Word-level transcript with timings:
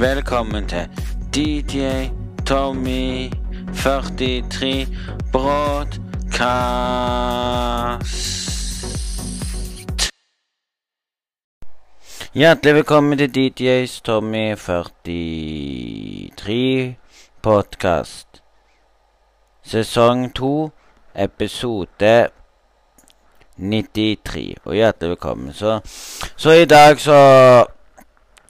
Velkommen 0.00 0.68
til 0.68 0.88
DJ 1.34 1.88
Tommy 2.46 3.30
43 3.76 4.86
Broadcast. 5.32 6.00
Hjertelig 12.34 12.74
velkommen 12.74 13.18
til 13.18 13.34
DJs 13.34 14.00
Tommy 14.00 14.56
43 14.56 16.96
Podkast. 17.42 18.42
Sesong 19.62 20.34
2, 20.34 20.70
episode 21.14 22.28
93. 23.56 24.54
Og 24.64 24.74
hjertelig 24.74 25.10
velkommen. 25.10 25.52
Så, 25.52 25.80
så 26.36 26.50
i 26.50 26.64
dag 26.64 27.00
så 27.00 27.66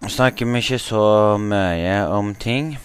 snakker 0.09 0.46
vi 0.46 0.59
ikke 0.59 0.79
så 0.79 1.37
mye 1.39 2.07
om 2.09 2.35
ting. 2.35 2.79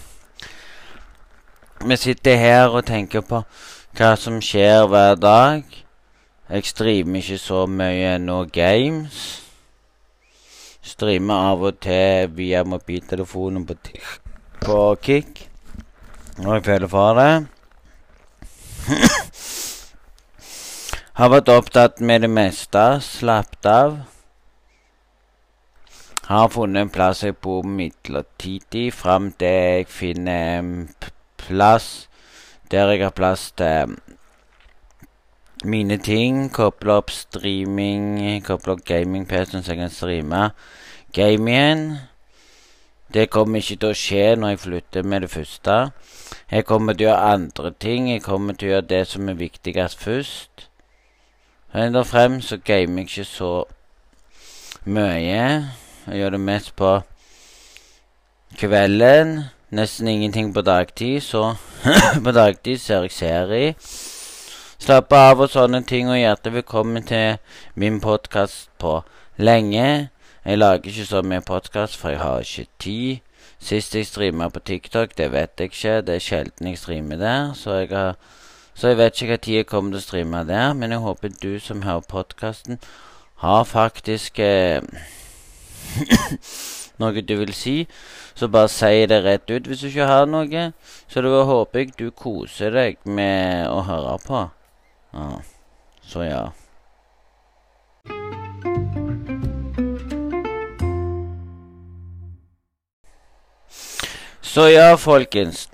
Vi 1.86 1.96
sitter 1.96 2.36
her 2.36 2.68
og 2.68 2.84
tenker 2.86 3.20
på 3.24 3.42
hva 3.96 4.12
som 4.20 4.40
skjer 4.44 4.86
hver 4.90 5.14
dag. 5.16 5.64
Jeg 6.50 6.64
streamer 6.68 7.18
ikke 7.22 7.38
så 7.38 7.66
mye 7.66 8.18
nå 8.20 8.44
games. 8.52 9.42
Streamer 10.86 11.50
av 11.50 11.64
og 11.66 11.80
til 11.82 12.30
via 12.36 12.64
mobiltelefonen 12.64 13.66
på, 13.66 13.74
på 14.62 14.80
Kick. 15.02 15.48
Når 16.38 16.54
jeg 16.54 16.64
føler 16.64 16.88
for 16.88 17.18
det. 17.18 17.46
Har 21.18 21.32
vært 21.32 21.48
opptatt 21.48 22.00
med 22.00 22.22
det 22.22 22.30
meste. 22.30 22.84
Slappet 23.02 23.66
av. 23.72 24.15
Har 26.26 26.48
funnet 26.50 26.80
en 26.80 26.90
plass 26.90 27.20
jeg 27.22 27.36
bor 27.38 27.62
midlertidig 27.62 28.88
fram 28.92 29.28
til 29.38 29.52
jeg 29.52 29.86
finner 29.86 30.58
en 30.58 30.72
plass 31.38 32.08
der 32.70 32.90
jeg 32.90 33.04
har 33.04 33.14
plass 33.14 33.52
til 33.54 33.94
mine 35.64 36.00
ting. 36.02 36.48
Koble 36.50 36.98
opp 36.98 37.14
streaming, 37.14 38.42
koble 38.42 38.74
opp 38.74 38.82
gaming-PC-en 38.90 39.62
så 39.62 39.76
jeg 39.76 39.84
kan 39.84 39.94
streame 39.94 40.42
gamingen. 41.14 41.86
Det 43.14 43.30
kommer 43.30 43.62
ikke 43.62 43.78
til 43.78 43.94
å 43.94 44.02
skje 44.02 44.26
når 44.34 44.56
jeg 44.56 44.62
flytter 44.64 45.06
med 45.06 45.28
det 45.28 45.30
første. 45.30 45.78
Jeg 46.50 46.66
kommer 46.66 46.98
til 46.98 47.06
å 47.06 47.10
gjøre 47.12 47.32
andre 47.38 47.74
ting. 47.78 48.10
Jeg 48.10 48.26
kommer 48.26 48.58
til 48.58 48.72
å 48.72 48.74
gjøre 48.74 48.90
det 48.90 49.02
som 49.14 49.30
er 49.30 49.38
viktigst 49.38 50.02
først. 50.02 50.68
Enda 51.70 52.02
frem 52.02 52.40
så 52.42 52.58
gamer 52.58 53.06
jeg 53.06 53.12
ikke 53.12 53.30
så 53.30 53.52
mye. 54.90 55.85
Jeg 56.06 56.20
gjør 56.20 56.30
det 56.30 56.40
mest 56.40 56.76
på 56.78 57.00
kvelden. 58.58 59.40
Nesten 59.74 60.08
ingenting 60.08 60.52
på 60.54 60.62
dagtid, 60.62 61.20
så 61.20 61.56
på 62.24 62.30
dagtid 62.32 62.78
ser 62.78 63.02
jeg 63.02 63.10
serie. 63.12 63.72
Slappe 64.78 65.18
av 65.18 65.42
og 65.42 65.50
sånne 65.50 65.80
ting, 65.82 66.06
og 66.06 66.20
hjertelig 66.20 66.60
velkommen 66.60 67.02
til 67.08 67.40
min 67.74 67.98
podkast 68.00 68.70
på 68.78 69.00
lenge. 69.42 70.08
Jeg 70.44 70.62
lager 70.62 70.92
ikke 70.92 71.08
så 71.10 71.24
mye 71.26 71.42
podkast, 71.42 71.98
for 71.98 72.14
jeg 72.14 72.22
har 72.22 72.46
ikke 72.46 72.66
tid. 72.78 73.42
Sist 73.58 73.98
jeg 73.98 74.06
streama 74.06 74.46
på 74.48 74.62
TikTok, 74.62 75.18
det 75.18 75.32
vet 75.34 75.58
jeg 75.58 75.74
ikke. 75.74 75.98
Det 76.06 76.20
er 76.20 76.26
sjelden 76.28 76.70
jeg 76.70 76.78
streamer 76.78 77.18
der, 77.18 77.52
så 77.58 77.80
jeg, 77.80 77.90
har, 77.90 78.14
så 78.78 78.94
jeg 78.94 79.02
vet 79.02 79.18
ikke 79.18 79.32
hva 79.34 79.42
tid 79.42 79.58
jeg 79.58 79.72
kommer 79.74 79.96
til 79.96 80.04
å 80.04 80.06
streame 80.06 80.46
der. 80.46 80.72
Men 80.72 80.94
jeg 80.94 81.02
håper 81.02 81.34
du 81.42 81.58
som 81.58 81.82
hører 81.82 82.06
podkasten, 82.06 82.78
har 83.42 83.66
faktisk 83.66 84.38
eh, 84.38 84.78
noe 87.00 87.22
du 87.22 87.34
vil 87.40 87.52
si, 87.56 87.76
så 88.34 88.48
bare 88.48 88.70
si 88.72 89.06
det 89.08 89.22
rett 89.24 89.50
ut 89.50 89.68
hvis 89.68 89.84
du 89.84 89.88
ikke 89.90 90.08
har 90.10 90.28
noe. 90.30 90.68
Så 91.08 91.24
da 91.24 91.42
håper 91.48 91.84
jeg 91.84 91.96
du 91.98 92.10
koser 92.10 92.74
deg 92.76 93.00
med 93.04 93.68
å 93.70 93.82
høre 93.86 94.16
på. 94.26 94.44
Ja. 95.16 95.32
Så 96.06 96.26
ja. 96.26 96.44
Så 104.56 104.70
ja, 104.72 104.94
folkens. 104.96 105.66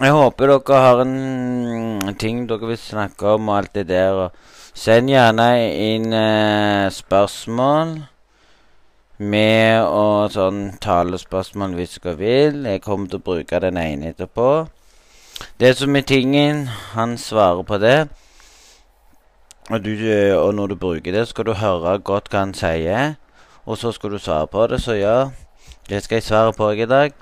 Jeg 0.00 0.14
håper 0.16 0.48
dere 0.50 0.78
har 0.82 1.02
en 1.04 2.14
ting 2.18 2.46
dere 2.48 2.72
vil 2.72 2.78
snakke 2.80 3.36
om 3.36 3.50
og 3.52 3.58
alt 3.58 3.74
det 3.76 3.84
der. 3.90 4.30
Send 4.74 5.10
gjerne 5.12 5.46
inn 5.70 6.14
eh, 6.14 6.88
spørsmål 6.94 7.98
med 9.20 9.84
og 9.84 10.32
sånn 10.32 10.78
talespørsmål 10.80 11.74
hvis 11.76 11.98
dere 12.00 12.16
vil. 12.16 12.62
Jeg 12.64 12.80
kommer 12.84 13.10
til 13.10 13.20
å 13.20 13.26
bruke 13.26 13.60
den 13.60 13.76
ene 13.76 14.14
etterpå. 14.14 14.48
Det 15.60 15.74
som 15.76 15.96
er 15.96 16.06
tingen, 16.08 16.66
han 16.94 17.18
svarer 17.20 17.62
på 17.68 17.78
det. 17.80 18.08
Og, 19.70 19.84
du, 19.84 19.92
og 20.34 20.54
når 20.56 20.72
du 20.72 20.76
bruker 20.80 21.12
det, 21.12 21.26
skal 21.28 21.46
du 21.46 21.52
høre 21.60 21.98
godt 22.00 22.32
hva 22.32 22.46
han 22.46 22.56
sier. 22.56 23.14
Og 23.68 23.78
så 23.78 23.92
skal 23.92 24.16
du 24.16 24.18
svare 24.18 24.48
på 24.50 24.66
det. 24.72 24.80
Så 24.80 24.96
ja, 24.96 25.30
det 25.88 26.02
skal 26.04 26.20
jeg 26.20 26.28
svare 26.30 26.56
på 26.56 26.72
i 26.72 26.88
dag. 26.88 27.12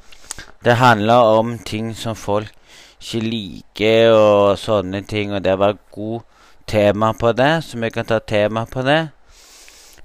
Det 0.64 0.78
handler 0.78 1.34
om 1.34 1.58
ting 1.58 1.90
som 1.98 2.16
folk 2.16 2.54
ikke 2.98 3.20
liker, 3.26 4.14
og 4.14 4.58
sånne 4.58 5.02
ting. 5.02 5.34
Og 5.34 5.42
det 5.44 5.58
var 5.58 5.78
god 5.92 6.20
tema 6.66 7.12
på 7.12 7.32
det, 7.32 7.64
så 7.64 7.78
vi 7.78 7.90
kan 7.90 8.06
ta 8.06 8.18
tema 8.18 8.64
på 8.70 8.86
det. 8.86 9.08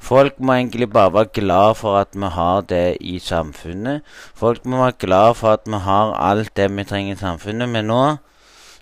Folk 0.04 0.40
må 0.44 0.58
egentlig 0.58 0.90
bare 0.92 1.14
være 1.14 1.32
glad 1.34 1.76
for 1.80 1.96
at 1.96 2.12
vi 2.14 2.28
har 2.36 2.62
det 2.68 2.98
i 3.00 3.20
samfunnet. 3.24 4.02
Folk 4.36 4.66
må 4.66 4.82
være 4.82 5.00
glad 5.00 5.36
for 5.40 5.56
at 5.56 5.64
vi 5.66 5.80
har 5.80 6.12
alt 6.20 6.52
det 6.60 6.68
vi 6.76 6.84
trenger 6.84 7.16
i 7.16 7.20
samfunnet. 7.20 7.70
Men 7.70 7.88
nå 7.88 8.02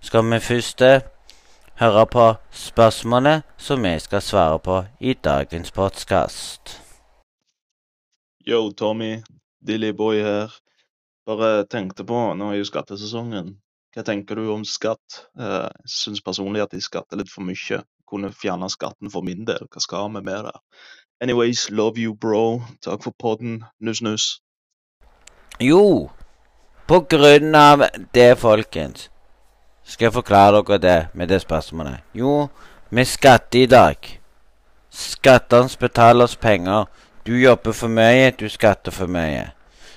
skal 0.02 0.26
vi 0.32 0.40
først 0.42 0.82
høre 1.82 2.06
på 2.10 2.26
spørsmålet 2.52 3.46
som 3.58 3.86
vi 3.86 3.94
skal 4.00 4.22
svare 4.22 4.60
på 4.60 4.84
i 5.00 5.14
dagens 5.14 5.72
podkast. 5.72 6.82
Yo, 8.48 8.72
Tommy. 8.72 9.22
Dillyboy 9.62 10.24
her. 10.26 10.58
Bare 11.26 11.68
tenkte 11.70 12.04
på, 12.04 12.18
nå 12.34 12.50
er 12.50 12.64
jo 12.64 12.66
skattesesongen. 12.66 13.60
Hva 13.94 14.04
tenker 14.08 14.40
du 14.40 14.50
om 14.50 14.66
skatt? 14.66 15.28
Jeg 15.38 15.70
syns 15.86 16.24
personlig 16.26 16.64
at 16.64 16.74
de 16.74 16.82
skatter 16.82 17.20
litt 17.22 17.30
for 17.30 17.46
mye. 17.46 17.84
Kunne 18.10 18.34
fjerne 18.34 18.68
skatten 18.74 19.12
for 19.14 19.24
min 19.24 19.46
del. 19.48 19.70
Hva 19.72 19.84
skal 19.84 20.10
vi 20.10 20.24
med 20.26 20.48
det? 20.48 20.58
Anyways, 21.22 21.70
love 21.70 22.00
you, 22.00 22.16
bro. 22.16 22.64
Takk 22.82 23.04
for 23.04 23.12
podden. 23.12 23.66
Nuss, 23.80 24.02
nuss. 24.02 24.42
Jo, 25.60 26.10
på 26.88 27.00
grunn 27.00 27.56
av 27.56 27.84
det, 28.14 28.40
folkens, 28.42 29.10
skal 29.86 30.08
jeg 30.08 30.14
forklare 30.16 30.64
dere 30.66 30.80
det 30.82 30.96
med 31.14 31.30
det 31.30 31.42
spørsmålet. 31.44 32.00
Jo, 32.18 32.48
vi 32.90 33.06
skatter 33.06 33.60
i 33.60 33.66
dag. 33.70 34.08
Skattene 34.90 35.70
betaler 35.80 36.26
oss 36.26 36.36
penger. 36.36 36.88
Du 37.26 37.36
jobber 37.38 37.72
for 37.72 37.88
mye, 37.88 38.32
du 38.32 38.50
skatter 38.50 38.92
for 38.92 39.06
mye. 39.06 39.52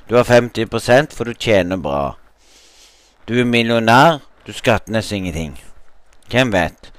Du 0.08 0.16
har 0.16 0.24
50% 0.28 1.16
for 1.16 1.24
du 1.24 1.32
tjener 1.32 1.80
bra. 1.80 2.18
Du 3.28 3.40
er 3.40 3.48
millionær, 3.48 4.20
du 4.46 4.52
skatter 4.52 4.92
nesten 4.92 5.24
ingenting. 5.24 5.56
Hvem 6.28 6.52
vet? 6.52 6.92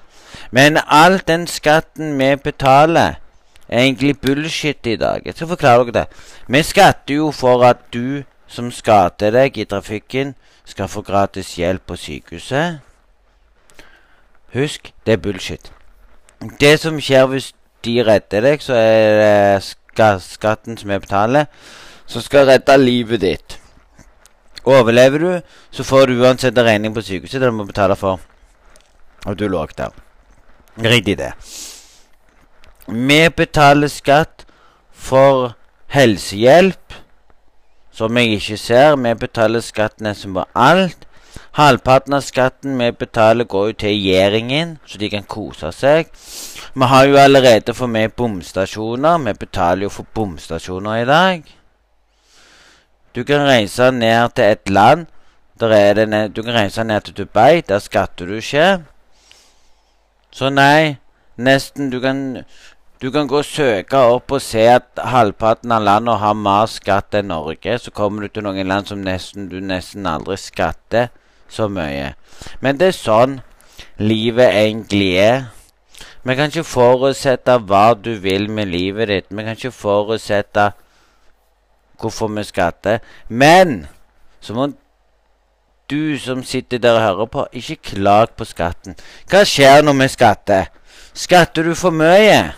Men 0.52 0.81
all 0.88 1.22
den 1.28 1.46
skatten 1.47 2.18
vi 2.18 2.35
betaler, 2.35 3.22
er 3.22 3.25
egentlig 3.70 4.20
bullshit 4.22 4.88
i 4.88 4.96
dag. 4.96 5.22
Jeg 5.26 5.36
skal 5.36 5.48
forklare 5.48 5.86
dere 5.86 5.92
det. 5.92 6.06
Vi 6.48 6.64
skatter 6.64 7.16
jo 7.16 7.31
for 7.31 7.64
at 7.66 7.78
du 7.94 8.24
som 8.48 8.72
skader 8.72 9.34
deg 9.34 9.58
i 9.58 9.66
trafikken, 9.66 10.36
skal 10.66 10.90
få 10.90 11.02
gratis 11.06 11.56
hjelp 11.59 11.86
på 11.88 11.96
sykehuset. 11.96 12.80
Husk, 14.53 14.94
det 15.06 15.14
er 15.14 15.22
bullshit. 15.22 15.72
Det 16.59 16.80
som 16.80 17.00
skjer 17.02 17.26
hvis 17.30 17.52
de 17.86 18.00
redder 18.06 18.42
deg, 18.42 18.64
så 18.64 18.74
er 18.74 19.20
det 19.20 20.22
skatten 20.24 20.78
som 20.78 20.90
jeg 20.90 21.02
betaler, 21.02 21.46
som 22.06 22.22
skal 22.22 22.47
redde 22.50 22.78
livet 22.82 23.22
ditt. 23.22 23.59
Overlever 24.66 25.22
du, 25.22 25.29
så 25.72 25.84
får 25.84 26.09
du 26.09 26.22
uansett 26.23 26.58
en 26.58 26.66
regning 26.66 26.96
på 26.96 27.03
sykehuset 27.06 27.41
der 27.41 27.53
du 27.53 27.59
må 27.59 27.67
betale 27.70 27.96
for 27.96 28.20
at 29.26 29.40
du 29.40 29.47
lå 29.47 29.66
der. 29.78 29.94
Riktig 30.82 31.17
det. 31.17 31.34
Vi 32.87 33.29
betaler 33.29 33.87
skatt 33.87 34.46
for 34.91 35.55
helsehjelp, 35.87 36.93
som 37.91 38.17
jeg 38.17 38.37
ikke 38.37 38.58
ser. 38.58 38.96
Vi 38.96 39.14
betaler 39.14 39.64
skatt 39.66 40.02
nesten 40.02 40.35
på 40.35 40.46
alt. 40.53 41.05
Halvparten 41.55 42.14
av 42.14 42.22
skatten 42.22 42.78
vi 42.78 42.91
betaler, 42.91 43.47
går 43.47 43.67
jo 43.67 43.73
til 43.79 43.90
regjeringen, 43.93 44.78
så 44.85 44.99
de 44.99 45.09
kan 45.09 45.23
kose 45.23 45.72
seg. 45.72 46.09
Vi 46.76 46.87
har 46.91 47.05
jo 47.08 47.16
allerede 47.17 47.73
for 47.73 47.87
meg 47.87 48.11
bomstasjoner. 48.20 49.22
Vi 49.23 49.34
betaler 49.40 49.88
jo 49.88 49.90
for 49.90 50.08
bomstasjoner 50.14 51.02
i 51.02 51.05
dag. 51.08 51.46
Du 53.16 53.23
kan 53.23 53.47
reise 53.47 53.91
ned 53.91 54.35
til 54.35 54.43
et 54.52 54.70
land. 54.70 55.08
Ned, 55.61 56.29
du 56.35 56.43
kan 56.43 56.53
reise 56.53 56.84
ned 56.84 57.02
til 57.02 57.17
Dubai. 57.17 57.61
Der 57.61 57.79
skatter 57.79 58.26
du 58.26 58.35
ikke. 58.35 58.84
Så 60.31 60.49
nei, 60.49 60.97
nesten 61.38 61.91
Du 61.91 62.02
kan 62.02 62.43
Du 63.02 63.12
kan 63.12 63.28
gå 63.28 63.42
og 63.42 63.46
søke 63.46 64.00
opp 64.00 64.32
og 64.32 64.42
se 64.42 64.62
at 64.72 65.02
halvparten 65.03 65.74
av 65.76 65.84
landene 65.84 66.16
har 66.22 66.38
mer 66.40 66.70
skatt 66.72 67.18
enn 67.20 67.28
Norge. 67.28 67.76
Så 67.80 67.92
kommer 67.92 68.24
du 68.24 68.32
til 68.32 68.46
noen 68.46 68.68
land 68.68 68.88
som 68.88 69.03
nesten, 69.03 69.50
du 69.52 69.59
nesten 69.59 70.08
aldri 70.08 70.38
skatter 70.40 71.12
så 71.52 71.68
mye. 71.68 72.14
Men 72.64 72.80
det 72.80 72.94
er 72.94 72.97
sånn 72.97 73.36
livet 74.00 74.47
egentlig 74.47 75.12
er. 75.20 75.44
Vi 76.26 76.38
kan 76.40 76.50
ikke 76.50 76.66
forutsette 76.66 77.59
hva 77.68 77.92
du 78.00 78.16
vil 78.24 78.47
med 78.50 78.72
livet 78.72 79.12
ditt. 79.12 79.30
Vi 79.30 79.44
kan 79.44 79.59
ikke 79.59 79.76
forutsette 79.76 80.72
hvorfor 82.00 82.32
vi 82.32 82.48
skatter. 82.48 83.03
Men 83.28 83.88
så 84.41 84.56
må 84.56 84.72
du 85.91 86.18
som 86.18 86.44
sitter 86.44 86.80
der 86.82 86.96
og 86.96 87.02
hører 87.02 87.26
på, 87.26 87.48
ikke 87.53 87.91
klag 87.91 88.34
på 88.38 88.48
skatten. 88.48 88.96
Hva 89.30 89.44
skjer 89.46 89.84
når 89.84 90.00
vi 90.00 90.14
skatter? 90.16 90.72
Skatter 91.14 91.64
du 91.70 91.76
for 91.78 91.94
mye, 91.96 92.56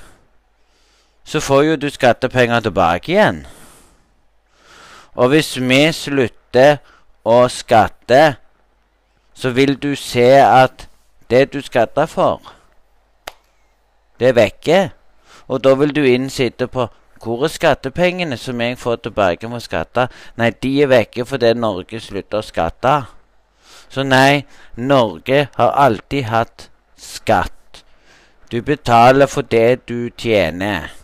så 1.27 1.39
får 1.43 1.63
jo 1.63 1.75
du 1.75 1.89
skattepenger 1.91 2.59
tilbake 2.63 3.11
igjen. 3.11 3.41
Og 5.15 5.33
hvis 5.33 5.57
vi 5.59 5.81
slutter 5.91 6.77
å 7.27 7.47
skatte, 7.51 8.37
så 9.35 9.51
vil 9.51 9.75
du 9.75 9.91
se 9.99 10.29
at 10.39 10.87
det 11.29 11.49
du 11.53 11.59
skatter 11.61 12.07
for, 12.07 12.53
det 14.19 14.31
er 14.31 14.37
vekke. 14.37 14.79
Og 15.47 15.63
da 15.63 15.73
vil 15.79 15.91
du 15.95 16.01
inn 16.07 16.29
sitte 16.31 16.67
på 16.71 16.87
hvor 17.23 17.43
er 17.43 17.51
skattepengene 17.51 18.37
som 18.37 18.61
jeg 18.61 18.77
får 18.77 19.01
tilbake 19.07 19.49
med 19.49 19.63
skatte? 19.65 20.07
Nei, 20.37 20.51
de 20.63 20.71
er 20.83 20.91
vekke 20.91 21.25
fordi 21.25 21.53
Norge 21.57 21.99
slutter 22.01 22.39
å 22.39 22.45
skatte. 22.45 22.93
Så 23.89 24.03
nei, 24.03 24.45
Norge 24.75 25.47
har 25.55 25.75
alltid 25.87 26.29
hatt 26.31 26.69
skatt. 26.97 27.83
Du 28.51 28.61
betaler 28.61 29.27
for 29.27 29.41
det 29.41 29.87
du 29.89 30.09
tjener. 30.17 30.96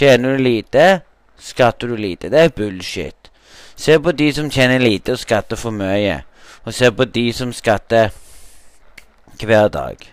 Tjener 0.00 0.38
du 0.38 0.42
lite, 0.42 1.00
skatter 1.36 1.88
du 1.88 1.96
lite. 1.96 2.30
Det 2.32 2.40
er 2.40 2.52
bullshit. 2.56 3.28
Se 3.76 3.98
på 4.00 4.14
de 4.16 4.30
som 4.32 4.46
tjener 4.48 4.80
lite 4.80 5.12
og 5.12 5.20
skatter 5.20 5.60
for 5.60 5.76
mye. 5.76 6.22
Og 6.64 6.72
se 6.72 6.88
på 6.88 7.04
de 7.04 7.26
som 7.36 7.52
skatter 7.52 8.08
hver 9.44 9.68
dag. 9.68 10.06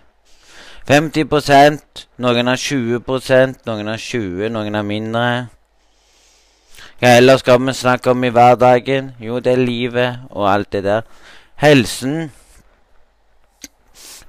50% 0.91 2.03
noen 2.19 2.51
har 2.51 2.59
20 2.59 2.99
noen 3.63 3.93
har 3.93 4.03
20 4.09 4.51
noen 4.57 4.75
har 4.75 4.83
mindre. 4.91 5.23
Hva 6.99 7.15
ellers 7.21 7.45
skal 7.47 7.63
vi 7.63 7.79
snakke 7.79 8.11
om 8.11 8.27
i 8.27 8.35
hverdagen? 8.35 9.13
Jo, 9.23 9.39
det 9.39 9.55
er 9.55 9.65
livet 9.71 10.19
og 10.29 10.51
alt 10.51 10.71
det 10.75 10.83
der. 10.83 11.07
Helsen. 11.63 12.31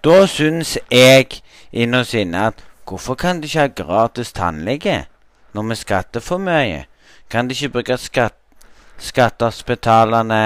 Da 0.06 0.22
syns 0.30 0.78
jeg 0.86 1.42
innerst 1.72 2.14
inne 2.14 2.46
at 2.52 2.66
hvorfor 2.86 3.18
kan 3.18 3.40
du 3.40 3.50
ikke 3.50 3.66
ha 3.66 3.70
gratis 3.74 4.32
tannlege 4.32 5.00
når 5.58 5.68
vi 5.72 5.80
skatter 5.82 6.22
for 6.22 6.38
mye? 6.38 6.86
Kan 7.30 7.50
de 7.50 7.58
ikke 7.58 7.74
bruke 7.76 7.98
skatt, 7.98 8.38
skattebetalerne 9.02 10.40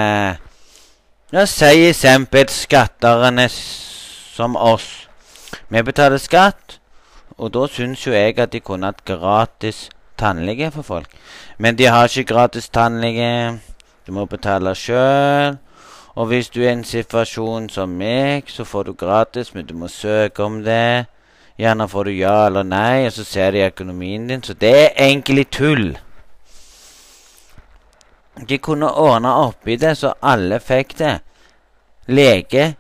Ja, 1.33 1.47
si 1.47 1.87
eksempel 1.87 2.49
skatterne 2.53 3.47
som 3.53 4.57
oss 4.57 4.91
vi 5.73 5.81
betaler 5.81 6.21
skatt, 6.21 6.79
og 7.41 7.53
da 7.55 7.63
syns 7.69 8.03
jo 8.05 8.13
jeg 8.13 8.39
at 8.41 8.53
de 8.53 8.61
kunne 8.61 8.91
hatt 8.91 9.05
gratis 9.09 9.87
tannlege 10.21 10.71
for 10.75 10.85
folk. 10.85 11.09
Men 11.59 11.79
de 11.79 11.87
har 11.89 12.09
ikke 12.09 12.29
gratis 12.29 12.69
tannlege. 12.69 13.59
Du 14.07 14.13
må 14.13 14.27
betale 14.29 14.75
sjøl. 14.77 15.57
Og 16.15 16.27
hvis 16.29 16.51
du 16.53 16.61
er 16.61 16.69
i 16.69 16.73
en 16.75 16.85
situasjon 16.85 17.71
som 17.73 17.89
meg, 17.97 18.53
så 18.53 18.65
får 18.69 18.83
du 18.91 18.93
gratis, 18.93 19.55
men 19.55 19.65
du 19.67 19.73
må 19.75 19.89
søke 19.89 20.45
om 20.45 20.61
det. 20.65 21.07
Gjerne 21.63 21.87
får 21.89 22.05
du 22.05 22.13
ja 22.17 22.47
eller 22.49 22.65
nei, 22.67 23.07
og 23.07 23.13
så 23.15 23.25
ser 23.25 23.53
de 23.55 23.61
økonomien 23.69 24.25
din. 24.27 24.43
Så 24.43 24.57
det 24.59 24.73
er 24.81 25.05
egentlig 25.05 25.45
tull. 25.55 25.93
De 28.49 28.59
kunne 28.59 28.89
ordna 28.91 29.37
opp 29.45 29.69
i 29.71 29.77
det, 29.79 29.93
så 30.01 30.11
alle 30.19 30.59
fikk 30.59 30.97
det. 30.99 31.13
Lege 32.11 32.73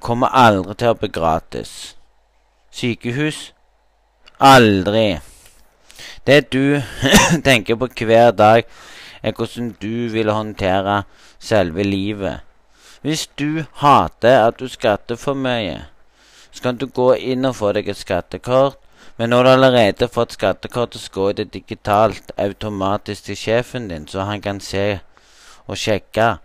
kommer 0.00 0.32
aldri 0.32 0.78
til 0.80 0.94
å 0.94 0.98
bli 1.02 1.12
gratis. 1.12 1.74
Sykehus? 2.72 3.50
Aldri. 4.40 5.20
Det 6.24 6.40
du 6.48 6.80
tenker 7.48 7.76
på 7.76 7.92
hver 8.08 8.32
dag, 8.32 8.64
er 9.20 9.32
hvordan 9.36 9.74
du 9.82 10.08
vil 10.16 10.32
håndtere 10.32 11.02
selve 11.38 11.84
livet. 11.84 12.40
Hvis 13.04 13.26
du 13.36 13.66
hater 13.84 14.46
at 14.46 14.56
du 14.56 14.68
skatter 14.68 15.20
for 15.20 15.36
mye, 15.36 15.82
så 16.54 16.62
kan 16.62 16.78
du 16.78 16.86
gå 16.86 17.14
inn 17.18 17.44
og 17.44 17.56
få 17.58 17.72
deg 17.74 17.88
et 17.90 17.98
skattekort. 17.98 18.78
Men 19.18 19.30
når 19.30 19.42
du 19.42 19.50
allerede 19.50 20.06
har 20.06 20.10
fått 20.14 20.34
skattekortet, 20.38 21.00
så 21.00 21.10
går 21.12 21.32
det 21.32 21.52
digitalt 21.54 22.32
automatisk 22.38 23.24
til 23.24 23.38
sjefen 23.38 23.88
din, 23.90 24.06
så 24.08 24.26
han 24.26 24.42
kan 24.42 24.60
se 24.60 25.00
og 25.66 25.78
sjekke. 25.78 26.36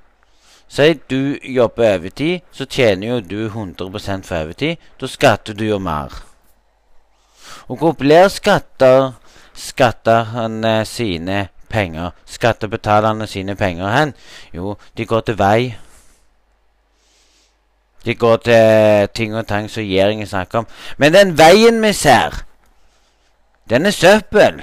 Si 0.69 0.93
du 1.09 1.37
jobber 1.43 1.95
overtid, 1.95 2.41
så 2.51 2.65
tjener 2.65 3.07
jo 3.07 3.19
du 3.21 3.49
100% 3.49 4.25
for 4.25 4.43
overtid. 4.43 4.77
Da 5.01 5.07
skatter 5.07 5.53
du 5.53 5.65
jo 5.65 5.79
mer. 5.79 6.13
Og 7.67 7.77
hvor 7.77 7.93
blir 7.97 8.27
skatter 8.29 9.11
skatterne 9.53 10.85
sine 10.85 11.47
penger, 11.69 12.11
skattebetalerne 12.25 13.27
sine 13.27 13.55
penger 13.55 13.89
hen? 13.89 14.13
Jo, 14.53 14.77
de 14.97 15.05
går 15.05 15.21
til 15.21 15.39
vei. 15.41 15.75
De 18.05 18.15
går 18.15 18.37
til 18.37 19.07
ting 19.15 19.35
og 19.35 19.47
tang 19.47 19.69
som 19.69 19.83
regjeringen 19.83 20.27
snakker 20.27 20.59
om. 20.63 20.67
Men 20.97 21.13
den 21.13 21.37
veien 21.37 21.81
vi 21.83 21.93
ser, 21.93 22.43
den 23.69 23.85
er 23.85 23.91
søppel. 23.91 24.61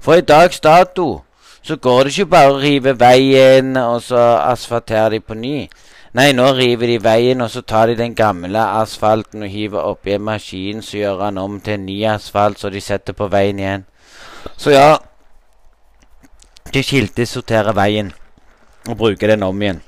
For 0.00 0.18
i 0.18 0.26
dags 0.26 0.60
dato 0.60 1.22
så 1.62 1.76
går 1.76 2.02
det 2.02 2.12
ikke 2.12 2.26
bare 2.26 2.52
å 2.52 2.58
rive 2.58 2.96
veien 2.98 3.76
og 3.78 4.02
så 4.02 4.22
asfaltere 4.42 5.10
de 5.14 5.20
på 5.22 5.34
ny. 5.38 5.68
Nei, 6.12 6.32
nå 6.36 6.50
river 6.52 6.90
de 6.90 6.98
veien, 7.00 7.40
og 7.40 7.48
så 7.48 7.62
tar 7.64 7.88
de 7.88 7.94
den 7.96 8.12
gamle 8.14 8.60
asfalten 8.60 9.46
og 9.46 9.48
hiver 9.48 9.86
oppi 9.94 10.12
en 10.12 10.26
maskin, 10.26 10.82
så 10.84 10.98
gjør 10.98 11.22
han 11.24 11.38
om 11.40 11.54
til 11.64 11.78
en 11.78 11.86
ny 11.86 12.02
asfalt, 12.04 12.60
så 12.60 12.68
de 12.68 12.82
setter 12.84 13.16
på 13.16 13.30
veien 13.32 13.62
igjen. 13.62 13.86
Så 14.56 14.74
ja 14.74 14.98
De 16.72 16.82
kiltesorterer 16.82 17.74
veien 17.76 18.12
og 18.88 18.96
bruker 18.96 19.32
den 19.32 19.42
om 19.42 19.62
igjen. 19.62 19.80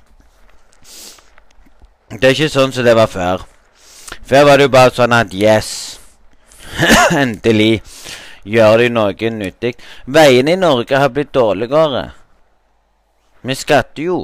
Det 2.15 2.29
er 2.29 2.35
ikke 2.37 2.53
sånn 2.53 2.73
som 2.75 2.87
det 2.87 2.95
var 2.95 3.11
før. 3.11 3.43
Før 4.23 4.45
var 4.47 4.59
det 4.59 4.69
jo 4.69 4.73
bare 4.75 4.93
sånn 4.95 5.15
at 5.17 5.33
yes 5.35 5.71
Endelig 7.23 7.83
gjør 8.45 8.85
de 8.85 8.91
noe 8.93 9.31
nyttig. 9.31 9.75
Veiene 10.07 10.55
i 10.55 10.61
Norge 10.61 10.99
har 10.99 11.11
blitt 11.11 11.33
dårligere. 11.35 12.13
Vi 13.43 13.55
skatter 13.55 14.07
jo. 14.07 14.19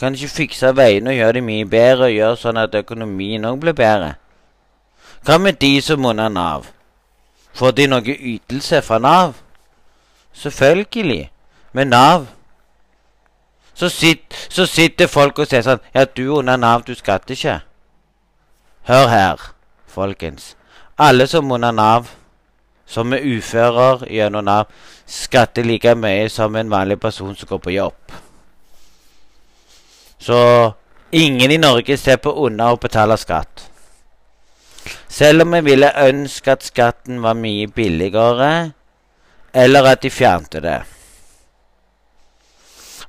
Kan 0.00 0.14
ikke 0.14 0.28
fikse 0.28 0.72
veiene 0.76 1.12
og 1.12 1.18
gjøre 1.18 1.38
de 1.38 1.42
mye 1.46 1.66
bedre 1.70 2.08
og 2.08 2.14
gjøre 2.14 2.38
sånn 2.40 2.60
at 2.60 2.74
økonomien 2.74 3.44
òg 3.46 3.60
blir 3.62 3.76
bedre? 3.78 4.14
Hva 5.24 5.38
med 5.38 5.58
de 5.60 5.78
som 5.82 6.02
munner 6.02 6.30
Nav? 6.30 6.66
Får 7.54 7.76
de 7.78 7.86
noe 7.88 8.14
ytelse 8.14 8.82
fra 8.82 8.98
Nav? 8.98 9.36
Selvfølgelig. 10.34 11.30
Med 11.72 11.90
Nav. 11.90 12.26
Så, 13.74 13.88
sitt, 13.88 14.34
så 14.48 14.66
sitter 14.66 15.10
folk 15.10 15.38
og 15.42 15.50
sier 15.50 15.64
sånn 15.66 15.82
Ja, 15.94 16.04
du 16.06 16.36
under 16.38 16.58
Nav, 16.60 16.84
du 16.86 16.94
skatter 16.94 17.34
ikke. 17.34 17.60
Hør 18.86 19.08
her, 19.10 19.48
folkens. 19.90 20.54
Alle 20.98 21.26
som 21.26 21.50
under 21.50 21.74
Nav, 21.74 22.12
som 22.86 23.12
er 23.12 23.24
ufører 23.24 24.06
gjennom 24.12 24.46
Nav, 24.46 24.70
skatter 25.06 25.66
like 25.66 25.94
mye 25.98 26.28
som 26.30 26.54
en 26.56 26.70
vanlig 26.70 27.00
person 27.02 27.34
som 27.34 27.50
går 27.50 27.62
på 27.64 27.74
jobb. 27.74 28.14
Så 30.22 30.38
ingen 31.10 31.50
i 31.50 31.58
Norge 31.58 31.96
ser 31.98 32.22
på 32.22 32.32
under 32.46 32.72
å 32.72 32.80
betale 32.80 33.18
skatt. 33.20 33.66
Selv 35.08 35.44
om 35.44 35.54
jeg 35.54 35.66
ville 35.66 35.90
ønske 36.04 36.52
at 36.52 36.64
skatten 36.64 37.20
var 37.22 37.36
mye 37.38 37.66
billigere, 37.68 38.72
eller 39.54 39.90
at 39.90 40.02
de 40.02 40.10
fjernte 40.10 40.62
det. 40.64 40.80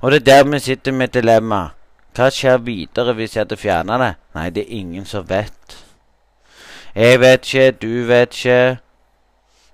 Og 0.00 0.10
det 0.12 0.20
er 0.20 0.24
der 0.24 0.50
vi 0.50 0.58
sitter 0.58 0.92
med 0.92 1.08
dilemmaet. 1.08 1.70
dilemma. 1.70 1.70
Hva 2.16 2.30
skjer 2.32 2.62
videre 2.64 3.12
hvis 3.12 3.34
jeg 3.36 3.44
hadde 3.44 3.56
fjerna 3.60 3.98
det? 4.00 4.14
Nei, 4.34 4.50
det 4.50 4.62
er 4.62 4.78
ingen 4.78 5.04
som 5.04 5.26
vet. 5.28 5.76
Jeg 6.94 7.20
vet 7.20 7.44
ikke, 7.44 7.70
du 7.70 8.06
vet 8.08 8.32
ikke. 8.32 8.78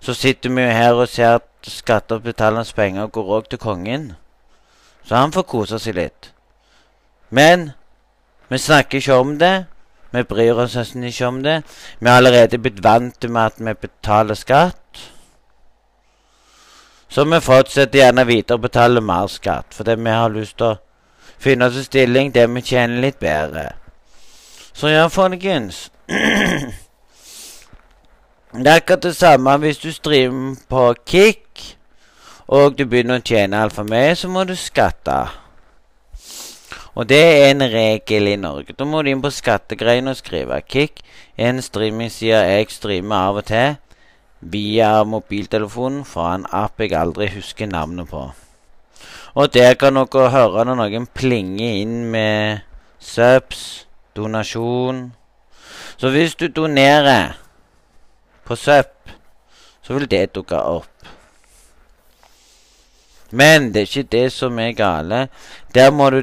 Så 0.03 0.15
sitter 0.15 0.51
vi 0.51 0.65
her 0.75 0.99
og 0.99 1.09
ser 1.09 1.37
at 1.39 1.47
skattebetalernes 1.63 2.73
penger 2.73 3.07
går 3.07 3.31
òg 3.37 3.49
til 3.51 3.59
kongen. 3.63 4.13
Så 5.07 5.15
han 5.17 5.33
får 5.33 5.47
kose 5.47 5.79
seg 5.79 5.95
litt. 5.95 6.33
Men 7.31 7.71
vi 8.51 8.59
snakker 8.59 8.99
ikke 8.99 9.15
om 9.15 9.39
det. 9.39 9.55
Vi 10.11 10.27
bryr 10.27 10.59
oss 10.65 10.75
nesten 10.77 11.07
ikke 11.07 11.27
om 11.31 11.43
det. 11.47 11.63
Vi 12.01 12.11
har 12.11 12.19
allerede 12.19 12.59
blitt 12.59 12.83
vant 12.85 13.29
med 13.31 13.43
at 13.43 13.63
vi 13.63 13.79
betaler 13.87 14.35
skatt. 14.35 14.82
Så 17.13 17.25
vi 17.25 17.41
fortsetter 17.45 17.99
gjerne 17.99 18.23
videre 18.25 18.57
å 18.57 18.63
betale 18.63 19.01
mer 19.05 19.27
skatt, 19.29 19.75
fordi 19.77 19.99
vi 20.01 20.13
har 20.17 20.33
lyst 20.33 20.57
til 20.57 20.71
å 20.71 20.79
finne 21.43 21.67
oss 21.69 21.77
en 21.77 21.85
stilling 21.85 22.31
der 22.33 22.49
vi 22.49 22.63
tjener 22.65 23.03
litt 23.05 23.19
bedre. 23.21 23.67
Så 24.73 24.89
ja, 24.89 25.09
folkens 25.13 25.91
Det 28.53 28.65
er 28.65 28.79
akkurat 28.79 29.05
det 29.05 29.13
samme 29.17 29.59
hvis 29.61 29.83
du 29.83 29.91
streamer 29.93 30.57
på 30.73 30.95
Kick, 31.05 31.77
og 32.49 32.79
du 32.79 32.87
begynner 32.87 33.21
å 33.21 33.25
tjene 33.25 33.61
altfor 33.61 33.85
mye, 33.89 34.17
så 34.17 34.33
må 34.33 34.45
du 34.49 34.57
skatte. 34.57 35.19
Og 36.97 37.09
det 37.09 37.21
er 37.21 37.51
en 37.51 37.65
regel 37.73 38.29
i 38.29 38.41
Norge. 38.41 38.73
Da 38.77 38.85
må 38.89 39.01
du 39.03 39.13
inn 39.13 39.25
på 39.25 39.33
skattegreiene 39.33 40.13
og 40.13 40.21
skrive 40.21 40.61
Kick. 40.65 41.05
En 41.37 41.61
streamingside 41.65 42.41
jeg 42.41 42.73
streamer 42.73 43.17
av 43.17 43.41
og 43.41 43.49
til 43.49 43.77
via 44.43 45.05
mobiltelefonen 45.05 46.05
fra 46.05 46.35
en 46.35 46.47
app 46.51 46.81
jeg 46.83 46.93
aldri 46.99 47.29
husker 47.37 47.71
navnet 47.71 48.11
på. 48.11 48.25
Og 49.35 49.55
der 49.55 49.75
kan 49.81 49.97
dere 49.97 50.31
høre 50.35 50.65
når 50.67 50.81
noen 50.83 51.07
plinger 51.15 51.79
inn 51.81 52.11
med 52.13 52.65
subs, 53.01 53.87
donasjon. 54.17 55.13
Så 55.97 56.11
hvis 56.11 56.35
du 56.35 56.49
donerer 56.49 57.39
på 58.45 58.57
SUP, 58.57 59.15
så 59.83 59.95
vil 59.95 60.11
det 60.11 60.35
dukke 60.35 60.59
opp. 60.59 60.89
Men 63.31 63.73
det 63.73 63.83
er 63.83 63.89
ikke 63.89 64.13
det 64.13 64.27
som 64.33 64.59
er 64.59 64.77
gale. 64.77 65.29
Der 65.75 65.91
må 65.91 66.11
du 66.11 66.23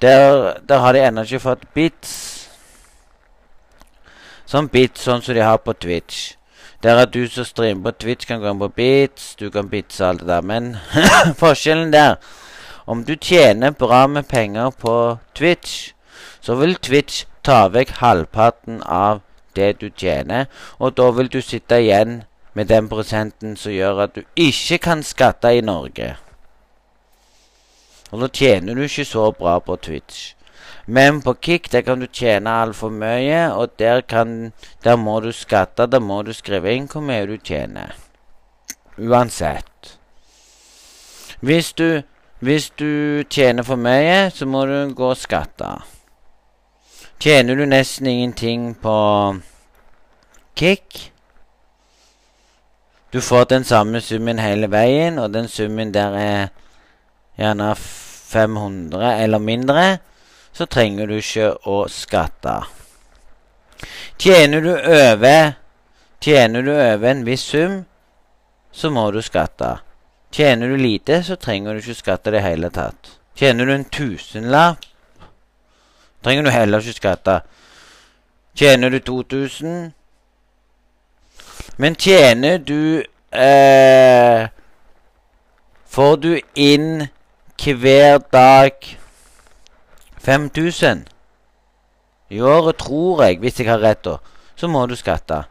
Der, 0.00 0.54
der 0.68 0.78
har 0.78 0.92
de 0.92 1.00
ennå 1.02 1.22
ikke 1.22 1.40
fått 1.40 1.64
bits. 1.74 2.10
Som 4.46 4.68
bits, 4.68 5.02
sånn 5.02 5.22
som 5.22 5.34
de 5.34 5.42
har 5.42 5.58
på 5.58 5.74
Twitch. 5.74 6.37
Der 6.82 6.96
at 6.96 7.14
du 7.14 7.26
som 7.26 7.44
streamer 7.44 7.82
på 7.82 7.90
Twitch, 7.90 8.26
kan 8.26 8.40
gå 8.40 8.50
inn 8.50 8.58
på 8.58 8.68
bits, 8.68 9.34
du 9.34 9.50
kan 9.50 9.68
bitse 9.68 10.06
alt 10.06 10.20
det 10.20 10.28
der. 10.28 10.40
Men 10.40 10.76
forskjellen 11.42 11.92
der 11.92 12.16
Om 12.86 13.04
du 13.04 13.16
tjener 13.16 13.70
bra 13.70 14.06
med 14.06 14.22
penger 14.28 14.70
på 14.70 15.18
Twitch, 15.34 15.92
så 16.40 16.54
vil 16.54 16.74
Twitch 16.74 17.26
ta 17.44 17.66
vekk 17.68 17.90
halvparten 18.00 18.80
av 18.82 19.20
det 19.56 19.80
du 19.80 19.90
tjener, 19.90 20.46
og 20.78 20.96
da 20.96 21.10
vil 21.10 21.28
du 21.28 21.40
sitte 21.44 21.82
igjen 21.82 22.22
med 22.54 22.70
den 22.72 22.88
prosenten 22.88 23.56
som 23.56 23.72
gjør 23.72 24.00
at 24.06 24.14
du 24.16 24.22
ikke 24.36 24.78
kan 24.78 25.02
skatte 25.02 25.52
i 25.52 25.60
Norge. 25.60 26.14
Og 28.10 28.20
da 28.24 28.28
tjener 28.32 28.74
du 28.74 28.86
ikke 28.86 29.04
så 29.04 29.30
bra 29.36 29.58
på 29.58 29.76
Twitch. 29.76 30.37
Men 30.90 31.20
på 31.20 31.34
Kick 31.34 31.68
der 31.70 31.82
kan 31.84 32.00
du 32.00 32.06
tjene 32.06 32.48
altfor 32.62 32.88
mye, 32.88 33.50
og 33.52 33.74
der, 33.76 34.00
kan, 34.00 34.54
der 34.84 34.96
må 34.96 35.18
du 35.20 35.32
skatte. 35.36 35.84
Der 35.86 36.00
må 36.00 36.22
du 36.24 36.32
skrive 36.32 36.72
inn 36.72 36.86
hvor 36.88 37.04
mye 37.04 37.26
du 37.28 37.36
tjener. 37.36 37.92
Uansett. 38.96 39.98
Hvis 41.44 41.74
du, 41.76 42.00
hvis 42.40 42.70
du 42.70 43.22
tjener 43.28 43.68
for 43.68 43.76
mye, 43.76 44.30
så 44.32 44.48
må 44.48 44.64
du 44.64 44.94
gå 44.96 45.12
og 45.12 45.20
skatte. 45.20 45.74
Tjener 47.20 47.60
du 47.60 47.66
nesten 47.68 48.06
ingenting 48.06 48.72
på 48.80 48.96
Kick 50.56 51.12
Du 53.12 53.20
får 53.20 53.44
den 53.44 53.64
samme 53.64 54.00
summen 54.00 54.40
hele 54.40 54.70
veien, 54.72 55.18
og 55.18 55.34
den 55.34 55.48
summen 55.48 55.92
der 55.92 56.16
er 56.16 56.48
gjerne 57.36 57.74
500 57.76 59.22
eller 59.22 59.38
mindre, 59.38 59.98
så 60.58 60.66
trenger 60.66 61.06
du 61.06 61.20
ikke 61.20 61.52
å 61.70 61.84
skatte. 61.86 62.56
Tjener 64.18 64.64
du 64.64 64.72
over 64.74 65.54
Tjener 66.18 66.64
du 66.66 66.72
over 66.74 67.10
en 67.12 67.20
viss 67.22 67.44
sum, 67.46 67.84
så 68.74 68.90
må 68.90 69.04
du 69.14 69.20
skatte. 69.22 69.76
Tjener 70.34 70.68
du 70.68 70.76
lite, 70.76 71.20
så 71.22 71.36
trenger 71.38 71.76
du 71.76 71.78
ikke 71.78 71.94
skatte 71.94 72.32
i 72.32 72.34
det 72.34 72.42
hele 72.42 72.72
tatt. 72.74 73.12
Tjener 73.38 73.70
du 73.70 73.74
en 73.76 73.86
tusenlapp, 73.86 74.82
trenger 76.26 76.48
du 76.48 76.50
heller 76.50 76.82
ikke 76.82 76.98
skatte. 76.98 77.36
Tjener 78.58 78.90
du 78.90 78.98
2000 78.98 79.92
Men 81.76 81.94
tjener 81.94 82.58
du 82.58 83.04
eh, 83.30 84.48
Får 85.86 86.16
du 86.16 86.32
inn 86.58 87.06
hver 87.62 88.18
dag 88.32 88.97
5000 90.28 91.06
i 92.28 92.40
året, 92.44 92.76
tror 92.76 93.22
jeg, 93.24 93.38
hvis 93.40 93.60
jeg 93.60 93.70
har 93.70 93.80
rett, 93.80 94.04
da, 94.04 94.18
så 94.56 94.68
må 94.68 94.82
du 94.86 94.92
skatte. 94.96 95.46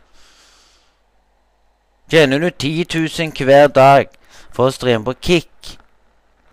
Tjener 2.11 2.39
du 2.39 2.51
10 2.51 2.85
000 2.93 3.47
hver 3.49 3.71
dag 3.73 4.13
for 4.53 4.69
å 4.69 4.75
streame 4.75 5.07
på 5.09 5.17
Kick, 5.17 5.73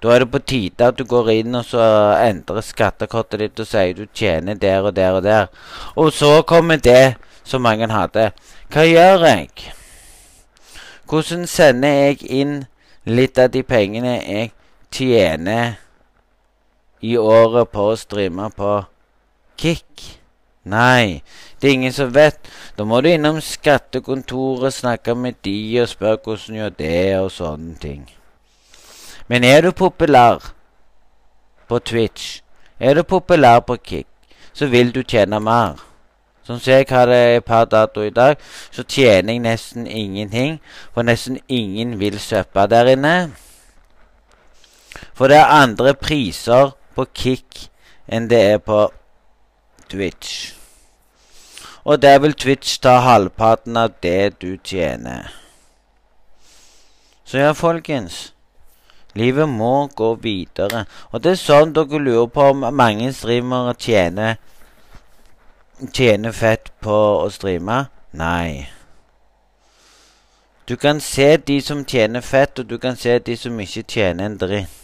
da 0.01 0.15
er 0.15 0.25
det 0.25 0.31
på 0.33 0.41
tide 0.41 0.89
at 0.89 0.97
du 0.97 1.05
går 1.09 1.31
inn 1.33 1.55
og 1.57 1.69
så 1.69 1.85
endrer 2.21 2.65
skattekortet 2.65 3.41
ditt 3.41 3.61
og 3.61 3.69
sier 3.69 3.95
du 3.97 4.03
tjener 4.13 4.57
der 4.61 4.85
og 4.85 4.97
der 4.97 5.21
og 5.21 5.23
der. 5.25 5.47
Og 5.97 6.13
så 6.13 6.43
kommer 6.49 6.77
det 6.77 7.17
som 7.45 7.65
mange 7.65 7.89
hadde. 7.93 8.31
Hva 8.73 8.85
gjør 8.85 9.25
jeg? 9.29 9.71
Hvordan 11.09 11.47
sender 11.49 11.97
jeg 12.09 12.21
inn 12.25 12.59
litt 13.05 13.41
av 13.41 13.53
de 13.53 13.63
pengene 13.65 14.19
jeg 14.19 14.53
tjener 14.93 15.79
i 17.05 17.17
året 17.21 17.71
på 17.73 17.91
å 17.93 17.97
streame 18.01 18.49
på 18.57 18.75
Kick? 19.61 20.05
Nei, 20.65 21.21
det 21.61 21.69
er 21.69 21.77
ingen 21.77 21.93
som 21.93 22.13
vet. 22.15 22.39
Da 22.79 22.87
må 22.89 23.03
du 23.05 23.11
innom 23.13 23.41
skattekontoret, 23.45 24.73
snakke 24.73 25.15
med 25.15 25.37
de 25.45 25.57
og 25.83 25.91
spørre 25.93 26.23
hvordan 26.25 26.61
gjør 26.61 26.77
det, 26.79 27.01
og 27.21 27.31
sånne 27.35 27.77
ting. 27.83 28.05
Men 29.29 29.45
er 29.45 29.67
du 29.67 29.73
populær 29.77 30.53
på 31.69 31.81
Twitch, 31.85 32.41
er 32.81 32.97
du 32.97 33.03
populær 33.05 33.61
på 33.61 33.77
Kick, 33.77 34.09
så 34.53 34.71
vil 34.73 34.93
du 34.95 35.03
tjene 35.03 35.41
mer. 35.41 35.77
Som 36.45 36.61
jeg 36.61 36.85
har 36.91 37.09
et 37.09 37.45
par 37.45 37.65
dato 37.65 38.03
i 38.05 38.11
dag, 38.11 38.37
så 38.71 38.85
tjener 38.85 39.33
jeg 39.33 39.41
nesten 39.41 39.87
ingenting. 39.87 40.59
For 40.93 41.03
nesten 41.03 41.39
ingen 41.49 41.97
vil 42.01 42.19
søppe 42.21 42.67
der 42.69 42.91
inne. 42.93 43.31
For 45.17 45.29
det 45.29 45.39
er 45.41 45.57
andre 45.63 45.95
priser 45.95 46.75
på 46.95 47.07
Kick 47.15 47.69
enn 48.07 48.29
det 48.31 48.41
er 48.55 48.61
på 48.63 48.87
Twitch. 49.91 50.53
Og 51.85 52.01
der 52.03 52.19
vil 52.19 52.33
Twitch 52.33 52.79
ta 52.81 52.99
halvparten 53.05 53.77
av 53.77 53.97
det 54.03 54.41
du 54.41 54.57
tjener. 54.65 55.33
Så 57.25 57.39
ja, 57.39 57.53
folkens. 57.53 58.33
Livet 59.15 59.49
må 59.49 59.87
gå 59.87 60.15
videre. 60.15 60.85
Og 61.13 61.23
det 61.23 61.35
er 61.35 61.41
sånn 61.41 61.75
dere 61.77 62.01
lurer 62.01 62.31
på 62.33 62.49
om 62.55 62.67
mange 62.75 63.13
streamere 63.15 63.77
tjener 63.79 64.37
Tjener 65.93 66.33
fett 66.33 66.69
på 66.81 66.95
å 66.95 67.27
streame? 67.35 67.89
Nei. 68.15 68.69
Du 70.71 70.77
kan 70.81 71.01
se 71.03 71.37
de 71.37 71.57
som 71.61 71.83
tjener 71.85 72.23
fett, 72.23 72.59
og 72.63 72.71
du 72.71 72.79
kan 72.79 72.97
se 72.97 73.19
de 73.19 73.35
som 73.37 73.59
ikke 73.61 73.83
tjener 73.83 74.31
en 74.31 74.39
dritt. 74.39 74.84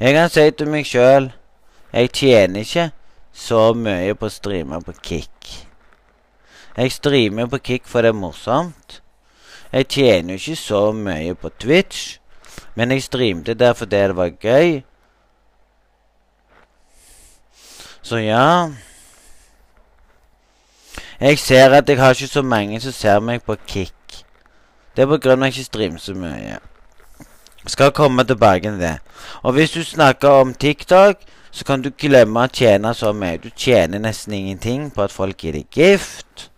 Jeg 0.00 0.14
kan 0.16 0.30
si 0.32 0.50
til 0.56 0.68
meg 0.72 0.86
sjøl 0.88 1.28
jeg 1.92 2.10
tjener 2.14 2.60
ikke 2.60 2.90
så 3.34 3.72
mye 3.74 4.14
på 4.14 4.28
å 4.28 4.32
streame 4.32 4.78
på 4.86 4.94
Kick. 5.02 5.48
Jeg 6.76 6.92
streamer 6.94 7.50
på 7.50 7.58
Kick 7.58 7.88
for 7.90 8.06
det 8.06 8.12
er 8.14 8.16
morsomt. 8.16 9.00
Jeg 9.72 9.88
tjener 9.90 10.36
jo 10.36 10.40
ikke 10.40 10.60
så 10.60 10.82
mye 10.94 11.34
på 11.34 11.50
Twitch. 11.58 12.20
Men 12.78 12.94
jeg 12.94 13.02
streamte 13.02 13.54
der 13.58 13.74
fordi 13.74 13.96
det 14.06 14.16
var 14.16 14.30
gøy. 14.30 14.82
Så 18.02 18.16
ja 18.16 18.70
Jeg 21.20 21.38
ser 21.38 21.74
at 21.76 21.88
jeg 21.88 21.98
har 21.98 22.14
ikke 22.14 22.26
så 22.26 22.42
mange 22.42 22.80
som 22.80 22.92
ser 22.92 23.20
meg 23.20 23.42
på 23.42 23.58
Kick. 23.66 24.24
Det 24.96 25.02
er 25.02 25.10
på 25.10 25.18
grunn 25.18 25.42
av 25.42 25.50
at 25.50 25.52
jeg 25.52 25.60
ikke 25.60 25.72
streamer 25.72 25.98
så 26.00 26.14
mye. 26.14 26.60
Skal 27.70 27.92
komme 27.94 28.24
til 28.26 28.38
det. 28.80 28.98
Og 29.42 29.52
hvis 29.52 29.70
du 29.70 29.84
snakker 29.84 30.28
om 30.28 30.54
TikTok, 30.54 31.16
så 31.50 31.64
kan 31.64 31.82
du 31.82 31.90
glemme 31.90 32.42
å 32.42 32.50
tjene 32.50 32.94
så 32.94 33.12
mye. 33.12 33.38
Du 33.38 33.50
tjener 33.50 33.98
nesten 33.98 34.34
ingenting 34.34 34.90
på 34.90 35.02
at 35.02 35.14
folk 35.14 35.38
gir 35.38 35.52
deg 35.52 35.66
gift. 35.70 36.50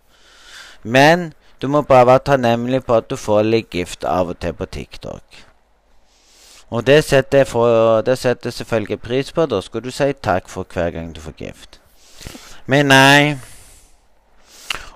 Men 0.83 1.33
du 1.61 1.67
må 1.67 1.81
bare 1.81 2.07
være 2.07 2.25
takknemlig 2.29 2.83
på 2.85 2.97
at 2.97 3.09
du 3.09 3.15
får 3.17 3.43
litt 3.43 3.73
gift 3.73 4.03
av 4.03 4.33
og 4.33 4.39
til 4.39 4.53
på 4.57 4.65
TikTok. 4.65 5.23
Og 6.73 6.85
det 6.87 7.03
setter, 7.05 7.45
for, 7.45 8.01
det 8.01 8.17
setter 8.17 8.49
selvfølgelig 8.49 8.99
pris 8.99 9.31
på. 9.31 9.45
Da 9.45 9.61
skal 9.61 9.83
du 9.85 9.91
si 9.93 10.09
takk 10.13 10.49
for 10.49 10.65
hver 10.73 10.89
gang 10.91 11.13
du 11.15 11.21
får 11.21 11.37
gift. 11.37 11.79
Men 12.65 12.89
nei 12.89 13.37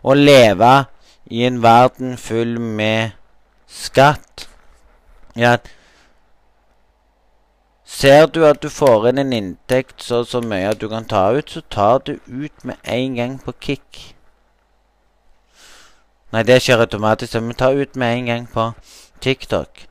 Å 0.08 0.14
leve 0.16 0.74
i 1.28 1.44
en 1.44 1.58
verden 1.60 2.14
full 2.18 2.54
med 2.60 3.18
skatt 3.68 4.46
Ja, 5.36 5.58
Ser 7.88 8.28
du 8.28 8.42
at 8.44 8.60
du 8.60 8.68
får 8.70 9.08
inn 9.10 9.22
en 9.22 9.34
inntekt 9.34 10.04
så, 10.04 10.26
så 10.28 10.42
mye 10.44 10.74
at 10.74 10.82
du 10.82 10.90
kan 10.92 11.08
ta 11.08 11.30
ut, 11.38 11.50
så 11.50 11.62
tar 11.72 12.02
du 12.04 12.18
ut 12.28 12.66
med 12.68 12.76
en 12.84 13.16
gang 13.16 13.38
på 13.40 13.54
kick. 13.64 14.02
Nei, 16.36 16.44
det 16.44 16.60
skjer 16.60 16.84
automatisk, 16.84 17.40
men 17.40 17.56
ta 17.56 17.72
ut 17.72 17.96
med 17.96 18.18
en 18.18 18.28
gang 18.28 18.48
på 18.52 18.68
TikTok. 19.24 19.86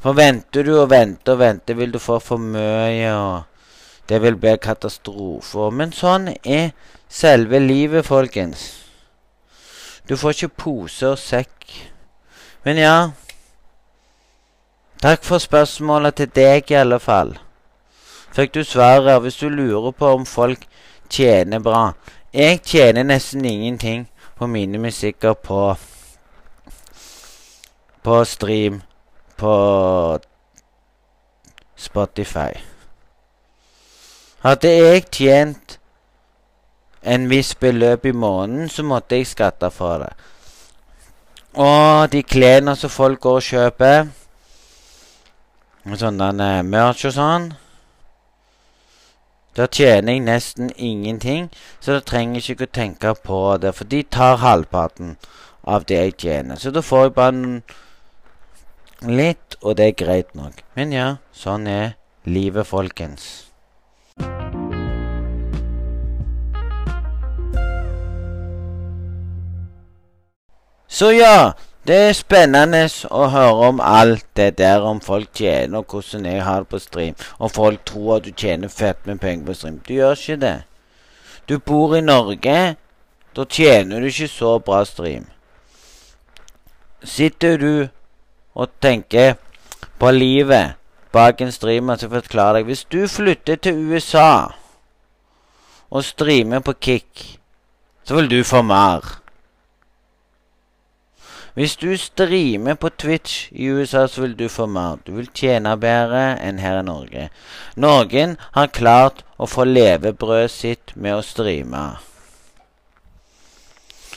For 0.00 0.16
venter 0.16 0.64
du 0.64 0.72
og 0.78 0.88
venter 0.94 1.36
og 1.36 1.42
venter, 1.44 1.76
vil 1.76 1.92
du 1.92 2.00
få 2.00 2.16
for 2.24 2.40
mye, 2.40 3.12
og 3.12 4.08
det 4.08 4.22
vil 4.24 4.40
bli 4.40 4.56
katastrofer. 4.56 5.76
Men 5.76 5.92
sånn 5.92 6.32
er 6.40 6.72
selve 7.12 7.60
livet, 7.60 8.08
folkens. 8.08 8.70
Du 10.08 10.16
får 10.16 10.38
ikke 10.38 10.56
pose 10.64 11.12
og 11.12 11.20
sekk. 11.20 11.68
Men 12.64 12.80
ja 12.80 12.94
Takk 15.00 15.22
for 15.24 15.38
spørsmålet 15.38 16.14
til 16.14 16.28
deg, 16.36 16.70
i 16.70 16.74
alle 16.76 16.98
fall. 17.00 17.38
Fikk 18.36 18.52
du 18.54 18.64
svaret 18.68 19.22
hvis 19.24 19.38
du 19.40 19.48
lurer 19.48 19.94
på 19.96 20.10
om 20.12 20.26
folk 20.28 20.66
tjener 21.08 21.62
bra. 21.64 21.92
Jeg 22.36 22.60
tjener 22.68 23.08
nesten 23.08 23.44
ingenting 23.44 24.04
på 24.36 24.46
mine 24.46 24.78
musikker 24.78 25.32
på 25.32 25.76
På 28.02 28.24
stream 28.24 28.82
på 29.36 29.54
Spotify. 31.76 32.52
Hadde 34.40 34.68
jeg 34.68 35.04
tjent 35.12 35.78
en 37.02 37.28
viss 37.28 37.54
beløp 37.54 38.06
i 38.06 38.12
måneden, 38.12 38.68
så 38.68 38.82
måtte 38.82 39.16
jeg 39.16 39.26
skatte 39.26 39.70
for 39.70 39.98
det. 40.04 40.12
Og 41.54 42.12
de 42.12 42.22
klærne 42.22 42.76
som 42.76 42.90
folk 42.90 43.20
går 43.20 43.36
og 43.36 43.42
kjøper 43.42 44.08
Sånn 45.98 46.20
uh, 46.22 46.62
merch 46.62 47.02
og 47.08 47.14
sånn 47.16 47.46
Der 49.56 49.66
tjener 49.66 50.14
jeg 50.14 50.22
nesten 50.22 50.70
ingenting, 50.76 51.48
så 51.82 51.96
da 51.96 52.04
trenger 52.06 52.38
jeg 52.38 52.54
ikke 52.54 52.68
å 52.68 52.76
tenke 52.78 53.14
på 53.24 53.38
det. 53.58 53.72
For 53.74 53.84
de 53.90 54.04
tar 54.06 54.38
halvparten 54.44 55.16
av 55.66 55.88
det 55.90 55.98
jeg 55.98 56.14
tjener. 56.22 56.60
Så 56.60 56.70
da 56.70 56.80
får 56.86 57.08
jeg 57.08 57.14
bare 57.18 57.62
litt, 59.10 59.58
og 59.60 59.76
det 59.80 59.88
er 59.88 59.98
greit 60.04 60.34
nok. 60.38 60.62
Men 60.78 60.94
ja, 60.94 61.08
sånn 61.34 61.66
er 61.66 61.96
livet, 62.24 62.70
folkens. 62.70 63.50
Så 70.90 71.10
ja, 71.16 71.52
det 71.88 71.96
er 71.96 72.12
spennende 72.12 72.82
å 73.08 73.26
høre 73.32 73.68
om 73.70 73.78
alt 73.80 74.26
det 74.36 74.58
der, 74.58 74.84
om 74.84 75.00
folk 75.00 75.30
tjener, 75.34 75.80
og 75.80 75.94
hvordan 75.94 76.26
jeg 76.28 76.44
har 76.44 76.64
det 76.64 76.68
på 76.68 76.78
stream. 76.78 77.14
Og 77.38 77.50
folk 77.56 77.84
tror 77.88 78.18
at 78.18 78.26
du 78.28 78.32
tjener 78.36 78.68
fett 78.68 79.06
med 79.08 79.20
penger 79.20 79.46
på 79.46 79.56
stream. 79.56 79.78
Du 79.88 79.94
gjør 79.94 80.12
ikke 80.12 80.36
det. 80.42 80.56
Du 81.48 81.58
bor 81.58 81.96
i 81.96 82.02
Norge. 82.04 82.58
Da 83.36 83.44
tjener 83.44 84.00
du 84.00 84.10
ikke 84.10 84.28
så 84.28 84.58
bra 84.58 84.82
stream. 84.84 85.24
Sitter 87.02 87.56
du 87.56 87.88
og 88.54 88.68
tenker 88.82 89.38
på 89.98 90.10
livet 90.12 90.76
bak 91.12 91.40
en 91.40 91.52
streamer, 91.52 91.96
så 91.96 92.10
forklarer 92.10 92.60
deg 92.60 92.68
Hvis 92.68 92.84
du 92.84 93.06
flytter 93.08 93.56
til 93.56 93.78
USA 93.90 94.52
og 95.90 96.04
streamer 96.04 96.60
på 96.60 96.72
Kick, 96.72 97.40
så 98.04 98.14
vil 98.14 98.30
du 98.30 98.44
få 98.44 98.62
mer. 98.62 99.19
Hvis 101.54 101.76
du 101.76 101.96
streamer 101.96 102.74
på 102.74 102.88
Twitch 102.88 103.48
i 103.52 103.66
USA, 103.70 104.06
så 104.06 104.20
vil 104.20 104.38
du 104.38 104.48
få 104.48 104.66
mer. 104.66 105.00
Du 105.06 105.12
vil 105.16 105.30
tjene 105.34 105.76
bedre 105.80 106.36
enn 106.38 106.60
her 106.62 106.78
i 106.80 106.86
Norge. 106.86 107.28
Noen 107.76 108.36
har 108.54 108.70
klart 108.74 109.24
å 109.36 109.48
få 109.50 109.66
levebrødet 109.66 110.50
sitt 110.54 110.94
med 110.94 111.18
å 111.18 111.24
streame. 111.26 111.82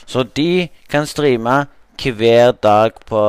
Så 0.06 0.22
de 0.22 0.68
kan 0.88 1.08
streame 1.10 1.64
hver 2.04 2.52
dag 2.52 2.98
på 3.06 3.24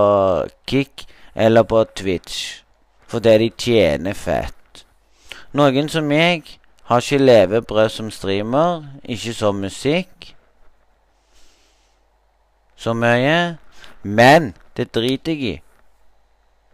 Kick 0.67 1.07
eller 1.35 1.63
på 1.63 1.83
Twitch 1.95 2.61
fordi 3.07 3.37
de 3.37 3.49
tjener 3.57 4.13
fett. 4.17 4.85
Noen 5.53 5.87
som 5.89 6.07
meg 6.09 6.57
har 6.89 7.01
ikke 7.01 7.21
levebrød 7.21 7.89
som 7.89 8.09
streamer, 8.11 8.83
ikke 9.03 9.33
som 9.33 9.61
musikk 9.61 10.33
så 12.75 12.93
mye. 12.93 13.57
Men 14.05 14.53
det 14.77 14.91
driter 14.93 15.33
jeg 15.33 15.41
i. 15.41 15.61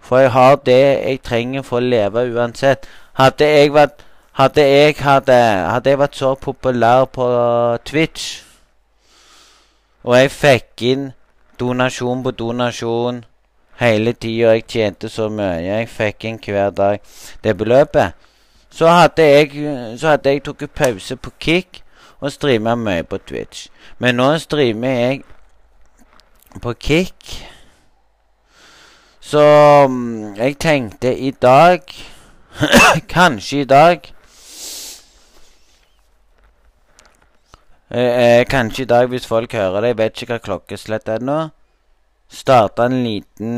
For 0.01 0.19
jeg 0.19 0.31
har 0.35 0.55
det 0.65 0.81
jeg 0.81 1.21
trenger 1.23 1.63
for 1.63 1.79
å 1.79 1.91
leve 1.93 2.25
uansett. 2.33 2.89
Hadde 3.15 3.47
jeg 3.47 3.71
vært 3.71 4.03
hadde 4.31 4.63
jeg, 4.63 4.95
hadde, 5.03 5.35
hadde 5.69 5.89
jeg 5.89 5.99
vært 5.99 6.15
så 6.15 6.35
populær 6.39 7.05
på 7.11 7.25
Twitch, 7.85 8.43
og 10.07 10.15
jeg 10.17 10.31
fikk 10.31 10.83
inn 10.87 11.03
donasjon 11.59 12.23
på 12.23 12.31
donasjon 12.39 13.19
hele 13.81 14.13
tida, 14.13 14.53
jeg 14.55 14.65
tjente 14.71 15.11
så 15.11 15.27
mye, 15.29 15.59
jeg 15.65 15.89
fikk 15.91 16.25
inn 16.29 16.39
hver 16.45 16.71
dag 16.71 17.03
det 17.43 17.57
beløpet, 17.59 18.15
så 18.71 18.87
hadde 18.87 19.27
jeg, 19.27 19.51
så 19.99 20.15
hadde 20.15 20.31
jeg 20.31 20.45
tatt 20.47 20.73
pause 20.79 21.19
på 21.19 21.35
Kick 21.39 21.83
og 22.21 22.31
streama 22.31 22.77
mye 22.79 23.03
på 23.03 23.19
Twitch. 23.19 23.67
Men 23.99 24.15
nå 24.15 24.31
streamer 24.39 24.95
jeg 24.95 25.23
på 26.59 26.73
Kick. 26.73 27.47
Så 29.19 29.41
mm, 29.87 30.35
jeg 30.35 30.57
tenkte 30.59 31.17
i 31.17 31.31
dag 31.31 31.81
Kanskje 33.15 33.61
i 33.61 33.65
dag 33.65 34.13
eh, 37.89 38.39
eh, 38.39 38.45
Kanskje 38.49 38.83
i 38.83 38.85
dag, 38.85 39.07
hvis 39.07 39.27
folk 39.27 39.53
hører 39.53 39.81
det. 39.81 39.87
Jeg 39.87 39.97
vet 39.97 40.21
ikke 40.21 40.33
hva 40.33 40.39
klokkeslett 40.49 41.07
er 41.09 41.19
nå. 41.23 41.39
Starte 42.31 42.83
en 42.87 43.03
liten 43.03 43.51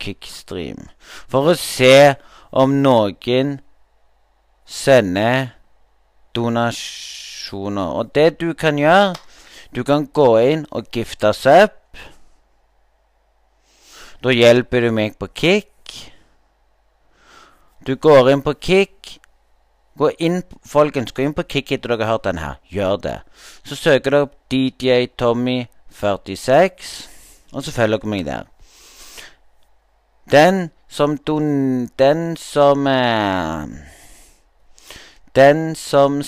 kickstream. 0.00 0.88
For 1.00 1.50
å 1.52 1.54
se 1.56 2.14
om 2.52 2.82
noen 2.84 3.60
sender 4.68 5.48
donasjoner. 6.36 7.88
Og 8.00 8.14
det 8.14 8.40
du 8.40 8.52
kan 8.54 8.78
gjøre 8.78 9.14
du 9.74 9.84
kan 9.86 10.06
gå 10.12 10.30
inn 10.42 10.64
og 10.74 10.88
gifte 10.94 11.32
seg 11.36 11.68
opp. 11.68 11.76
Da 14.20 14.32
hjelper 14.34 14.84
du 14.84 14.90
meg 14.92 15.14
på 15.18 15.28
Kick. 15.32 15.68
Du 17.86 17.94
går 17.96 18.32
inn 18.32 18.42
på 18.44 18.54
Kick. 18.60 19.16
Gå 20.00 20.10
inn, 20.18 20.42
folkens, 20.64 21.12
gå 21.12 21.24
inn 21.24 21.36
på 21.36 21.44
Kick 21.48 21.72
etter 21.72 21.92
dere 21.92 22.06
har 22.08 22.16
hørt 22.16 22.26
den 22.26 22.42
her. 22.42 22.58
Gjør 22.68 22.96
det. 23.04 23.16
Så 23.64 23.78
søker 23.78 24.10
dere 24.10 24.26
opp 24.26 24.34
DJ 24.52 25.06
Tommy46, 25.20 26.90
og 27.52 27.64
så 27.64 27.72
følger 27.72 28.02
dere 28.02 28.12
meg 28.12 28.26
der. 28.28 28.50
Den 30.30 30.70
som 30.88 31.16
don... 31.16 31.86
Den 31.98 32.36
som 32.36 32.86
eh, 32.86 33.66
Den 35.34 35.74
som 35.74 36.22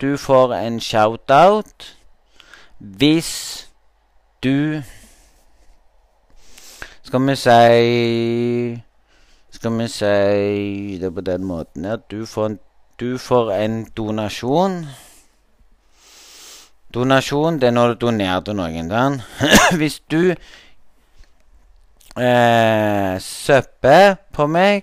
Du 0.00 0.16
får 0.16 0.54
en 0.54 0.80
shout-out. 0.80 1.93
Hvis 2.84 3.68
du 4.42 4.82
Skal 7.02 7.26
vi 7.26 7.36
si 7.36 8.82
Skal 9.50 9.78
vi 9.78 9.88
si 9.88 10.98
det 11.00 11.14
på 11.14 11.20
den 11.20 11.44
måten 11.44 11.84
at 11.84 12.10
du 12.10 12.26
får 12.26 12.46
en, 12.46 12.58
du 13.00 13.18
får 13.18 13.52
en 13.52 13.86
donasjon. 13.96 14.86
Donasjon 16.94 17.60
det 17.60 17.68
er 17.68 17.72
når 17.72 17.88
du 17.88 17.94
donerer 18.06 18.40
til 18.44 18.54
noen. 18.58 18.90
Den. 18.90 19.22
Hvis 19.80 20.00
du 20.10 20.34
eh, 22.20 23.20
søpper 23.20 24.14
på 24.32 24.46
meg, 24.46 24.82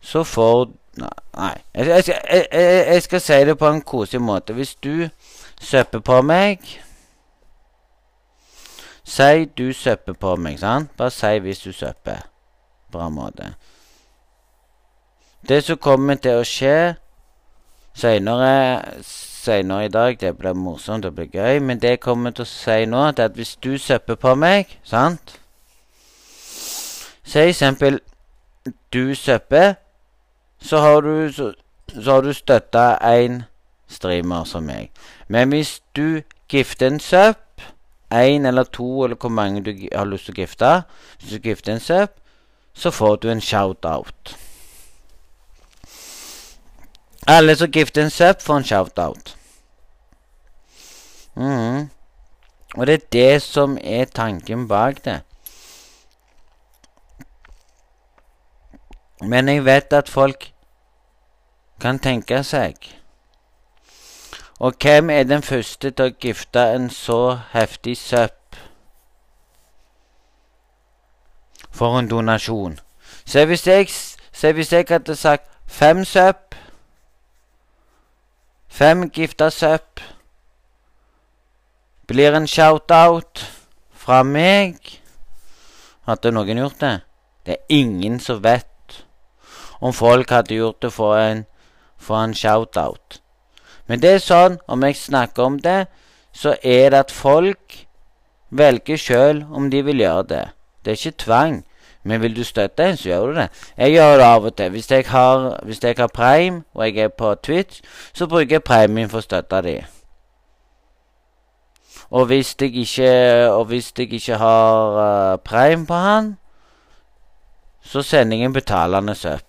så 0.00 0.24
får 0.24 0.64
du 0.64 0.74
Nei. 0.96 1.54
Jeg, 1.74 1.86
jeg, 1.86 2.04
jeg, 2.30 2.46
jeg, 2.86 3.02
skal 3.02 3.20
si 3.20 3.32
det 3.32 3.58
på 3.58 3.68
en 3.68 3.82
koselig 3.82 4.20
måte. 4.22 4.52
Hvis 4.52 4.74
du 4.74 5.08
søpper 5.60 6.00
på 6.00 6.22
meg 6.22 6.58
Si 9.06 9.44
du 9.58 9.72
søpper 9.72 10.12
på 10.12 10.36
meg, 10.36 10.58
sant? 10.58 10.90
Bare 10.98 11.10
si 11.14 11.38
hvis 11.38 11.58
du 11.62 11.72
søpper. 11.72 12.26
Bra 12.92 13.08
måte. 13.08 13.52
Det 15.48 15.62
som 15.64 15.78
kommer 15.78 16.18
til 16.18 16.40
å 16.40 16.46
skje 16.46 16.96
seinere 17.94 19.84
i 19.84 19.88
dag 19.88 20.18
Det 20.20 20.32
blir 20.36 20.52
morsomt, 20.58 21.04
det 21.04 21.14
blir 21.14 21.30
gøy. 21.30 21.60
Men 21.60 21.78
det 21.78 21.90
jeg 21.94 22.00
kommer 22.00 22.30
til 22.34 22.42
å 22.42 22.50
si 22.50 22.84
nå, 22.86 23.06
det 23.12 23.22
er 23.22 23.30
at 23.30 23.38
hvis 23.38 23.56
du 23.62 23.78
søpper 23.78 24.14
på 24.14 24.34
meg, 24.34 24.78
sant 24.82 25.38
Si 27.26 27.38
eksempel 27.42 28.00
du 28.92 29.14
søpper 29.14 29.74
så 30.58 30.78
har 30.78 31.00
du, 31.00 31.32
så, 31.32 31.52
så 31.88 32.20
du 32.20 32.32
støtta 32.32 32.96
én 33.02 33.42
streamer 33.88 34.44
som 34.44 34.66
meg. 34.66 34.90
Men 35.28 35.48
hvis 35.48 35.80
du 35.96 36.22
gifter 36.48 36.86
en 36.86 37.00
sub, 37.00 37.36
én 38.10 38.46
eller 38.46 38.64
to 38.64 39.04
eller 39.04 39.16
hvor 39.16 39.28
mange 39.28 39.62
du 39.62 39.88
har 39.92 40.06
lyst 40.06 40.26
til 40.26 40.36
å 40.36 40.40
gifte, 40.40 40.72
hvis 41.18 41.32
du 41.32 41.48
gifter 41.48 41.72
en 41.74 41.80
sub, 41.80 42.10
så 42.74 42.90
får 42.90 43.16
du 43.16 43.30
en 43.30 43.40
shout-out. 43.40 44.36
Alle 47.26 47.56
som 47.56 47.70
gifter 47.70 48.04
en 48.04 48.10
sub, 48.10 48.40
får 48.40 48.56
en 48.56 48.64
shout-out. 48.64 49.36
Mm. 51.36 51.88
Og 52.76 52.86
det 52.86 52.94
er 52.94 53.08
det 53.12 53.42
som 53.42 53.78
er 53.82 54.04
tanken 54.04 54.68
bak 54.68 55.04
det. 55.04 55.20
Men 59.20 59.48
jeg 59.48 59.64
vet 59.64 59.92
at 59.92 60.08
folk 60.08 60.52
kan 61.80 61.98
tenke 61.98 62.42
seg 62.44 62.74
Og 64.58 64.74
hvem 64.82 65.10
er 65.10 65.22
den 65.22 65.42
første 65.42 65.90
til 65.90 66.10
å 66.10 66.16
gifte 66.20 66.62
en 66.76 66.90
så 66.90 67.38
heftig 67.52 67.96
søpp 67.96 68.56
for 71.76 71.98
en 71.98 72.08
donasjon? 72.08 72.78
Se 73.24 73.44
hvis 73.44 73.66
jeg, 73.66 73.88
se 74.32 74.52
hvis 74.52 74.72
jeg 74.72 74.88
hadde 74.88 75.16
sagt 75.16 75.50
fem 75.66 76.04
søpp 76.04 76.56
Fem 78.68 79.10
gifta 79.10 79.50
søpp 79.50 80.00
blir 82.06 82.34
en 82.36 82.46
shout-out 82.46 83.40
fra 83.90 84.22
meg. 84.22 84.76
Hadde 86.06 86.30
noen 86.30 86.60
gjort 86.60 86.80
det? 86.80 86.94
Det 87.46 87.56
er 87.56 87.78
ingen 87.80 88.20
som 88.20 88.42
vet 88.44 88.75
om 89.80 89.92
folk 89.92 90.30
hadde 90.30 90.54
gjort 90.54 90.82
det 90.82 90.92
for 90.92 91.16
en, 91.18 91.44
en 92.10 92.34
shout-out. 92.34 93.20
Men 93.86 94.02
det 94.02 94.10
er 94.10 94.22
sånn, 94.22 94.58
om 94.66 94.82
jeg 94.82 94.98
snakker 94.98 95.42
om 95.46 95.58
det, 95.62 95.86
så 96.32 96.56
er 96.62 96.90
det 96.90 97.06
at 97.06 97.14
folk 97.14 97.86
velger 98.50 98.98
sjøl 99.00 99.44
om 99.50 99.70
de 99.70 99.82
vil 99.86 100.02
gjøre 100.02 100.28
det. 100.32 100.44
Det 100.84 100.92
er 100.92 101.00
ikke 101.00 101.24
tvang. 101.24 101.64
Men 102.06 102.22
vil 102.22 102.36
du 102.36 102.44
støtte 102.44 102.84
en, 102.84 102.96
så 102.96 103.08
gjør 103.08 103.26
du 103.26 103.34
det. 103.40 103.48
Jeg 103.76 103.96
gjør 103.96 104.12
det 104.16 104.26
av 104.26 104.44
og 104.44 104.56
til. 104.56 104.70
Hvis 104.70 104.90
jeg 104.90 105.04
har, 105.08 105.60
hvis 105.66 105.82
jeg 105.82 105.94
har 105.98 106.06
Prime, 106.06 106.62
og 106.74 106.86
jeg 106.86 107.04
er 107.04 107.08
på 107.08 107.34
Twitch, 107.34 107.80
så 108.14 108.26
bruker 108.26 108.54
jeg 108.54 108.62
Prime 108.62 108.94
min 108.94 109.10
for 109.10 109.18
å 109.18 109.26
støtte 109.26 109.62
de. 109.66 109.80
Og 112.10 112.28
hvis 112.30 112.54
jeg 112.60 112.76
ikke, 112.76 113.10
hvis 113.66 113.92
jeg 113.98 114.12
ikke 114.12 114.38
har 114.38 114.98
uh, 115.00 115.38
Prime 115.42 115.86
på 115.86 115.94
han, 115.94 116.36
så 117.86 118.02
sender 118.02 118.36
jeg 118.36 118.50
en 118.50 118.52
betalende 118.52 119.14
sub. 119.14 119.40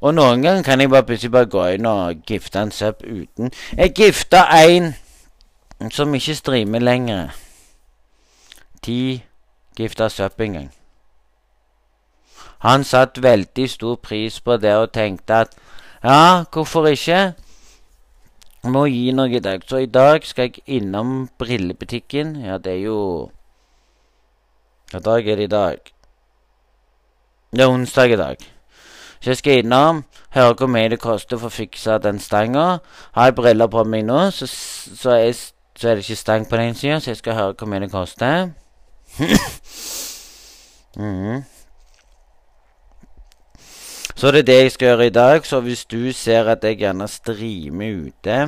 Og 0.00 0.14
noen 0.14 0.42
ganger 0.42 0.62
kan 0.64 0.80
jeg 0.80 0.90
bare 0.90 1.04
plutselig 1.04 1.32
bare 1.32 1.50
gå 1.52 1.64
inn 1.76 1.86
og 1.86 2.22
gifte 2.26 2.62
en 2.62 2.72
søpp 2.72 3.02
uten. 3.04 3.50
Jeg 3.76 3.94
gifta 3.96 4.46
en 4.62 4.94
som 5.92 6.14
ikke 6.14 6.34
streamer 6.38 6.80
lenger. 6.80 7.34
Ti 8.82 9.22
gifta 9.76 10.08
søpp 10.08 10.40
en 10.40 10.56
gang. 10.56 10.70
Han 12.64 12.84
satte 12.84 13.22
veldig 13.22 13.68
stor 13.70 13.96
pris 13.96 14.40
på 14.40 14.56
det 14.56 14.74
og 14.76 14.92
tenkte 14.92 15.34
at 15.44 15.54
ja, 16.04 16.44
hvorfor 16.52 16.86
ikke? 16.88 17.34
Må 18.64 18.86
gi 18.88 19.12
noe 19.16 19.32
i 19.36 19.40
dag. 19.40 19.62
Så 19.68 19.84
i 19.84 19.86
dag 19.86 20.24
skal 20.24 20.48
jeg 20.48 20.64
innom 20.66 21.28
brillebutikken. 21.38 22.36
Ja, 22.44 22.58
det 22.58 22.72
er 22.72 22.82
jo 22.88 23.30
Hva 24.90 24.98
dag 25.00 25.28
er 25.28 25.36
det 25.36 25.44
i 25.44 25.52
dag? 25.52 25.92
Det 27.52 27.60
er 27.60 27.68
onsdag 27.68 28.12
i 28.12 28.16
dag. 28.16 28.36
Så 29.20 29.30
jeg 29.30 29.36
skal 29.36 29.58
innom, 29.58 30.04
høre 30.30 30.54
hvor 30.54 30.66
mye 30.70 30.88
det 30.88 31.00
koster 31.02 31.38
for 31.38 31.50
å 31.50 31.54
fikse 31.54 31.98
den 32.00 32.20
stanga. 32.22 32.78
Har 33.12 33.24
jeg 33.28 33.34
briller 33.34 33.66
på 33.66 33.82
meg 33.84 34.06
nå, 34.06 34.20
så, 34.30 34.46
så, 34.46 35.16
er, 35.16 35.32
så 35.76 35.88
er 35.90 35.98
det 35.98 36.06
ikke 36.06 36.16
stang 36.16 36.46
på 36.48 36.56
den 36.56 36.74
sida, 36.78 37.00
så 37.00 37.10
jeg 37.10 37.18
skal 37.18 37.34
høre 37.34 37.56
hvor 37.58 37.68
mye 37.68 37.82
det 37.82 37.90
koster. 37.90 38.52
mm. 41.02 41.42
Så 44.14 44.30
det 44.30 44.38
er 44.44 44.48
det 44.52 44.58
jeg 44.62 44.72
skal 44.72 44.92
gjøre 44.92 45.06
i 45.06 45.16
dag. 45.18 45.46
Så 45.46 45.60
hvis 45.60 45.84
du 45.84 46.12
ser 46.12 46.48
at 46.54 46.64
jeg 46.64 46.78
gjerne 46.78 47.08
streamer 47.08 48.06
ute 48.06 48.40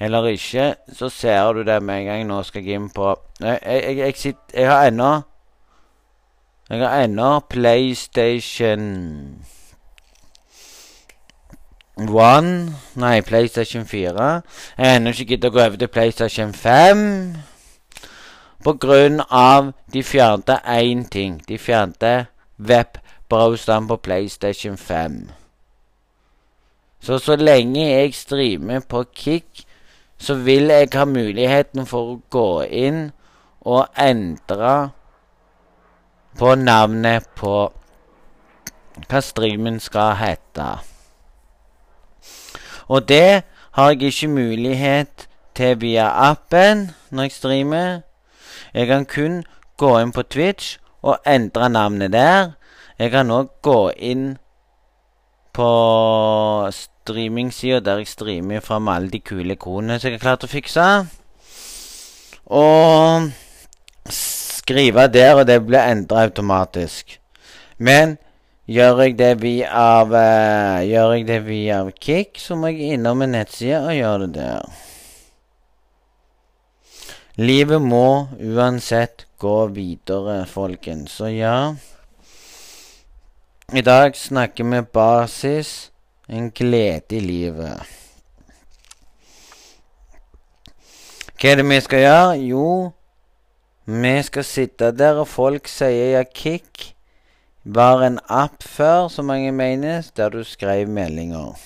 eller 0.00 0.26
ikke, 0.32 0.74
så 0.96 1.08
ser 1.12 1.52
du 1.52 1.62
det 1.62 1.82
med 1.82 2.00
en 2.00 2.06
gang. 2.06 2.26
Nå 2.26 2.42
skal 2.42 2.64
jeg 2.64 2.80
inn 2.80 2.88
på 2.88 3.12
Jeg, 3.40 3.58
jeg, 3.66 3.96
jeg, 3.98 4.14
sitter, 4.16 4.54
jeg 4.54 4.70
har 4.70 4.86
ennå 4.88 5.10
Jeg 6.70 6.88
har 6.88 7.02
ennå 7.02 7.40
PlayStation 7.50 8.82
One 11.96 12.74
Nei, 12.94 13.20
PlayStation 13.20 13.86
4. 13.86 14.22
Jeg 14.78 14.86
har 14.86 14.96
ennå 14.96 15.10
ikke 15.10 15.24
giddet 15.32 15.48
å 15.50 15.56
gå 15.56 15.64
over 15.64 15.80
til 15.80 15.90
PlayStation 15.90 16.52
5. 16.54 17.02
På 18.62 18.76
grunn 18.78 19.18
av 19.26 19.72
de 19.90 20.04
fjernte 20.06 20.60
én 20.62 21.02
ting. 21.10 21.40
De 21.48 21.58
fjernte 21.58 22.12
webbrowseren 22.58 23.90
på 23.90 23.98
PlayStation 24.06 24.78
5. 24.78 25.18
Så 27.02 27.18
så 27.18 27.34
lenge 27.36 27.88
jeg 27.88 28.14
streamer 28.14 28.86
på 28.86 29.02
Kick, 29.10 29.66
så 30.18 30.38
vil 30.38 30.70
jeg 30.70 30.94
ha 30.94 31.04
muligheten 31.04 31.90
for 31.90 32.14
å 32.14 32.18
gå 32.30 32.48
inn 32.70 33.08
og 33.66 33.88
endre 33.98 34.92
på 36.38 36.54
navnet 36.54 37.26
på 37.36 37.54
hva 39.08 39.20
streamen 39.24 39.80
skal 39.80 40.14
hete. 40.20 40.68
Og 42.88 43.08
det 43.08 43.42
har 43.72 43.90
jeg 43.90 44.02
ikke 44.02 44.28
mulighet 44.28 45.28
til 45.54 45.80
via 45.80 46.08
appen 46.30 46.90
når 47.10 47.22
jeg 47.22 47.32
streamer. 47.32 48.00
Jeg 48.74 48.86
kan 48.86 49.06
kun 49.06 49.42
gå 49.76 49.98
inn 49.98 50.12
på 50.12 50.22
Twitch 50.22 50.78
og 51.02 51.18
endre 51.26 51.68
navnet 51.70 52.12
der. 52.12 52.52
Jeg 52.98 53.10
kan 53.10 53.30
òg 53.30 53.48
gå 53.62 53.90
inn 53.96 54.38
på 55.56 55.70
streamingsida 56.72 57.80
der 57.80 58.02
jeg 58.02 58.10
streamer 58.10 58.60
fra 58.60 58.80
alle 58.94 59.10
de 59.10 59.20
kule 59.20 59.56
ikonene 59.56 59.98
som 59.98 60.10
jeg 60.10 60.18
har 60.18 60.26
klart 60.26 60.44
å 60.44 60.50
fikse. 60.50 60.88
Og 62.50 63.30
skrive 64.70 65.06
der, 65.10 65.34
og 65.34 65.46
det 65.48 65.58
blir 65.66 65.82
endra 65.82 66.24
automatisk. 66.28 67.18
Men 67.78 68.18
gjør 68.70 69.02
jeg 69.02 69.16
det 69.18 69.32
via 69.42 69.70
av, 69.74 70.12
uh, 70.14 70.78
Gjør 70.86 71.16
jeg 71.16 71.26
det 71.26 71.40
via 71.46 71.82
Kik, 71.90 72.38
så 72.38 72.54
må 72.54 72.70
jeg 72.70 72.94
innom 72.94 73.24
en 73.24 73.34
nettside 73.34 73.82
og 73.82 73.96
gjøre 73.96 74.28
det 74.28 74.34
der. 74.36 74.86
Livet 77.40 77.80
må 77.80 78.28
uansett 78.36 79.24
gå 79.40 79.56
videre, 79.72 80.44
folkens. 80.46 81.16
Så 81.16 81.30
ja 81.32 81.74
I 83.72 83.80
dag 83.86 84.16
snakker 84.16 84.66
vi 84.66 84.82
basis 84.82 85.90
en 86.28 86.50
glede 86.50 87.16
i 87.16 87.20
livet. 87.24 87.80
Hva 91.40 91.54
er 91.54 91.62
det 91.62 91.68
vi 91.70 91.80
skal 91.80 92.04
gjøre? 92.04 92.40
Jo, 92.44 92.66
vi 93.84 94.22
skal 94.22 94.44
sitte 94.44 94.90
der, 94.92 95.20
og 95.22 95.28
folk 95.28 95.68
sier 95.68 96.16
ja, 96.18 96.24
Kick 96.24 96.94
var 97.64 98.02
en 98.04 98.18
app 98.28 98.62
før, 98.62 99.08
som 99.08 99.28
mange 99.28 99.52
mener, 99.52 100.06
der 100.16 100.28
du 100.30 100.44
skrev 100.44 100.88
meldinger. 100.88 101.56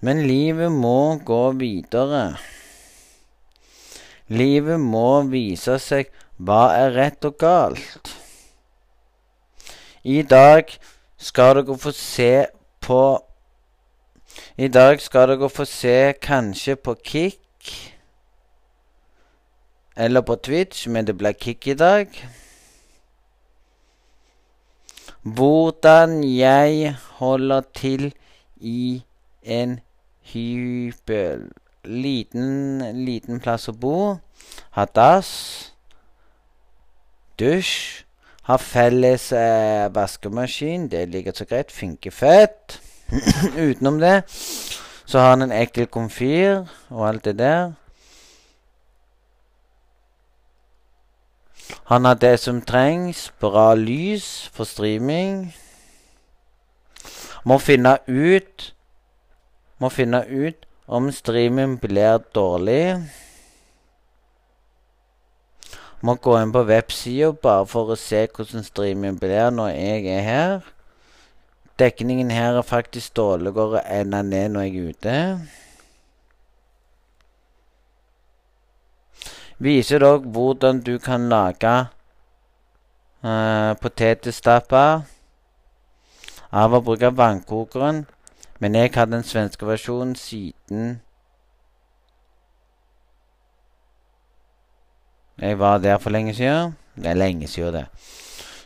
Men 0.00 0.24
livet 0.26 0.72
må 0.72 1.18
gå 1.24 1.52
videre. 1.52 2.36
Livet 4.28 4.80
må 4.80 5.22
vise 5.30 5.76
seg 5.78 6.10
hva 6.42 6.72
er 6.74 6.94
rett 6.96 7.24
og 7.28 7.36
galt. 7.38 8.14
I 10.02 10.22
dag 10.26 10.72
skal 11.22 11.60
dere 11.60 11.76
få 11.78 11.92
se 11.94 12.46
på 12.82 13.02
I 14.58 14.66
dag 14.68 15.00
skal 15.00 15.28
dere 15.30 15.48
få 15.52 15.64
se 15.68 16.14
kanskje 16.18 16.74
på 16.76 16.96
Kick. 17.04 17.91
Eller 19.96 20.20
på 20.20 20.36
Twitch, 20.36 20.86
men 20.88 21.06
det 21.06 21.16
blir 21.18 21.32
Kick 21.32 21.66
i 21.66 21.74
dag. 21.74 22.08
Hvordan 25.22 26.22
jeg 26.24 26.96
holder 27.20 27.62
til 27.74 28.12
i 28.56 29.02
en 29.42 29.80
hybel 30.32 31.50
liten, 31.84 32.78
liten 33.04 33.40
plass 33.42 33.68
å 33.68 33.74
bo. 33.76 33.98
Ha 34.78 34.86
dass. 34.94 35.32
Dusj. 37.38 38.04
Ha 38.48 38.56
felles 38.58 39.28
eh, 39.36 39.86
vaskemaskin. 39.94 40.88
Det 40.90 41.04
ligger 41.10 41.36
så 41.36 41.46
greit. 41.46 41.70
Funker 41.70 42.10
fett. 42.10 42.80
Utenom 43.68 44.00
det 44.00 44.22
så 45.12 45.18
har 45.18 45.34
han 45.34 45.44
en 45.44 45.52
ekkel 45.52 45.90
komfyr 45.92 46.62
og 46.88 47.08
alt 47.08 47.26
det 47.28 47.34
der. 47.42 47.74
Han 51.90 52.04
har 52.04 52.14
det 52.14 52.38
som 52.40 52.60
trengs. 52.62 53.32
Bra 53.40 53.74
lys 53.74 54.50
for 54.52 54.64
streaming. 54.64 55.54
Må 57.44 57.58
finne 57.58 57.96
ut 58.06 58.68
Må 59.82 59.90
finne 59.90 60.22
ut 60.30 60.66
om 60.86 61.08
streamen 61.14 61.74
blir 61.82 62.20
dårlig 62.34 63.00
Må 66.02 66.14
gå 66.22 66.36
inn 66.38 66.52
på 66.54 66.62
websida 66.68 67.32
bare 67.34 67.66
for 67.70 67.90
å 67.90 67.98
se 67.98 68.24
hvordan 68.26 68.66
streamen 68.66 69.18
blir 69.18 69.50
når 69.54 69.68
jeg 69.70 70.06
er 70.10 70.24
her. 70.26 70.54
Dekningen 71.78 72.30
her 72.34 72.58
er 72.58 72.66
faktisk 72.66 73.14
dårligere 73.14 73.84
enn 73.86 74.10
den 74.14 74.32
er 74.34 74.48
når 74.50 74.66
jeg 74.66 74.74
er 74.74 74.88
ute. 74.90 75.61
Viser 79.62 80.02
dere 80.02 80.18
hvordan 80.34 80.80
du 80.82 80.96
kan 80.98 81.28
lage 81.30 81.74
uh, 83.22 83.72
potetstappe 83.78 84.82
av 86.52 86.74
å 86.74 86.82
bruke 86.82 87.12
vannkokeren 87.14 88.02
Men 88.58 88.74
jeg 88.74 88.90
har 88.94 89.06
den 89.06 89.22
svenske 89.22 89.66
versjonen 89.66 90.16
siden 90.18 90.98
Jeg 95.42 95.58
var 95.58 95.78
der 95.78 95.98
for 95.98 96.10
lenge 96.10 96.34
siden. 96.34 96.76
Det 96.94 97.06
er 97.06 97.14
lenge 97.14 97.48
siden, 97.48 97.74
det. 97.74 97.86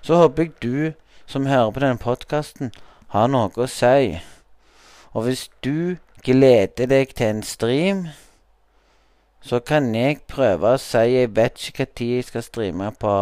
Så 0.02 0.16
håper 0.16 0.42
jeg 0.42 0.52
du 0.62 0.92
som 1.26 1.46
hører 1.46 1.70
på 1.70 1.80
denne 1.80 1.98
podkasten, 1.98 2.72
har 3.08 3.30
noe 3.32 3.48
å 3.56 3.68
si. 3.70 4.18
Og 5.14 5.24
hvis 5.24 5.46
du 5.64 5.96
gleder 6.26 6.90
deg 6.90 7.14
til 7.16 7.26
en 7.26 7.42
stream, 7.42 8.02
så 9.46 9.60
kan 9.62 9.94
jeg 9.94 10.24
prøve 10.26 10.72
å 10.74 10.78
si 10.82 11.04
Jeg 11.12 11.30
vet 11.36 11.68
ikke 11.68 11.86
når 11.86 12.06
jeg 12.16 12.24
skal 12.26 12.42
streame 12.42 12.90
på 12.98 13.12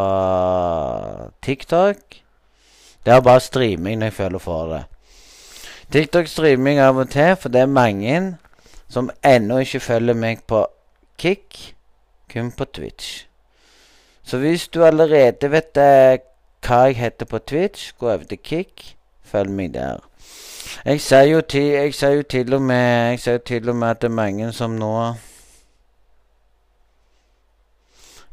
TikTok. 1.44 1.98
Det 3.04 3.12
er 3.12 3.20
bare 3.20 3.40
streaming 3.40 3.98
når 4.00 4.06
jeg 4.06 4.16
føler 4.16 4.38
for 4.38 4.72
det. 4.72 4.84
TikTok-streaming 5.92 6.80
av 6.80 6.96
og 6.96 7.10
til, 7.12 7.36
for 7.36 7.52
det 7.52 7.60
er 7.60 7.66
mange 7.70 8.36
som 8.88 9.10
ennå 9.22 9.60
ikke 9.62 9.80
følger 9.80 10.16
meg 10.16 10.40
på 10.48 10.64
Kick, 11.20 11.74
kun 12.32 12.50
på 12.56 12.64
Twitch. 12.64 13.26
Så 14.24 14.40
hvis 14.40 14.68
du 14.68 14.80
allerede 14.84 15.50
vet 15.52 15.76
eh, 15.76 16.24
hva 16.64 16.80
jeg 16.88 16.96
heter 16.96 17.28
på 17.28 17.38
Twitch, 17.38 17.92
gå 17.98 18.08
over 18.08 18.24
til 18.24 18.40
Kick. 18.40 18.96
Følg 19.24 19.50
meg 19.50 19.74
der. 19.74 20.00
Jeg 20.84 21.00
sier 21.00 21.28
jo 21.28 21.36
jo 21.36 22.22
til 22.22 22.54
og 22.54 22.62
med 22.62 23.10
Jeg 23.10 23.20
sier 23.20 23.32
jo 23.32 23.44
til 23.46 23.68
og 23.68 23.76
med 23.76 23.88
at 23.88 24.02
det 24.02 24.08
er 24.08 24.14
mange 24.14 24.52
som 24.52 24.70
nå 24.70 25.14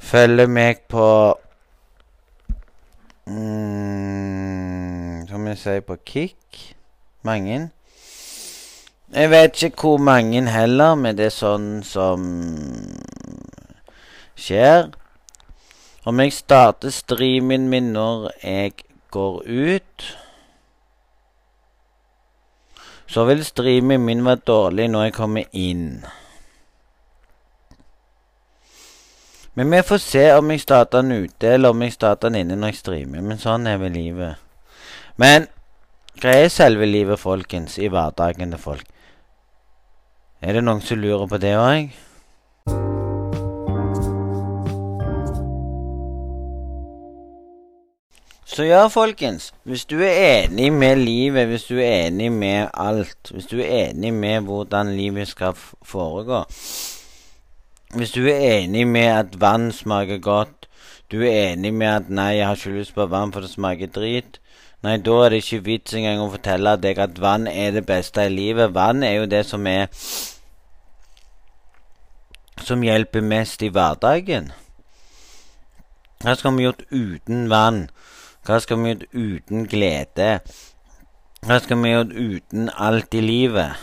følger 0.01 0.47
meg 0.47 0.81
på 0.89 1.37
mm, 3.25 5.27
Som 5.29 5.47
jeg 5.47 5.59
sier 5.61 5.83
på 5.85 5.97
Kick. 6.05 6.75
Mange. 7.23 7.69
Jeg 9.13 9.29
vet 9.29 9.63
ikke 9.63 9.81
hvor 9.81 9.97
mange 9.97 10.49
heller, 10.49 10.95
men 10.95 11.17
det 11.17 11.27
er 11.29 11.35
sånn 11.35 11.83
som 11.85 12.23
skjer. 14.39 14.89
Om 16.07 16.23
jeg 16.23 16.33
starter 16.33 16.89
streamen 16.89 17.69
min 17.69 17.91
når 17.93 18.31
jeg 18.41 18.73
går 19.13 19.43
ut 19.45 20.07
Så 23.11 23.25
vil 23.27 23.43
streamen 23.45 24.05
min 24.07 24.25
være 24.25 24.39
dårlig 24.47 24.87
når 24.87 25.03
jeg 25.03 25.13
kommer 25.13 25.43
inn. 25.51 26.05
Men 29.53 29.71
vi 29.71 29.81
får 29.83 29.97
se 29.97 30.21
om 30.33 30.51
jeg 30.51 30.61
starter 30.63 31.01
den 31.01 31.25
ute, 31.25 31.47
eller 31.47 31.69
om 31.69 31.81
jeg 31.83 31.91
starter 31.91 32.29
den 32.29 32.39
inne 32.39 32.55
når 32.55 32.71
jeg 32.71 32.77
streamer. 32.79 33.23
Men 33.25 33.39
sånn 33.39 33.67
er 33.67 33.81
vel 33.81 33.91
livet. 33.91 34.39
Men 35.19 35.49
hva 36.21 36.37
er 36.39 36.47
selve 36.53 36.87
livet, 36.87 37.19
folkens, 37.19 37.75
i 37.75 37.89
hverdagen 37.91 38.55
til 38.55 38.61
folk? 38.61 38.87
Er 40.41 40.55
det 40.55 40.63
noen 40.63 40.79
som 40.81 41.01
lurer 41.03 41.27
på 41.27 41.39
det 41.43 41.51
òg? 41.59 41.91
Så 48.47 48.69
ja, 48.69 48.85
folkens. 48.91 49.51
Hvis 49.67 49.83
du 49.87 49.97
er 49.99 50.47
enig 50.47 50.71
med 50.71 51.03
livet, 51.03 51.51
hvis 51.51 51.67
du 51.67 51.75
er 51.75 52.07
enig 52.07 52.31
med 52.31 52.71
alt, 52.71 53.35
hvis 53.35 53.51
du 53.51 53.59
er 53.59 53.91
enig 53.91 54.15
med 54.15 54.47
hvordan 54.47 54.95
livet 54.95 55.27
skal 55.27 55.59
foregå 55.59 56.45
Hvis 57.91 58.11
du 58.11 58.21
er 58.27 58.39
enig 58.39 58.85
med 58.87 59.01
at 59.01 59.33
vann 59.41 59.71
smaker 59.71 60.17
godt, 60.17 60.67
du 61.11 61.17
er 61.21 61.51
enig 61.51 61.73
med 61.73 61.87
at 61.87 62.09
'nei, 62.09 62.37
jeg 62.37 62.47
har 62.47 62.55
ikke 62.55 62.77
lyst 62.77 62.95
på 62.95 63.05
vann, 63.05 63.33
for 63.33 63.41
det 63.41 63.49
smaker 63.49 63.87
drit', 63.87 64.39
nei, 64.83 64.97
da 64.97 65.11
er 65.11 65.29
det 65.29 65.41
ikke 65.43 65.65
vits 65.65 65.93
engang 65.93 66.21
å 66.23 66.29
fortelle 66.31 66.77
deg 66.79 66.99
at 67.03 67.19
vann 67.19 67.47
er 67.47 67.71
det 67.71 67.85
beste 67.85 68.23
i 68.23 68.29
livet. 68.29 68.73
Vann 68.73 69.03
er 69.03 69.13
jo 69.13 69.25
det 69.25 69.45
som 69.45 69.67
er 69.67 69.87
Som 72.61 72.83
hjelper 72.83 73.21
mest 73.21 73.61
i 73.61 73.69
hverdagen. 73.69 74.51
Hva 76.21 76.35
skal 76.35 76.55
vi 76.55 76.63
gjort 76.63 76.83
uten 76.91 77.49
vann? 77.49 77.89
Hva 78.45 78.59
skal 78.61 78.77
vi 78.77 78.91
gjøre 78.93 79.07
uten 79.13 79.67
glede? 79.67 80.39
Hva 81.41 81.57
skal 81.59 81.81
vi 81.81 81.89
gjøre 81.89 82.13
uten 82.13 82.69
alt 82.77 83.13
i 83.13 83.21
livet? 83.21 83.75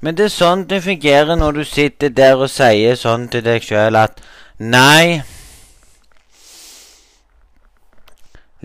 Men 0.00 0.16
det 0.16 0.28
er 0.28 0.34
sånn 0.34 0.66
det 0.70 0.82
fungerer 0.84 1.38
når 1.38 1.60
du 1.60 1.64
sitter 1.64 2.12
der 2.12 2.36
og 2.36 2.50
sier 2.52 2.98
sånn 3.00 3.28
til 3.32 3.44
deg 3.46 3.64
sjøl 3.64 3.96
at 3.96 4.20
nei 4.58 5.22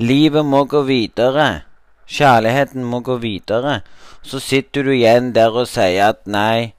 Livet 0.02 0.46
må 0.48 0.64
gå 0.66 0.82
videre. 0.88 1.64
Kjærligheten 2.08 2.84
må 2.88 3.02
gå 3.06 3.18
videre. 3.22 3.82
Så 4.24 4.40
sitter 4.40 4.88
du 4.88 4.94
igjen 4.96 5.34
der 5.36 5.52
og 5.54 5.68
sier 5.70 6.14
at 6.16 6.24
nei, 6.26 6.74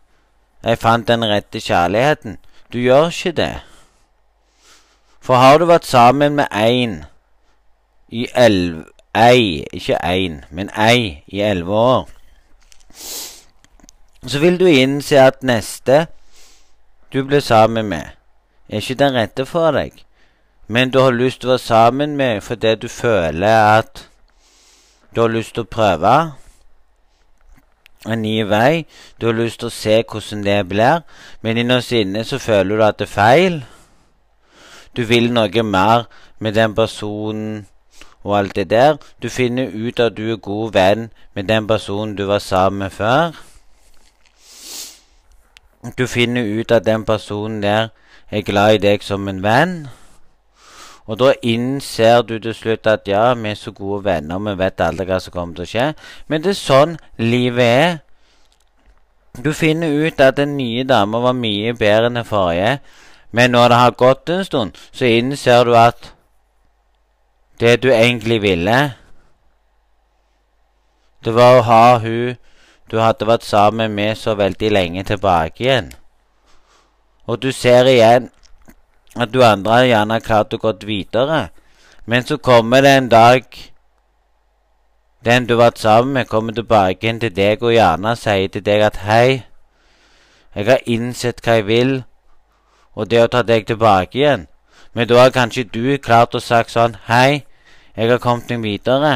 jeg 0.64 0.80
fant 0.80 1.06
den 1.06 1.22
rette 1.28 1.60
kjærligheten. 1.60 2.38
Du 2.72 2.80
gjør 2.80 3.12
ikke 3.12 3.34
det. 3.36 3.52
For 5.22 5.38
har 5.38 5.60
du 5.60 5.68
vært 5.70 5.86
sammen 5.86 6.34
med 6.40 6.50
én 6.50 7.04
i 8.10 8.26
elleve 8.34 8.88
Ei, 9.12 9.66
ikke 9.76 9.98
én, 10.00 10.38
men 10.48 10.70
ei 10.72 11.22
i 11.28 11.42
elleve 11.44 11.72
år. 11.76 12.06
Så 14.26 14.38
vil 14.38 14.60
du 14.60 14.66
innse 14.66 15.18
at 15.18 15.42
neste 15.42 16.06
du 17.12 17.24
blir 17.24 17.40
sammen 17.40 17.88
med, 17.88 18.14
er 18.68 18.76
ikke 18.76 18.94
den 18.94 19.16
rette 19.18 19.46
for 19.46 19.74
deg. 19.74 19.96
Men 20.68 20.90
du 20.90 21.00
har 21.02 21.10
lyst 21.10 21.40
til 21.40 21.50
å 21.50 21.56
være 21.56 21.64
sammen 21.64 22.14
med 22.16 22.42
fordi 22.46 22.74
du 22.78 22.88
føler 22.88 23.78
at 23.78 24.06
du 25.14 25.20
har 25.20 25.34
lyst 25.34 25.54
til 25.54 25.66
å 25.66 25.72
prøve 25.74 26.14
en 28.06 28.22
ny 28.22 28.44
vei. 28.46 28.86
Du 29.20 29.26
har 29.26 29.36
lyst 29.36 29.60
til 29.60 29.72
å 29.72 29.74
se 29.74 29.98
hvordan 30.06 30.46
det 30.46 30.58
blir, 30.70 31.02
men 31.42 31.58
innerst 31.58 31.92
inne 31.92 32.24
så 32.24 32.38
føler 32.38 32.78
du 32.78 32.86
at 32.86 33.02
det 33.02 33.10
er 33.10 33.14
feil. 33.18 33.60
Du 34.96 35.02
vil 35.02 35.32
noe 35.34 35.62
mer 35.66 36.06
med 36.38 36.54
den 36.54 36.74
personen 36.78 37.66
og 38.22 38.38
alt 38.38 38.54
det 38.54 38.70
der. 38.70 39.00
Du 39.22 39.28
finner 39.28 39.66
ut 39.66 40.00
at 40.00 40.14
du 40.16 40.28
er 40.30 40.38
god 40.38 40.72
venn 40.72 41.08
med 41.34 41.50
den 41.50 41.66
personen 41.66 42.14
du 42.16 42.24
var 42.30 42.38
sammen 42.38 42.86
med 42.86 42.94
før. 42.94 43.34
Du 45.82 46.06
finner 46.06 46.42
ut 46.42 46.70
at 46.70 46.86
den 46.86 47.04
personen 47.04 47.62
der 47.62 47.88
er 48.30 48.42
glad 48.46 48.74
i 48.74 48.78
deg 48.78 49.02
som 49.02 49.28
en 49.28 49.42
venn. 49.42 49.88
Og 51.10 51.18
da 51.18 51.32
innser 51.42 52.22
du 52.22 52.36
til 52.38 52.54
slutt 52.54 52.86
at 52.86 53.08
ja, 53.10 53.32
vi 53.34 53.50
er 53.50 53.58
så 53.58 53.72
gode 53.74 54.04
venner, 54.04 54.38
vi 54.38 54.54
vet 54.58 54.80
aldri 54.80 55.08
hva 55.08 55.18
som 55.20 55.34
kommer 55.34 55.58
til 55.58 55.66
å 55.66 55.70
skje. 55.72 55.86
Men 56.30 56.44
det 56.44 56.52
er 56.52 56.60
sånn 56.60 56.94
livet 57.18 57.66
er. 57.66 57.98
Du 59.42 59.50
finner 59.56 59.90
ut 59.90 60.20
at 60.20 60.38
den 60.38 60.54
nye 60.56 60.84
dama 60.86 61.18
var 61.24 61.34
mye 61.34 61.74
bedre 61.74 62.12
enn 62.12 62.20
den 62.20 62.28
forrige, 62.30 62.78
men 63.32 63.50
når 63.50 63.68
det 63.72 63.80
har 63.80 63.98
gått 63.98 64.30
en 64.30 64.44
stund, 64.44 64.78
så 64.92 65.08
innser 65.08 65.64
du 65.64 65.74
at 65.76 66.12
det 67.58 67.78
du 67.82 67.88
egentlig 67.90 68.42
ville, 68.44 68.78
det 71.24 71.34
var 71.34 71.58
å 71.58 71.66
ha 71.66 71.84
hun 72.02 72.36
du 72.92 72.98
hadde 73.00 73.24
vært 73.24 73.44
sammen 73.48 73.94
med 73.96 74.18
så 74.20 74.34
veldig 74.36 74.68
lenge 74.70 75.02
tilbake 75.08 75.64
igjen. 75.64 75.92
Og 77.24 77.40
du 77.40 77.48
ser 77.56 77.88
igjen 77.88 78.28
at 79.16 79.32
du 79.32 79.40
andre 79.44 79.86
gjerne 79.88 80.18
har 80.18 80.26
klart 80.26 80.52
å 80.52 80.60
gått 80.60 80.84
videre, 80.84 81.46
men 82.04 82.26
så 82.28 82.36
kommer 82.36 82.84
det 82.84 82.92
en 82.98 83.08
dag 83.08 83.46
den 85.24 85.46
du 85.46 85.54
har 85.54 85.70
vært 85.70 85.78
sammen 85.78 86.12
med, 86.12 86.28
kommer 86.28 86.52
tilbake 86.52 87.06
igjen 87.06 87.20
til 87.22 87.32
deg 87.32 87.62
og 87.62 87.72
gjerne 87.72 88.16
sier 88.18 88.52
til 88.52 88.64
deg 88.66 88.84
at 88.84 89.00
hei, 89.06 89.44
jeg 90.52 90.68
har 90.68 90.84
innsett 90.84 91.40
hva 91.40 91.60
jeg 91.60 91.68
vil, 91.68 91.92
og 92.92 93.08
det 93.08 93.22
å 93.22 93.30
ta 93.32 93.40
deg 93.46 93.64
tilbake 93.70 94.18
igjen. 94.18 94.48
Men 94.92 95.08
da 95.08 95.22
har 95.22 95.32
kanskje 95.32 95.64
du 95.64 95.96
klart 95.96 96.34
å 96.36 96.42
sagt 96.44 96.74
sånn 96.74 96.98
hei, 97.06 97.46
jeg 97.96 98.10
har 98.10 98.20
kommet 98.20 98.50
meg 98.52 98.66
videre. 98.66 99.14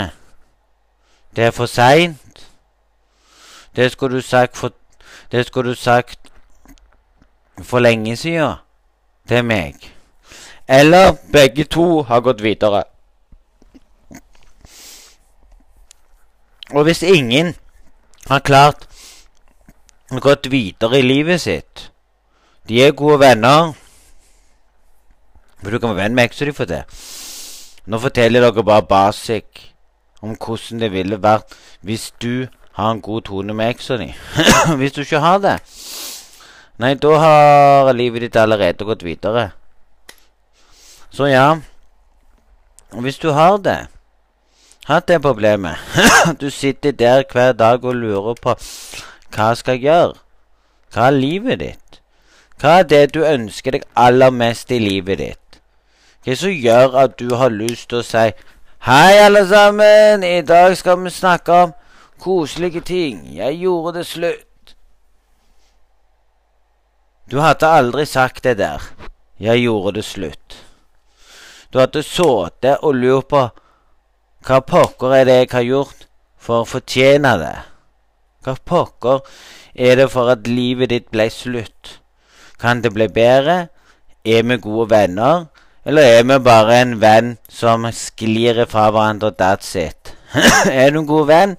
Det 1.36 1.50
er 1.50 1.52
for 1.52 1.68
seint. 1.68 2.46
Det 3.76 3.92
skulle 3.92 4.16
du 4.16 4.22
sagt 4.22 4.56
for 4.56 4.72
Det 5.32 5.46
skulle 5.46 5.70
du 5.70 5.74
sagt 5.74 6.18
for 7.62 7.78
lenge 7.78 8.16
siden 8.16 8.54
til 9.28 9.44
meg. 9.44 9.74
Eller 10.68 11.16
begge 11.32 11.64
to 11.64 12.02
har 12.02 12.20
gått 12.20 12.42
videre. 12.42 12.84
Og 16.70 16.84
hvis 16.84 17.02
ingen 17.02 17.54
har 18.26 18.38
klart 18.38 18.88
å 20.10 20.20
gått 20.20 20.50
videre 20.50 20.98
i 20.98 21.06
livet 21.06 21.40
sitt 21.40 21.90
De 22.68 22.80
er 22.82 22.92
gode 22.98 23.20
venner. 23.20 23.74
For 25.62 25.70
du 25.70 25.78
kan 25.78 25.94
være 25.94 26.02
venn 26.02 26.14
med 26.14 26.24
eksa 26.26 26.44
di 26.44 26.52
for 26.54 26.66
det. 26.66 26.82
Nå 27.86 27.98
forteller 28.02 28.42
jeg 28.42 28.54
dere 28.54 28.64
bare 28.66 28.82
basic 28.82 29.62
om 30.22 30.34
hvordan 30.34 30.82
det 30.82 30.90
ville 30.92 31.22
vært 31.22 31.54
hvis 31.86 32.10
du 32.22 32.48
har 32.76 32.90
en 32.90 33.00
god 33.00 33.22
tone 33.24 33.54
med 33.56 33.70
eksa 33.72 33.96
di. 33.96 34.10
hvis 34.78 34.92
du 34.92 35.00
ikke 35.00 35.20
har 35.24 35.38
det 35.40 35.58
Nei, 36.76 36.92
da 37.00 37.12
har 37.16 37.92
livet 37.96 38.20
ditt 38.20 38.34
allerede 38.36 38.84
gått 38.84 39.00
videre. 39.00 39.46
Så 41.08 41.30
ja 41.30 41.56
Hvis 42.92 43.16
du 43.18 43.30
har 43.32 43.56
det, 43.64 43.86
hatt 44.84 45.08
det 45.08 45.22
problemet. 45.24 45.80
du 46.40 46.50
sitter 46.50 46.92
der 46.92 47.24
hver 47.32 47.52
dag 47.52 47.84
og 47.84 47.96
lurer 47.96 48.36
på 48.42 48.58
hva 49.36 49.54
skal 49.54 49.76
jeg 49.76 49.88
gjøre? 49.88 50.14
Hva 50.92 51.08
er 51.08 51.16
livet 51.16 51.60
ditt? 51.60 51.98
Hva 52.60 52.78
er 52.80 52.86
det 52.88 53.14
du 53.14 53.24
ønsker 53.24 53.74
deg 53.74 53.88
aller 53.96 54.30
mest 54.30 54.70
i 54.70 54.78
livet 54.80 55.18
ditt? 55.18 55.58
Hva 56.24 56.36
som 56.36 56.52
gjør 56.52 56.96
at 57.02 57.18
du 57.18 57.34
har 57.40 57.52
lyst 57.52 57.88
til 57.88 58.04
å 58.04 58.06
si 58.06 58.28
Hei, 58.86 59.16
alle 59.18 59.42
sammen! 59.48 60.22
I 60.22 60.44
dag 60.46 60.76
skal 60.76 61.00
vi 61.02 61.10
snakke 61.10 61.52
om 61.64 61.74
koselige 62.20 62.80
ting. 62.80 63.22
Jeg 63.36 63.58
gjorde 63.60 63.98
det 63.98 64.06
slutt. 64.06 64.74
Du 67.30 67.40
hadde 67.42 67.66
aldri 67.66 68.06
sagt 68.06 68.44
det 68.44 68.58
der. 68.58 68.82
Jeg 69.40 69.64
gjorde 69.64 69.96
det 69.98 70.04
slutt. 70.04 70.56
Du 71.72 71.78
hadde 71.78 72.02
sittet 72.02 72.78
og 72.82 72.94
lurt 72.94 73.28
på 73.28 73.48
hva 74.46 74.60
pokker 74.62 75.10
er 75.16 75.24
det 75.26 75.34
jeg 75.40 75.48
har 75.50 75.64
gjort 75.66 76.04
for 76.38 76.62
å 76.62 76.68
fortjene 76.70 77.32
det? 77.40 77.56
Hva 78.46 78.54
pokker 78.70 79.24
er 79.74 79.98
det 79.98 80.06
for 80.12 80.30
at 80.30 80.46
livet 80.46 80.92
ditt 80.92 81.08
ble 81.10 81.26
slutt? 81.34 81.96
Kan 82.62 82.84
det 82.84 82.92
bli 82.94 83.08
bedre? 83.10 83.56
Er 84.22 84.46
vi 84.46 84.60
gode 84.62 84.86
venner? 84.94 85.48
Eller 85.84 86.20
er 86.20 86.22
vi 86.30 86.38
bare 86.46 86.78
en 86.78 86.94
venn 87.02 87.34
som 87.50 87.90
sklir 87.90 88.62
fra 88.70 88.86
hverandre, 88.94 89.34
that's 89.34 89.74
it? 89.74 90.14
er 90.70 90.94
du 90.94 91.02
en 91.02 91.10
god 91.10 91.26
venn? 91.26 91.58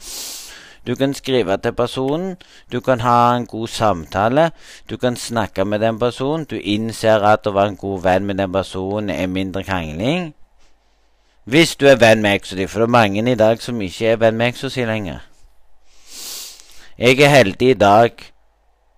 Du 0.87 0.95
kan 0.95 1.13
skrive 1.13 1.57
til 1.57 1.73
personen, 1.73 2.37
du 2.71 2.79
kan 2.79 2.99
ha 2.99 3.35
en 3.35 3.45
god 3.45 3.67
samtale, 3.67 4.51
du 4.89 4.97
kan 4.97 5.15
snakke 5.15 5.65
med 5.65 5.79
den 5.79 5.99
personen, 5.99 6.45
du 6.45 6.55
innser 6.55 7.25
at 7.27 7.47
å 7.47 7.51
være 7.51 7.73
en 7.73 7.81
god 7.81 8.03
venn 8.03 8.25
med 8.25 8.39
den 8.39 8.51
personen 8.51 9.09
er 9.09 9.27
mindre 9.27 9.63
krangling. 9.67 10.33
Hvis 11.43 11.75
du 11.75 11.87
er 11.87 11.99
venn 11.99 12.21
med 12.21 12.35
Exody, 12.35 12.67
for 12.67 12.79
det 12.79 12.87
er 12.87 12.95
mange 12.95 13.31
i 13.31 13.35
dag 13.35 13.61
som 13.61 13.81
ikke 13.81 14.13
er 14.13 14.21
venn 14.23 14.37
med 14.37 14.47
Exody 14.47 14.85
lenger. 14.85 15.19
Jeg 16.97 17.19
er 17.19 17.29
heldig 17.29 17.69
i 17.69 17.73
dag 17.73 18.11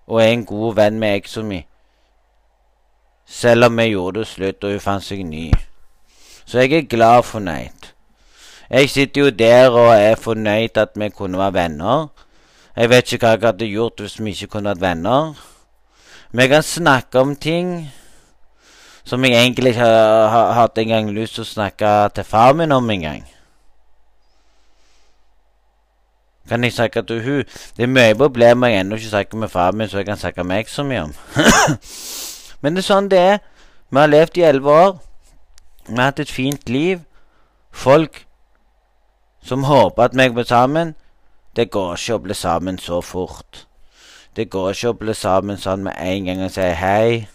og 0.06 0.22
er 0.22 0.32
en 0.32 0.46
god 0.46 0.74
venn 0.74 0.98
med 0.98 1.16
Exomy. 1.16 1.64
Selv 3.26 3.64
om 3.64 3.76
vi 3.78 3.90
gjorde 3.90 4.18
det 4.18 4.28
slutt 4.28 4.64
og 4.64 4.70
hun 4.70 4.80
fant 4.80 5.04
seg 5.04 5.22
ny. 5.26 5.50
Så 6.46 6.62
jeg 6.62 6.72
er 6.72 6.88
glad 6.90 7.18
og 7.18 7.24
fornøyd. 7.24 7.79
Jeg 8.70 8.90
sitter 8.90 9.20
jo 9.20 9.30
der 9.30 9.70
og 9.70 9.96
er 9.98 10.14
fornøyd 10.14 10.76
at 10.78 10.88
vi 10.94 11.08
kunne 11.08 11.38
være 11.38 11.54
venner. 11.54 12.06
Jeg 12.76 12.90
vet 12.90 13.12
ikke 13.12 13.26
hva 13.26 13.32
jeg 13.34 13.42
hadde 13.42 13.66
gjort 13.66 14.00
hvis 14.00 14.20
vi 14.22 14.30
ikke 14.30 14.46
kunne 14.46 14.70
vært 14.70 14.80
venner. 14.80 15.32
Vi 16.30 16.46
kan 16.46 16.62
snakke 16.62 17.18
om 17.20 17.34
ting 17.36 17.90
som 19.04 19.24
jeg 19.24 19.34
egentlig 19.34 19.74
ikke 19.74 19.90
hatt 20.54 20.78
engang 20.78 21.10
lyst 21.10 21.34
til 21.34 21.42
å 21.42 21.50
snakke 21.50 21.90
til 22.14 22.24
far 22.24 22.54
min 22.54 22.72
om 22.72 22.90
engang. 22.94 23.26
Kan 26.48 26.62
jeg 26.64 26.72
snakke 26.78 27.02
til 27.02 27.22
hun? 27.26 27.42
Det 27.76 27.82
er 27.82 27.90
mye 27.90 28.14
problemer 28.14 28.70
jeg 28.70 28.84
ennå 28.84 28.96
ikke 28.96 29.10
snakker 29.16 29.38
med 29.38 29.50
far 29.50 29.74
min, 29.74 29.88
så 29.88 29.98
jeg 29.98 30.06
kan 30.06 30.18
snakke 30.18 30.46
meg 30.46 30.70
så 30.70 30.86
mye 30.86 31.08
om. 31.08 31.14
Men 32.62 32.78
det 32.78 32.84
er 32.84 32.90
sånn 32.92 33.10
det 33.10 33.18
er. 33.18 33.38
Vi 33.90 33.98
har 33.98 34.14
levd 34.14 34.38
i 34.38 34.46
elleve 34.46 34.80
år. 34.86 34.98
Vi 35.88 35.96
har 35.98 36.12
hatt 36.12 36.22
et 36.22 36.30
fint 36.30 36.68
liv. 36.70 37.02
Folk 37.74 38.29
som 39.42 39.64
håper 39.64 40.02
at 40.02 40.16
vi 40.16 40.28
blir 40.28 40.44
sammen. 40.44 40.94
Det 41.56 41.70
går 41.70 41.96
ikke 41.96 42.14
å 42.14 42.22
bli 42.24 42.34
sammen 42.34 42.78
så 42.78 43.00
fort. 43.00 43.66
Det 44.36 44.50
går 44.50 44.70
ikke 44.70 44.92
å 44.92 44.98
bli 44.98 45.14
sammen 45.14 45.58
sånn 45.58 45.82
med 45.82 45.96
en 45.98 46.28
gang 46.28 46.44
og 46.46 46.52
si 46.54 46.68
hei. 46.78 47.26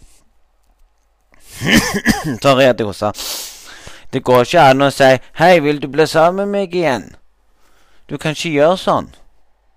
Sorry 2.43 2.69
at 2.69 2.79
jeg 2.79 2.87
hosta. 2.87 3.11
Det 4.13 4.23
går 4.23 4.45
ikke 4.45 4.61
an 4.63 4.81
å 4.81 4.89
si 4.91 5.17
'Hei, 5.35 5.59
vil 5.59 5.79
du 5.81 5.87
bli 5.87 6.05
sammen 6.07 6.35
med 6.35 6.47
meg 6.47 6.75
igjen?' 6.75 7.15
Du 8.07 8.17
kan 8.17 8.31
ikke 8.31 8.49
gjøre 8.49 8.77
sånn. 8.77 9.09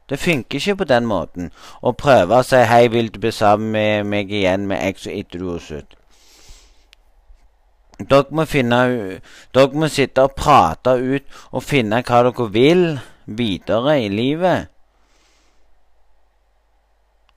Det 0.08 0.18
funker 0.18 0.58
ikke 0.58 0.76
på 0.76 0.84
den 0.84 1.06
måten. 1.06 1.50
Å 1.82 1.92
prøve 1.92 2.38
å 2.38 2.44
si 2.46 2.56
'Hei, 2.56 2.88
vil 2.88 3.08
du 3.10 3.18
bli 3.18 3.32
sammen 3.32 3.72
med 3.72 4.06
meg 4.06 4.30
igjen?' 4.30 4.66
med 4.66 4.78
X 4.94 5.06
og 5.06 5.12
etter 5.12 5.58
slutt. 5.58 5.97
Dere 7.98 8.30
må 8.30 8.44
finne 8.46 8.80
Dere 9.54 9.74
må 9.74 9.88
sitte 9.90 10.28
og 10.28 10.36
prate 10.38 10.94
ut 10.94 11.38
og 11.50 11.64
finne 11.66 12.02
hva 12.06 12.22
dere 12.28 12.50
vil 12.54 12.82
videre 13.26 13.96
i 14.04 14.08
livet. 14.08 14.68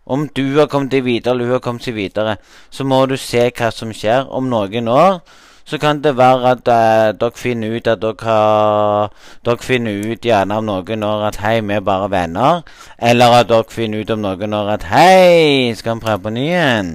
Om 0.06 0.28
du 0.36 0.58
har 0.60 0.68
kommet 0.68 0.92
deg 0.92 1.06
videre, 1.06 1.34
eller 1.34 1.46
hun 1.46 1.56
har 1.56 1.64
kommet 1.64 1.86
seg 1.86 1.96
videre, 1.96 2.36
så 2.70 2.84
må 2.84 3.06
du 3.10 3.16
se 3.18 3.48
hva 3.50 3.70
som 3.74 3.94
skjer. 3.96 4.28
Om 4.30 4.50
noen 4.52 4.90
år 4.92 5.22
så 5.66 5.78
kan 5.82 6.02
det 6.04 6.18
være 6.18 6.52
at 6.52 6.68
eh, 6.74 7.12
dere 7.18 7.38
finner 7.38 7.78
ut 7.78 7.88
at 7.88 8.02
dere 8.02 8.26
har 8.26 9.14
Dere 9.46 9.66
finner 9.66 10.12
ut 10.12 10.26
gjerne 10.26 10.58
om 10.58 10.68
noen 10.68 11.06
år 11.06 11.26
at 11.30 11.40
hei, 11.42 11.56
vi 11.62 11.78
er 11.78 11.86
bare 11.86 12.10
venner. 12.12 12.62
Eller 12.98 13.38
at 13.40 13.50
dere 13.50 13.70
finner 13.70 14.02
ut 14.04 14.14
om 14.14 14.22
noen 14.26 14.54
år 14.58 14.76
at 14.76 14.86
hei, 14.92 15.74
skal 15.78 15.98
vi 15.98 16.06
prøve 16.06 16.26
på 16.28 16.36
ny 16.38 16.46
igjen? 16.50 16.94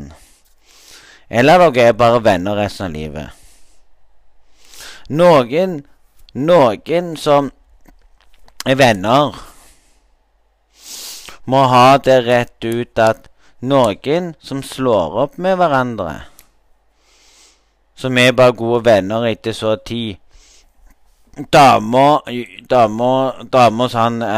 Eller 1.31 1.66
dere 1.66 1.88
er 1.88 1.98
bare 1.98 2.22
venner 2.22 2.59
resten 2.59 2.90
av 2.90 2.94
livet. 2.94 3.46
Noen 5.09 5.85
Noen 6.35 7.12
som 7.16 7.51
er 8.66 8.75
venner 8.77 9.37
må 11.47 11.62
ha 11.71 11.99
det 12.03 12.16
rett 12.27 12.64
ut 12.66 12.99
at 12.99 13.29
noen 13.62 14.33
som 14.42 14.62
slår 14.66 15.14
opp 15.23 15.37
med 15.38 15.57
hverandre, 15.61 16.27
som 17.95 18.19
er 18.19 18.35
bare 18.37 18.57
gode 18.59 18.83
venner 18.85 19.25
etter 19.31 19.55
så 19.57 19.77
tid 19.79 20.19
Dama 21.53 22.23
Dama 22.69 23.88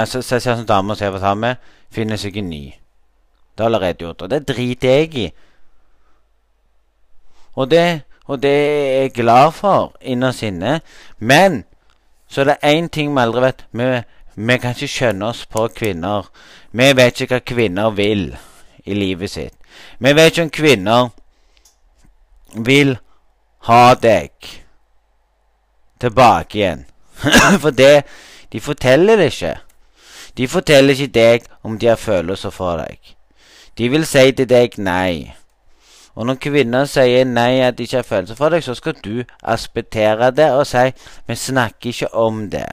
Se 0.06 0.40
sånn 0.42 0.66
dama 0.66 0.96
som 0.98 1.14
på 1.14 1.22
sammen 1.22 1.44
med, 1.46 1.56
finner 1.94 2.18
seg 2.20 2.36
en 2.36 2.50
ny. 2.50 2.64
Det 3.54 3.62
har 3.62 3.70
allerede 3.70 4.04
gjort. 4.04 4.22
Og 4.26 4.30
det 4.30 4.40
driter 4.46 4.88
jeg 4.88 5.14
i. 5.14 5.26
Og 7.54 7.70
det, 7.70 8.02
og 8.28 8.42
det 8.42 8.52
er 8.52 9.00
jeg 9.00 9.12
glad 9.16 9.52
for 9.56 9.96
innerst 10.00 10.44
inne. 10.44 10.80
Men 11.18 11.64
så 12.28 12.40
er 12.40 12.44
det 12.44 12.56
én 12.76 12.88
ting 12.92 13.14
vi 13.14 13.20
aldri 13.24 13.40
vet. 13.40 13.64
Vi 13.72 13.88
vi 14.38 14.58
kan 14.58 14.70
ikke 14.70 14.86
skjønne 14.86 15.26
oss 15.32 15.46
på 15.50 15.64
kvinner. 15.74 16.28
Vi 16.70 16.92
vet 16.94 17.20
ikke 17.20 17.40
hva 17.40 17.42
kvinner 17.42 17.90
vil 17.90 18.36
i 18.86 18.94
livet 18.94 19.32
sitt. 19.32 19.54
Vi 19.98 20.12
vet 20.14 20.30
ikke 20.30 20.44
om 20.46 20.52
kvinner 20.54 21.08
vil 22.54 22.94
ha 23.66 23.94
deg 23.98 24.30
tilbake 25.98 26.58
igjen. 26.58 26.84
for 27.62 27.70
det 27.70 28.04
De 28.52 28.60
forteller 28.60 29.16
det 29.16 29.32
ikke. 29.32 29.56
De 30.36 30.48
forteller 30.48 30.94
ikke 30.94 31.12
deg 31.12 31.48
om 31.62 31.78
de 31.78 31.86
har 31.86 31.96
følelser 31.96 32.50
for 32.50 32.78
deg. 32.78 32.96
De 33.78 33.90
vil 33.90 34.06
si 34.06 34.30
til 34.32 34.48
deg 34.48 34.78
nei. 34.78 35.34
Og 36.18 36.26
når 36.26 36.40
kvinner 36.42 36.86
sier 36.90 37.26
nei, 37.30 37.60
at 37.62 37.76
de 37.78 37.86
ikke 37.86 38.00
har 38.00 38.06
følelser 38.06 38.38
for 38.38 38.50
deg, 38.50 38.64
så 38.66 38.74
skal 38.74 38.96
du 39.04 39.22
aspektere 39.42 40.32
det 40.34 40.48
og 40.50 40.64
si 40.66 40.88
vi 41.28 41.36
snakker 41.38 41.92
ikke 41.92 42.08
om 42.18 42.48
det. 42.50 42.66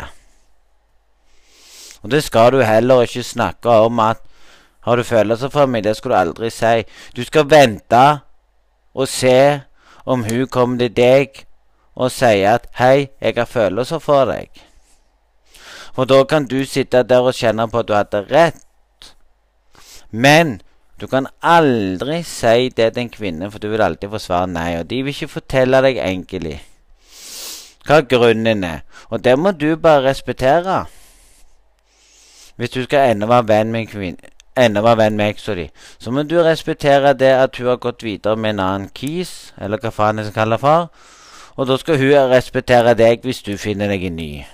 Og 2.01 2.09
det 2.11 2.23
skal 2.25 2.55
du 2.55 2.63
heller 2.65 3.05
ikke 3.05 3.23
snakke 3.23 3.69
om 3.85 4.01
at 4.01 4.17
har 4.85 4.97
du 4.97 5.03
følelser 5.03 5.49
for 5.53 5.69
meg? 5.69 5.83
Det 5.83 5.95
skal 5.97 6.11
du 6.11 6.15
aldri 6.17 6.49
si. 6.49 6.83
Du 7.15 7.23
skal 7.25 7.49
vente 7.49 8.03
og 8.93 9.07
se 9.09 9.61
om 10.05 10.25
hun 10.25 10.47
kommer 10.47 10.77
til 10.77 10.93
deg 10.97 11.45
og 11.95 12.11
sier 12.11 12.53
at 12.53 12.67
'Hei, 12.73 13.09
jeg 13.21 13.33
har 13.37 13.45
følelser 13.45 13.99
for 13.99 14.25
deg'. 14.25 14.61
For 15.95 16.05
da 16.05 16.23
kan 16.23 16.45
du 16.45 16.65
sitte 16.65 17.03
der 17.03 17.19
og 17.19 17.33
kjenne 17.33 17.67
på 17.67 17.79
at 17.79 17.87
du 17.87 17.93
hadde 17.93 18.25
rett. 18.31 19.15
Men 20.11 20.61
du 21.01 21.07
kan 21.07 21.27
aldri 21.41 22.21
si 22.23 22.69
det 22.69 22.93
til 22.93 23.01
en 23.01 23.09
kvinne, 23.09 23.51
for 23.51 23.59
du 23.59 23.67
vil 23.69 23.81
alltid 23.81 24.09
få 24.09 24.19
svar 24.19 24.45
nei. 24.47 24.77
Og 24.79 24.89
de 24.89 25.01
vil 25.03 25.13
ikke 25.15 25.33
fortelle 25.39 25.81
deg 25.83 25.99
enkelt 26.03 26.71
hva 27.85 27.99
grunnen 28.01 28.63
er. 28.63 28.79
Og 29.13 29.23
det 29.23 29.35
må 29.37 29.51
du 29.51 29.75
bare 29.77 30.07
respektere. 30.09 30.85
Hvis 32.55 32.69
du 32.73 32.83
skal 32.83 33.11
ennå 33.11 33.27
være 33.27 33.47
venn 33.47 33.71
med 33.71 33.85
en 33.85 33.91
kvinne 33.91 34.35
enda 34.55 34.81
være 34.81 34.97
venn 35.03 35.17
med 35.19 35.33
eksa 35.33 35.55
så 35.99 36.11
må 36.11 36.23
du 36.23 36.37
respektere 36.41 37.13
det 37.13 37.33
at 37.35 37.57
hun 37.57 37.67
har 37.67 37.77
gått 37.77 38.03
videre 38.03 38.35
med 38.35 38.49
en 38.55 38.59
annen 38.59 38.89
kis, 38.93 39.53
eller 39.57 39.77
hva 39.77 39.91
faen 39.91 40.17
jeg 40.17 40.29
skal 40.29 40.41
kalle 40.43 40.57
far, 40.57 40.87
og 41.55 41.67
da 41.67 41.77
skal 41.77 41.97
hun 41.97 42.31
respektere 42.31 42.95
deg 42.95 43.23
hvis 43.23 43.43
du 43.43 43.57
finner 43.57 43.91
deg 43.91 44.03
en 44.03 44.15
ny. 44.15 44.45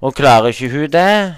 Og 0.00 0.14
klarer 0.14 0.52
ikke 0.52 0.70
hun 0.70 0.90
det 0.90 1.34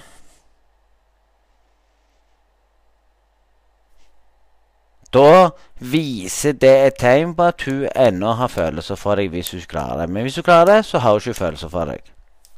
Da 5.14 5.50
viser 5.78 6.52
det 6.52 6.74
et 6.86 6.96
tegn 6.98 7.34
på 7.38 7.46
at 7.52 7.62
hun 7.62 7.84
ennå 7.94 8.32
har 8.34 8.50
følelser 8.50 8.98
for 8.98 9.14
deg 9.20 9.30
hvis 9.30 9.52
hun 9.54 9.62
klarer 9.68 10.00
det. 10.02 10.08
Men 10.10 10.26
hvis 10.26 10.40
hun 10.40 10.46
klarer 10.46 10.72
det, 10.72 10.86
så 10.86 10.98
har 10.98 11.12
hun 11.12 11.22
ikke 11.22 11.34
følelser 11.38 11.68
for 11.68 11.84
deg. 11.84 12.00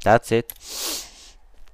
That's 0.05 0.33
it. 0.33 0.53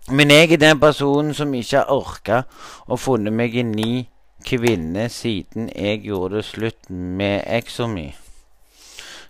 Men 0.09 0.31
jeg 0.31 0.51
er 0.51 0.57
den 0.57 0.79
personen 0.79 1.33
som 1.33 1.53
ikke 1.53 1.77
har 1.77 1.91
orka 1.91 2.41
å 2.87 2.97
funne 2.99 3.31
meg 3.31 3.55
en 3.55 3.71
ny 3.71 4.07
kvinne 4.43 5.07
siden 5.09 5.69
jeg 5.71 6.03
gjorde 6.03 6.41
det 6.41 6.45
slutt 6.45 6.89
med 6.89 7.45
eksa 7.47 7.87
mi. 7.87 8.09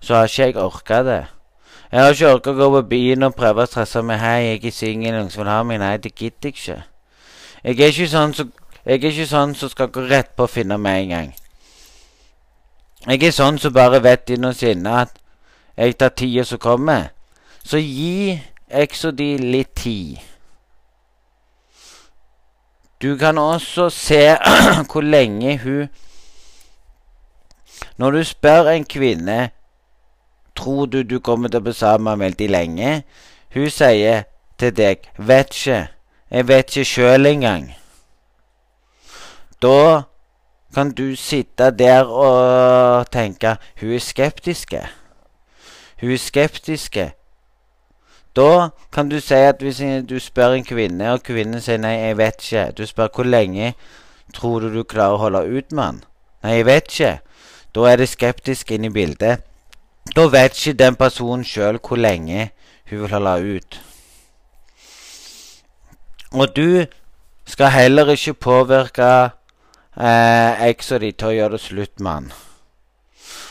Så 0.01 0.15
har 0.15 0.25
ikke 0.25 0.47
jeg 0.49 0.57
orka 0.57 1.03
det. 1.03 1.21
Jeg 1.91 2.01
har 2.01 2.17
ikke 2.17 2.33
orket 2.33 2.53
å 2.55 2.57
gå 2.57 2.71
på 2.73 2.81
byen 2.89 3.29
og 3.29 3.37
prøve 3.37 3.63
å 3.63 3.69
stresse 3.69 4.01
meg. 4.01 4.17
Hei, 4.19 4.39
jeg 4.47 4.65
er 4.65 4.73
singel, 4.73 5.13
noen 5.13 5.29
som 5.29 5.43
vil 5.43 5.53
ha 5.53 5.61
meg. 5.63 5.79
Nei, 5.83 5.93
det 6.01 6.15
gidder 6.15 6.49
jeg 6.49 6.57
ikke. 6.57 6.81
Jeg 7.63 7.79
er 7.79 7.93
ikke 7.93 8.09
sånn 8.09 8.33
som 8.33 8.51
ikke 8.83 9.25
sånn 9.29 9.53
som 9.55 9.69
skal 9.71 9.87
gå 9.95 10.01
rett 10.09 10.33
på 10.35 10.43
å 10.43 10.51
finne 10.51 10.75
meg 10.81 11.05
en 11.05 11.13
gang. 11.13 11.29
Jeg 13.03 13.23
er 13.27 13.33
sånn 13.35 13.57
som 13.59 13.73
bare 13.75 13.99
vet 14.03 14.31
innerst 14.31 14.63
inne 14.63 14.93
at 15.03 15.17
jeg 15.75 15.97
tar 15.99 16.13
tida 16.15 16.45
som 16.47 16.61
kommer. 16.61 17.09
Så 17.63 17.81
gi 17.81 18.39
Exodi 18.73 19.35
litt 19.37 19.75
tid. 19.75 20.21
Du 23.03 23.17
kan 23.19 23.37
også 23.37 23.89
se 23.91 24.21
hvor 24.89 25.03
lenge 25.03 25.57
hun 25.59 25.89
Når 27.97 28.11
du 28.11 28.23
spør 28.23 28.69
en 28.71 28.85
kvinne 28.85 29.49
Tror 30.55 30.85
du 30.85 31.03
du 31.03 31.19
kommer 31.19 31.51
til 31.51 31.59
å 31.59 31.65
bli 31.65 31.73
sammen 31.75 32.23
veldig 32.23 32.47
lenge? 32.49 33.03
Hun 33.53 33.69
sier 33.69 34.23
til 34.57 34.71
deg 34.71 35.03
'Vet 35.17 35.51
ikke'. 35.51 35.87
Jeg 36.31 36.47
vet 36.47 36.65
ikke 36.77 36.85
sjøl 36.85 37.25
engang. 37.25 37.75
Da 39.61 40.03
kan 40.73 40.91
du 40.91 41.15
sitte 41.15 41.71
der 41.71 42.03
og 42.03 43.11
tenke 43.11 43.57
'Hun 43.79 43.91
er 43.91 43.99
skeptiske'. 43.99 44.87
Hun 46.01 46.11
er 46.11 46.17
skeptiske. 46.17 47.13
Da 48.35 48.69
kan 48.91 49.09
du 49.09 49.19
si 49.19 49.33
at 49.33 49.55
hvis 49.59 49.81
du 50.09 50.19
spør 50.19 50.51
en 50.51 50.65
kvinne, 50.65 51.11
og 51.11 51.23
kvinnen 51.23 51.61
sier 51.61 51.77
'nei, 51.77 51.89
jeg 51.99 52.17
vet 52.17 52.51
ikke', 52.51 52.71
du 52.71 52.85
spør 52.85 53.07
'hvor 53.07 53.23
lenge 53.23 53.73
tror 54.33 54.59
du 54.59 54.73
du 54.73 54.83
klarer 54.83 55.13
å 55.13 55.17
holde 55.17 55.57
ut 55.57 55.71
med 55.71 55.83
han'? 55.83 56.03
'Nei, 56.43 56.51
jeg 56.51 56.65
vet 56.65 56.87
ikke'. 56.87 57.19
Da 57.75 57.79
er 57.91 57.95
det 57.95 58.09
skeptisk 58.09 58.71
inne 58.71 58.87
i 58.87 58.89
bildet. 58.89 59.39
Da 60.15 60.27
vet 60.27 60.67
ikke 60.67 60.77
den 60.77 60.95
personen 60.95 61.43
sjøl 61.43 61.79
hvor 61.87 61.95
lenge 61.95 62.51
hun 62.89 62.99
vil 62.99 63.09
holde 63.09 63.55
ut. 63.55 63.81
Og 66.33 66.55
du 66.55 66.85
skal 67.45 67.69
heller 67.69 68.09
ikke 68.09 68.33
påvirke 68.33 69.31
eh, 69.97 70.67
eksa 70.69 70.99
di 71.01 71.11
til 71.11 71.27
å 71.31 71.35
gjøre 71.37 71.57
det 71.57 71.61
slutt 71.61 71.99
med 71.99 72.11
han. 72.11 72.31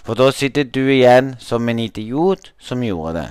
For 0.02 0.18
da 0.18 0.30
sitter 0.34 0.64
du 0.64 0.82
igjen 0.90 1.36
som 1.38 1.68
en 1.68 1.78
idiot 1.78 2.52
som 2.58 2.82
gjorde 2.82 3.14
det. 3.20 3.28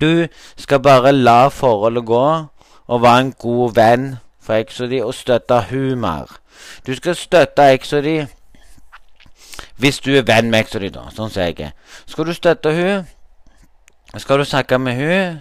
Du 0.00 0.26
skal 0.56 0.80
bare 0.80 1.12
la 1.12 1.48
forholdet 1.48 2.04
gå 2.06 2.24
og 2.90 3.02
være 3.02 3.20
en 3.20 3.32
god 3.32 3.74
venn 3.74 4.10
for 4.42 4.58
eksa 4.58 4.86
di 4.90 5.00
og 5.02 5.14
støtte 5.14 5.62
hun 5.70 6.00
mer. 6.00 6.40
Du 6.86 6.94
skal 6.94 7.16
støtte 7.16 7.70
eksa 7.72 8.00
di 8.04 8.18
hvis 9.80 10.00
du 10.00 10.10
er 10.16 10.26
venn 10.28 10.50
med 10.50 10.60
eksa 10.60 10.78
di, 10.78 10.90
da, 10.92 11.06
sånn 11.14 11.30
sier 11.32 11.54
jeg. 11.56 11.72
Skal 12.06 12.26
du 12.28 12.34
støtte 12.36 12.72
hun, 12.76 13.06
skal 14.18 14.42
du 14.42 14.44
snakke 14.44 14.78
med 14.78 14.98
hun, 14.98 15.40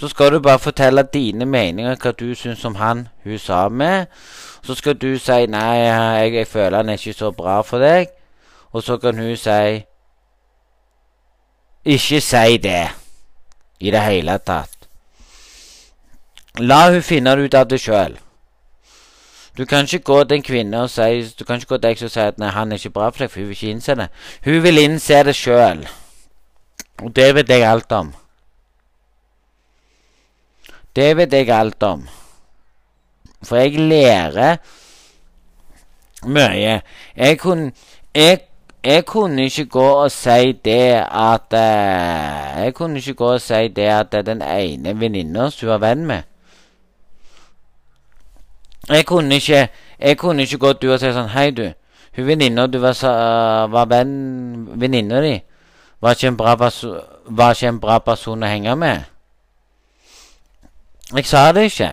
så 0.00 0.08
skal 0.08 0.32
du 0.32 0.40
bare 0.40 0.58
fortelle 0.58 1.02
dine 1.02 1.44
meninger, 1.44 1.96
hva 2.00 2.12
du 2.12 2.34
syns 2.34 2.64
om 2.64 2.74
han 2.74 3.08
hun 3.24 3.38
sa 3.38 3.68
med. 3.68 4.06
Så 4.62 4.74
skal 4.74 4.94
du 4.94 5.18
si 5.18 5.46
'nei, 5.46 5.76
jeg, 5.76 6.34
jeg 6.34 6.46
føler 6.46 6.76
han 6.76 6.88
er 6.88 6.92
ikke 6.92 7.12
så 7.12 7.30
bra 7.30 7.60
for 7.62 7.78
deg'. 7.78 8.06
Og 8.72 8.82
så 8.82 8.96
kan 8.96 9.18
hun 9.18 9.36
si 9.36 9.84
'ikke 11.84 12.20
si 12.20 12.56
det' 12.56 12.88
i 13.80 13.90
det 13.90 14.00
hele 14.00 14.38
tatt. 14.38 14.88
La 16.58 16.90
hun 16.90 17.02
finne 17.02 17.36
det 17.36 17.44
ut 17.44 17.54
av 17.54 17.68
det 17.68 17.80
sjøl. 17.80 18.18
Du 19.58 19.64
kan 19.66 19.84
ikke 19.84 19.98
gå 19.98 20.24
til 20.24 20.36
en 20.36 20.42
kvinne 20.42 20.82
og 20.82 20.90
si 20.90 21.34
Du 21.38 21.44
kan 21.44 21.56
ikke 21.56 21.66
gå 21.66 21.76
til 21.76 21.82
deg 21.82 22.02
og 22.02 22.10
si 22.10 22.20
at 22.20 22.38
nei, 22.38 22.48
han 22.48 22.72
er 22.72 22.76
ikke 22.76 22.90
bra 22.90 23.10
for 23.10 23.18
deg, 23.18 23.30
for 23.30 23.40
hun 23.40 23.48
vil 23.48 23.56
ikke 23.56 23.70
innse 23.70 23.94
det. 23.94 24.08
Hun 24.44 24.62
vil 24.62 24.78
innse 24.78 25.24
det 25.24 25.36
sjøl. 25.36 25.88
Og 27.02 27.16
det 27.16 27.34
vet 27.34 27.48
jeg 27.48 27.68
alt 27.68 27.92
om. 27.92 28.14
Det 30.96 31.16
vet 31.16 31.32
jeg 31.32 31.50
alt 31.50 31.82
om. 31.82 32.08
For 33.42 33.56
jeg 33.56 33.78
lærer 33.78 34.56
mye. 36.26 36.80
Jeg 37.16 37.38
kunne 37.38 37.72
jeg, 38.14 38.40
jeg 38.84 39.04
kunne 39.06 39.44
ikke 39.44 39.64
gå 39.64 39.84
og 40.04 40.10
si 40.10 40.52
det 40.52 41.04
at 41.12 41.52
uh, 41.52 42.64
Jeg 42.64 42.74
kunne 42.74 42.98
ikke 42.98 43.14
gå 43.14 43.32
og 43.32 43.40
si 43.40 43.68
det 43.68 43.88
at 43.88 44.26
den 44.26 44.42
ene 44.42 45.00
venninna 45.00 45.50
som 45.50 45.68
hun 45.68 45.72
var 45.72 45.78
venn 45.78 46.06
med 46.06 46.22
Jeg 48.88 49.06
kunne 49.06 49.34
ikke 49.34 49.68
Jeg 50.00 50.18
kunne 50.18 50.42
ikke 50.42 50.58
gå 50.58 50.72
du 50.72 50.92
og 50.92 51.00
si 51.00 51.12
sånn 51.12 51.30
Hei, 51.32 51.50
du. 51.50 51.70
Hun 52.16 52.26
venninna 52.26 52.66
du 52.66 52.78
var, 52.82 52.98
var 53.70 53.86
venn 53.88 54.68
Venninna 54.80 55.20
di 55.22 55.38
var 56.00 56.10
ikke, 56.10 56.28
en 56.28 56.36
bra 56.36 56.54
var 57.26 57.50
ikke 57.54 57.68
en 57.68 57.80
bra 57.80 57.98
person 57.98 58.42
å 58.42 58.48
henge 58.48 58.76
med. 58.76 59.08
Jeg 61.14 61.26
sa 61.26 61.52
det 61.52 61.64
ikke. 61.70 61.90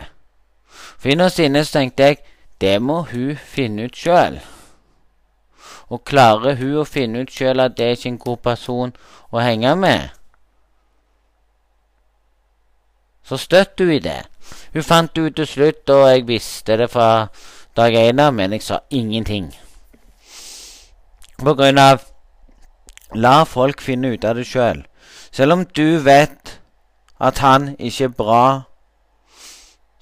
For 0.97 1.09
innerst 1.09 1.39
inne 1.39 1.63
tenkte 1.63 2.03
jeg 2.03 2.17
det 2.61 2.81
må 2.81 3.01
hun 3.11 3.37
finne 3.37 3.85
ut 3.85 3.97
sjøl. 3.97 4.39
Og 5.89 6.03
klarer 6.05 6.57
hun 6.59 6.81
å 6.81 6.85
finne 6.85 7.23
ut 7.23 7.31
sjøl 7.31 7.61
at 7.63 7.77
det 7.77 7.85
er 7.85 7.97
ikke 7.97 8.09
en 8.09 8.21
god 8.21 8.37
person 8.37 8.93
å 9.31 9.41
henge 9.41 9.75
med, 9.75 10.09
så 13.27 13.37
støtter 13.37 13.85
hun 13.85 13.93
i 13.93 13.99
det. 13.99 14.21
Hun 14.73 14.83
fant 14.83 15.15
det 15.15 15.21
ut 15.21 15.35
til 15.35 15.47
slutt, 15.47 15.89
og 15.89 16.05
jeg 16.07 16.27
visste 16.27 16.77
det 16.77 16.89
fra 16.91 17.27
dag 17.75 17.95
én 17.95 18.21
av, 18.23 18.33
men 18.33 18.53
jeg 18.55 18.63
sa 18.63 18.79
ingenting. 18.89 19.49
På 21.37 21.53
grunn 21.53 21.77
av 21.77 22.05
La 23.15 23.45
folk 23.47 23.81
finne 23.81 24.13
ut 24.15 24.25
av 24.27 24.35
det 24.35 24.45
sjøl. 24.47 24.83
Selv. 24.83 24.85
selv 25.31 25.53
om 25.53 25.65
du 25.65 25.99
vet 26.03 26.59
at 27.19 27.37
han 27.39 27.75
ikke 27.79 28.03
er 28.03 28.15
bra 28.17 28.43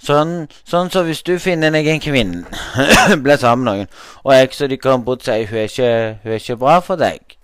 Sånn, 0.05 0.33
sånn 0.67 0.91
så 0.93 1.01
hvis 1.07 1.23
du 1.25 1.33
finner 1.41 1.73
deg 1.73 1.87
en 1.89 2.01
kvinne, 2.03 2.43
blir 3.25 3.39
sammen 3.41 3.65
med 3.65 3.71
noen, 3.71 3.93
og 4.21 4.35
jeg 4.35 4.51
så 4.53 4.67
de 4.69 4.77
kommer 4.77 5.05
bort 5.07 5.23
og 5.23 5.29
sier 5.31 5.49
hun 5.49 5.57
er, 5.63 5.69
ikke, 5.71 5.93
hun 6.21 6.35
er 6.35 6.43
ikke 6.43 6.57
bra 6.61 6.75
for 6.85 7.01
deg, 7.01 7.37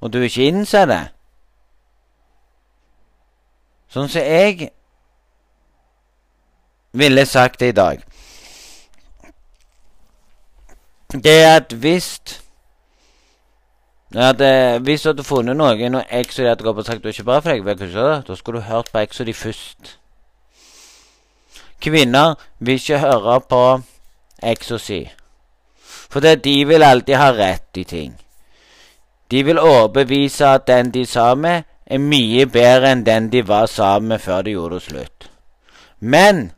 og 0.00 0.14
du 0.14 0.22
ikke 0.22 0.48
innser 0.48 0.88
det 0.88 1.02
Sånn 3.92 4.08
som 4.08 4.24
jeg 4.24 4.70
ville 6.96 7.26
sagt 7.28 7.60
det 7.60 7.74
i 7.74 7.76
dag 7.76 8.00
Det 11.12 11.34
er 11.42 11.58
at 11.58 11.74
hvis 11.76 12.08
at, 14.16 14.40
eh, 14.40 14.78
Hvis 14.80 15.02
du 15.02 15.08
hadde 15.08 15.24
funnet 15.24 15.56
noen 15.56 15.94
og 16.00 16.32
så 16.32 16.48
hadde 16.48 16.64
gått 16.64 16.78
og 16.78 16.86
sagt 16.86 17.02
du 17.04 17.08
er 17.08 17.12
ikke 17.12 17.28
bra 17.28 17.40
for 17.40 17.52
deg, 17.52 17.92
da 17.92 18.36
skulle 18.36 18.60
du 18.60 18.64
hørt 18.64 18.88
på 18.92 19.04
så 19.10 19.24
de 19.24 19.34
først. 19.34 20.01
Kvinner 21.82 22.34
vil 22.58 22.78
ikke 22.78 22.98
høre 23.02 23.40
på 23.50 23.62
eksosi. 24.42 25.02
For 25.82 26.20
de 26.20 26.56
vil 26.68 26.82
alltid 26.82 27.16
ha 27.18 27.30
rett 27.34 27.78
i 27.80 27.84
ting. 27.84 28.12
De 29.30 29.42
vil 29.42 29.58
overbevise 29.58 30.46
at 30.46 30.66
den 30.66 30.90
de 30.94 31.06
sa 31.06 31.34
med, 31.34 31.62
er 31.86 31.98
mye 31.98 32.46
bedre 32.46 32.92
enn 32.92 33.04
den 33.04 33.30
de 33.32 33.42
var 33.48 33.66
sammen 33.66 34.14
med 34.14 34.20
før 34.20 34.42
de 34.42 34.54
gjorde 34.54 34.78
det 34.78 34.82
slutt. 34.82 35.30
Men 35.98 36.52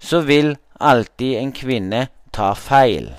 så 0.00 0.20
vil 0.20 0.56
alltid 0.80 1.36
en 1.38 1.52
kvinne 1.52 2.06
ta 2.32 2.52
feil. 2.54 3.12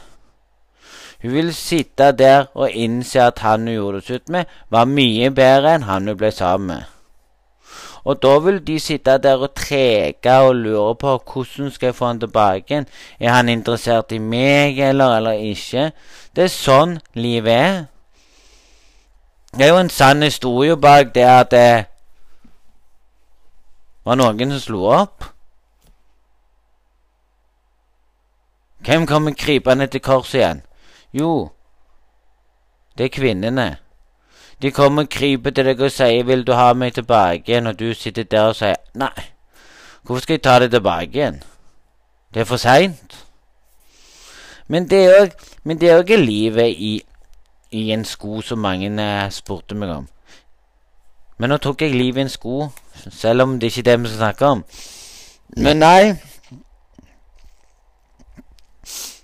Hun 1.22 1.34
vil 1.34 1.54
sitte 1.56 2.12
der 2.12 2.50
og 2.54 2.72
innse 2.72 3.22
at 3.22 3.40
han 3.40 3.68
hun 3.68 3.76
gjorde 3.76 4.02
det 4.02 4.08
slutt 4.08 4.30
med, 4.30 4.46
var 4.70 4.90
mye 4.90 5.30
bedre 5.32 5.76
enn 5.76 5.88
han 5.88 6.08
hun 6.08 6.18
ble 6.18 6.32
sammen 6.32 6.68
med. 6.68 6.93
Og 8.04 8.20
da 8.24 8.34
vil 8.44 8.60
de 8.68 8.80
sitte 8.80 9.18
der 9.18 9.40
og 9.46 9.54
trege 9.56 10.34
og 10.44 10.56
lure 10.56 10.96
på 10.96 11.16
hvordan 11.18 11.72
skal 11.72 11.88
jeg 11.88 11.96
få 11.96 12.06
han 12.06 12.20
tilbake 12.20 12.66
igjen. 12.68 12.88
Er 13.20 13.30
han 13.32 13.50
interessert 13.50 14.12
i 14.12 14.20
meg 14.20 14.80
eller, 14.80 15.18
eller 15.18 15.32
ikke? 15.32 15.92
Det 16.36 16.44
er 16.44 16.52
sånn 16.52 16.98
livet 17.16 17.54
er. 17.54 17.84
Det 19.54 19.68
er 19.68 19.72
jo 19.72 19.80
en 19.80 19.90
sann 19.90 20.24
historie 20.24 20.76
bak 20.76 21.14
det 21.16 21.24
at 21.30 21.52
det 21.52 21.86
var 24.04 24.20
noen 24.20 24.52
som 24.52 24.60
slo 24.60 24.84
opp. 24.92 25.30
Hvem 28.84 29.08
kommer 29.08 29.32
krypende 29.32 29.88
til 29.88 30.02
korset 30.04 30.42
igjen? 30.42 30.62
Jo, 31.14 31.52
det 32.98 33.06
er 33.06 33.16
kvinnene. 33.16 33.68
De 34.62 34.72
kommer 34.72 35.04
og 35.04 35.10
kryper 35.10 35.52
til 35.52 35.66
deg 35.66 35.82
og 35.82 35.92
sier 35.92 36.24
'Vil 36.24 36.48
du 36.48 36.54
ha 36.54 36.74
meg 36.74 36.94
tilbake 36.94 37.44
igjen?' 37.48 37.68
Og 37.68 37.80
du 37.80 37.94
sitter 37.94 38.24
der 38.24 38.42
og 38.42 38.56
sier 38.56 38.76
'Nei, 38.94 39.24
hvorfor 40.04 40.22
skal 40.22 40.34
jeg 40.34 40.42
ta 40.42 40.60
deg 40.60 40.72
tilbake 40.72 41.12
igjen?' 41.12 41.44
Det 42.34 42.40
er 42.40 42.46
for 42.46 42.58
seint. 42.58 43.26
Men 44.68 44.90
det 44.90 45.90
er 45.90 46.00
òg 46.00 46.18
livet 46.18 46.76
i, 46.78 47.02
i, 47.72 47.92
en 47.92 48.06
sko 48.06 48.42
som 48.42 48.60
mange 48.60 48.90
uh, 48.90 49.30
spurte 49.30 49.76
meg 49.76 49.90
om. 49.90 50.08
Men 51.38 51.50
nå 51.50 51.58
tok 51.58 51.82
jeg 51.82 51.96
livet 51.96 52.18
i 52.18 52.22
en 52.22 52.30
sko, 52.30 52.70
selv 53.12 53.42
om 53.42 53.60
det 53.60 53.70
ikke 53.70 53.80
er 53.80 53.84
det 53.84 54.00
vi 54.02 54.08
skal 54.08 54.18
snakke 54.18 54.46
om. 54.46 54.64
Men 55.58 55.78
nei 55.78 56.16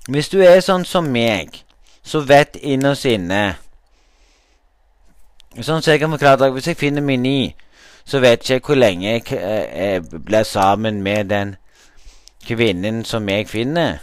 Hvis 0.10 0.30
du 0.30 0.40
er 0.42 0.62
sånn 0.66 0.86
som 0.90 1.06
meg, 1.14 1.64
så 2.02 2.24
vet 2.26 2.56
innerst 2.62 3.06
inne 3.06 3.60
Sånn 5.60 5.82
som 5.82 5.92
jeg 5.92 6.00
kan 6.00 6.12
forklare 6.12 6.40
deg, 6.40 6.54
Hvis 6.54 6.68
jeg 6.68 6.78
finner 6.78 7.02
min 7.02 7.24
ni, 7.24 7.56
så 8.06 8.20
vet 8.20 8.40
ikke 8.40 8.54
jeg 8.54 8.66
hvor 8.66 8.76
lenge 8.76 9.08
jeg 9.08 9.24
eh, 9.36 9.96
eh, 9.96 10.02
blir 10.02 10.44
sammen 10.44 11.02
med 11.04 11.30
den 11.30 11.56
kvinnen 12.48 13.06
som 13.06 13.30
jeg 13.30 13.48
finner. 13.48 14.00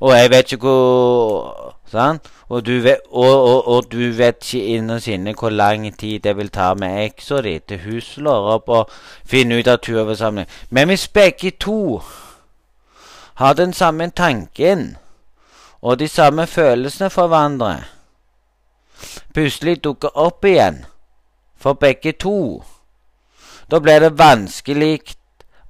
Og 0.00 0.16
jeg 0.16 0.30
vet 0.30 0.52
ikke 0.52 0.66
hvor 0.66 1.76
Sant? 1.86 2.22
Og 2.48 2.66
du 2.66 2.80
vet, 2.82 2.98
og, 3.10 3.42
og, 3.42 3.68
og 3.68 3.92
du 3.92 4.10
vet 4.10 4.54
ikke 4.54 4.64
innerst 4.64 5.08
inne 5.08 5.34
hvor 5.38 5.50
lang 5.50 5.86
tid 5.98 6.20
det 6.20 6.36
vil 6.36 6.50
ta 6.50 6.74
med 6.74 7.04
eksa 7.04 7.40
di 7.42 7.58
til 7.58 7.78
hun 7.84 8.00
slår 8.00 8.48
opp 8.54 8.68
og 8.68 8.90
finner 9.26 9.58
ut 9.58 9.68
at 9.70 9.80
turoversamling. 9.82 10.46
er. 10.46 10.66
Men 10.70 10.88
hvis 10.88 11.08
begge 11.08 11.50
to 11.50 12.02
har 13.34 13.52
den 13.52 13.72
samme 13.72 14.10
tanken 14.10 14.96
og 15.82 15.98
de 15.98 16.08
samme 16.08 16.46
følelsene 16.46 17.10
for 17.10 17.26
hverandre, 17.26 17.84
plutselig 19.34 19.84
dukker 19.84 20.14
opp 20.14 20.44
igjen 20.44 20.84
for 21.56 21.72
begge 21.72 22.12
to, 22.12 22.62
da 23.70 23.80
blir 23.80 24.00
det 24.00 24.18
vanskelig, 24.18 25.00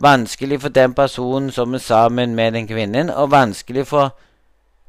vanskelig 0.00 0.60
for 0.60 0.68
den 0.68 0.94
personen 0.94 1.50
som 1.50 1.74
er 1.74 1.78
sammen 1.78 2.34
med 2.34 2.52
den 2.52 2.68
kvinnen, 2.68 3.10
og 3.10 3.30
vanskelig 3.30 3.86
for 3.86 4.16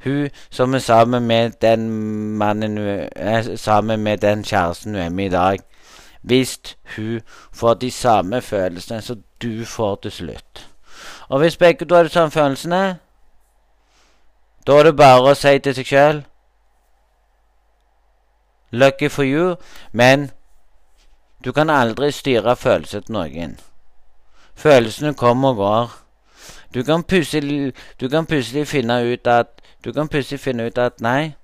hun 0.04 0.30
som 0.50 0.74
er 0.74 0.80
sammen 0.80 1.28
med 1.28 1.52
den 1.62 1.90
mannen 2.38 2.78
er 3.16 3.56
sammen 3.56 4.04
med 4.04 4.18
den 4.18 4.44
kjæresten 4.44 4.96
hun 4.96 5.04
er 5.04 5.10
med 5.10 5.26
i 5.26 5.30
dag. 5.30 5.60
Hvis 6.22 6.60
hun 6.96 7.22
får 7.54 7.74
de 7.74 7.92
samme 7.92 8.42
følelsene 8.42 9.02
som 9.02 9.24
du 9.42 9.66
får 9.66 9.96
til 9.96 10.12
slutt. 10.12 10.68
Og 11.30 11.40
hvis 11.40 11.58
begge 11.58 11.86
to 11.86 11.96
har 11.96 12.04
de 12.04 12.10
samme 12.10 12.32
følelsene, 12.32 12.98
da 14.68 14.74
er 14.80 14.84
det 14.84 14.98
bare 14.98 15.32
å 15.32 15.36
si 15.38 15.60
til 15.60 15.76
seg 15.76 15.86
sjøl 15.88 16.24
Lucky 18.72 19.10
for 19.10 19.24
you, 19.24 19.56
men 19.92 20.32
du 21.44 21.52
kan 21.52 21.70
aldri 21.70 22.12
styre 22.12 22.56
følelser 22.56 23.00
til 23.00 23.14
noen. 23.14 23.58
Følelsene 24.56 25.14
kommer 25.14 25.50
og 25.50 25.56
går. 25.56 25.98
Du 26.74 26.84
kan 26.84 27.04
plutselig, 27.04 27.74
du 28.02 28.10
kan 28.10 28.26
plutselig 28.26 28.68
finne 28.68 29.14
ut 29.14 29.28
at 29.28 29.48
du 29.84 29.94
kan 29.94 30.08
plutselig 30.08 30.40
finne 30.40 30.66
ut 30.68 30.78
at 30.78 31.02
nei. 31.02 31.36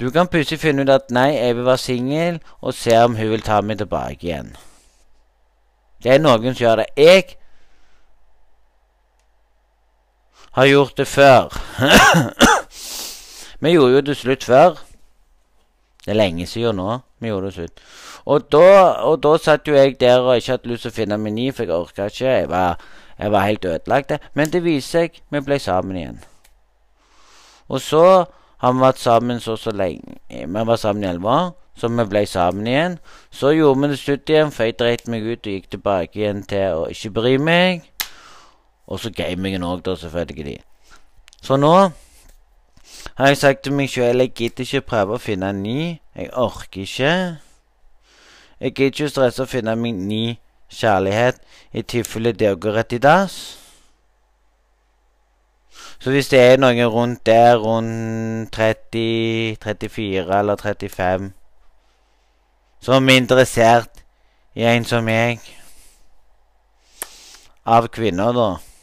Du 0.00 0.10
kan 0.10 0.28
plutselig 0.28 0.60
finne 0.60 0.82
ut 0.82 0.90
at 0.92 1.10
nei, 1.10 1.30
jeg 1.38 1.56
vil 1.56 1.64
være 1.64 1.78
singel, 1.78 2.40
og 2.60 2.74
se 2.74 2.98
om 2.98 3.16
hun 3.16 3.30
vil 3.30 3.42
ta 3.42 3.60
meg 3.60 3.78
tilbake 3.78 4.26
igjen. 4.26 4.56
Det 6.02 6.12
er 6.12 6.20
noen 6.20 6.52
som 6.52 6.60
gjør 6.60 6.82
det. 6.82 6.86
Jeg 6.96 7.24
har 10.52 10.66
gjort 10.66 10.98
det 10.98 11.08
før. 11.08 11.56
vi 13.60 13.70
gjorde 13.70 13.94
jo 13.94 14.00
det 14.00 14.16
slutt 14.16 14.44
før. 14.44 14.85
Det 16.06 16.14
er 16.14 16.20
lenge 16.20 16.46
siden 16.46 16.78
nå. 16.78 17.00
Vi 17.20 17.28
gjorde 17.28 17.50
det 17.50 17.56
slutt. 17.56 17.82
Og 18.26 18.46
da, 18.52 18.68
og 19.06 19.18
da 19.22 19.34
satt 19.42 19.66
jo 19.68 19.74
jeg 19.74 19.98
der 20.00 20.22
og 20.22 20.36
ikke 20.38 20.54
hadde 20.54 20.70
lyst 20.70 20.86
til 20.86 20.94
å 20.94 20.98
finne 21.00 21.18
meny, 21.18 21.50
for 21.50 21.66
jeg 21.66 21.74
orka 21.74 22.06
ikke. 22.06 22.30
Jeg 22.30 22.48
var 22.52 22.78
jeg 23.18 23.32
var 23.32 23.40
helt 23.40 23.64
ødelagt. 23.64 24.12
Men 24.34 24.52
det 24.52 24.64
viser 24.64 24.90
seg 24.90 25.20
vi 25.30 25.40
ble 25.40 25.58
sammen 25.58 25.96
igjen. 25.96 26.18
Og 27.68 27.80
så 27.80 28.24
har 28.58 28.72
vi 28.72 28.80
vært 28.80 28.98
sammen 28.98 29.40
så 29.40 29.56
så 29.56 29.70
lenge. 29.70 30.18
Vi 30.28 30.66
var 30.66 30.76
sammen 30.76 31.04
i 31.04 31.08
elleve 31.08 31.28
år, 31.28 31.50
så 31.76 31.88
vi 31.88 32.04
ble 32.04 32.26
sammen 32.26 32.66
igjen. 32.66 32.98
Så 33.30 33.50
gjorde 33.50 33.80
vi 33.80 33.88
det 33.88 33.98
slutt 33.98 34.30
igjen, 34.30 34.52
for 34.52 34.64
jeg 34.64 34.78
dreit 34.78 35.08
meg 35.08 35.22
ut 35.22 35.46
og 35.46 35.52
gikk 35.52 35.70
tilbake 35.70 36.20
igjen 36.20 36.42
til 36.48 36.82
å 36.82 36.86
ikke 36.92 37.10
bry 37.10 37.36
meg. 37.38 37.90
Og 38.86 39.00
så 39.00 39.10
gamingen 39.10 39.64
òg, 39.64 39.82
da, 39.82 39.96
selvfølgelig. 39.96 40.60
Så 41.42 41.56
nå 41.56 41.90
har 43.14 43.26
jeg 43.26 43.36
sagt 43.36 43.62
til 43.64 43.72
meg 43.72 43.90
sjøl 43.90 44.20
jeg 44.20 44.34
gidder 44.34 44.66
ikke 44.66 44.88
prøve 44.90 45.16
å 45.16 45.22
finne 45.22 45.50
en 45.50 45.62
ny. 45.62 45.80
Jeg 46.16 46.32
orker 46.32 46.82
ikke. 46.82 47.12
Jeg 48.60 48.74
gidder 48.74 48.92
ikke 48.92 49.12
stresse 49.12 49.44
å 49.44 49.50
finne 49.50 49.76
min 49.76 50.02
ny 50.08 50.24
kjærlighet 50.72 51.40
i 51.72 51.82
tilfelle 51.82 52.32
det 52.32 52.52
går 52.60 52.76
rett 52.80 52.92
i 52.96 52.98
dass. 52.98 53.36
Så 55.98 56.12
hvis 56.12 56.28
det 56.28 56.40
er 56.40 56.60
noen 56.60 56.86
rundt 56.92 57.24
der, 57.26 57.56
rundt 57.56 58.52
30, 58.52 59.56
34 59.62 60.38
eller 60.38 60.56
35, 60.60 61.30
som 62.80 63.08
er 63.08 63.16
interessert 63.16 64.04
i 64.54 64.64
en 64.68 64.84
som 64.84 65.04
meg 65.04 65.40
Av 67.66 67.88
kvinner, 67.90 68.30
da. 68.30 68.75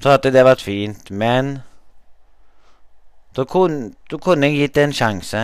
Så 0.00 0.10
hadde 0.10 0.32
det 0.32 0.44
vært 0.44 0.62
fint, 0.64 1.10
men 1.10 1.58
da 3.36 3.44
kunne, 3.44 3.92
da 4.10 4.16
kunne 4.16 4.48
jeg 4.48 4.56
gitt 4.58 4.74
det 4.74 4.84
en 4.84 4.96
sjanse. 4.96 5.42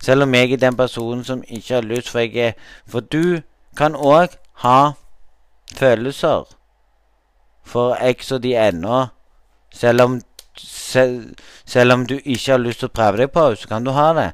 Selv 0.00 0.22
om 0.22 0.34
jeg 0.34 0.52
er 0.52 0.62
den 0.62 0.76
personen 0.76 1.24
som 1.24 1.42
ikke 1.48 1.74
har 1.74 1.82
lyst, 1.82 2.10
for 2.10 2.18
jeg 2.18 2.36
er 2.36 2.52
For 2.86 3.00
du 3.00 3.40
kan 3.76 3.94
òg 3.94 4.38
ha 4.62 4.92
følelser 5.74 6.44
for 7.64 7.96
X 8.14 8.32
og 8.32 8.42
de 8.42 8.54
ennå. 8.56 9.06
Selv 9.74 10.02
om 10.02 10.20
selv, 10.58 11.34
selv, 11.66 11.92
om 11.92 12.06
du 12.06 12.18
ikke 12.24 12.50
har 12.50 12.58
lyst 12.58 12.78
til 12.78 12.88
å 12.88 12.94
prøve 12.94 13.20
deg 13.20 13.30
på 13.30 13.54
så 13.54 13.68
kan 13.68 13.84
du 13.84 13.90
ha 13.94 14.12
det. 14.14 14.30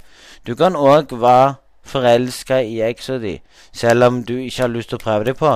Du 0.47 0.55
kan 0.57 0.77
òg 0.77 1.12
være 1.20 1.55
forelska 1.85 2.62
i 2.62 2.81
og 2.81 3.20
de, 3.20 3.39
selv 3.72 4.05
om 4.05 4.22
du 4.25 4.37
ikke 4.39 4.62
har 4.62 4.72
lyst 4.72 4.89
til 4.89 4.97
å 4.97 5.05
prøve 5.05 5.25
deg 5.25 5.37
på 5.37 5.51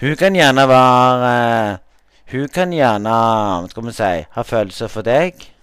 Hun 0.00 0.16
kan 0.16 0.34
gjerne 0.34 0.68
være 0.68 1.78
Hun 2.30 2.48
kan 2.48 2.72
gjerne, 2.72 3.68
skal 3.70 3.86
vi 3.86 3.92
si, 3.92 4.14
ha 4.30 4.42
følelser 4.42 4.88
for 4.88 5.06
deg 5.06 5.56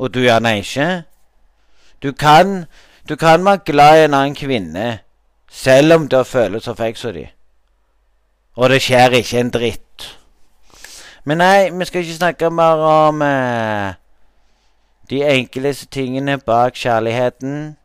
og 0.00 0.14
du 0.14 0.20
gjerne 0.24 0.58
ikke. 0.58 1.02
Du 2.02 2.12
kan, 2.12 2.64
du 3.08 3.16
kan 3.16 3.44
være 3.44 3.58
glad 3.64 4.00
i 4.00 4.04
en 4.04 4.14
annen 4.14 4.34
kvinne 4.34 4.98
selv 5.50 5.92
om 5.92 6.08
du 6.08 6.16
har 6.16 6.24
følelser 6.24 6.74
for 6.74 6.84
eksa 6.84 7.12
di. 7.12 7.26
Og 8.56 8.70
det 8.70 8.80
skjer 8.82 9.18
ikke 9.18 9.40
en 9.40 9.50
dritt. 9.52 10.06
Men 11.24 11.42
nei, 11.42 11.68
vi 11.70 11.84
skal 11.84 12.00
ikke 12.00 12.16
snakke 12.16 12.50
mer 12.50 12.80
om 12.86 13.22
eh, 13.22 13.92
de 15.10 15.20
enkleste 15.26 15.86
tingene 15.92 16.38
bak 16.38 16.74
kjærligheten. 16.74 17.76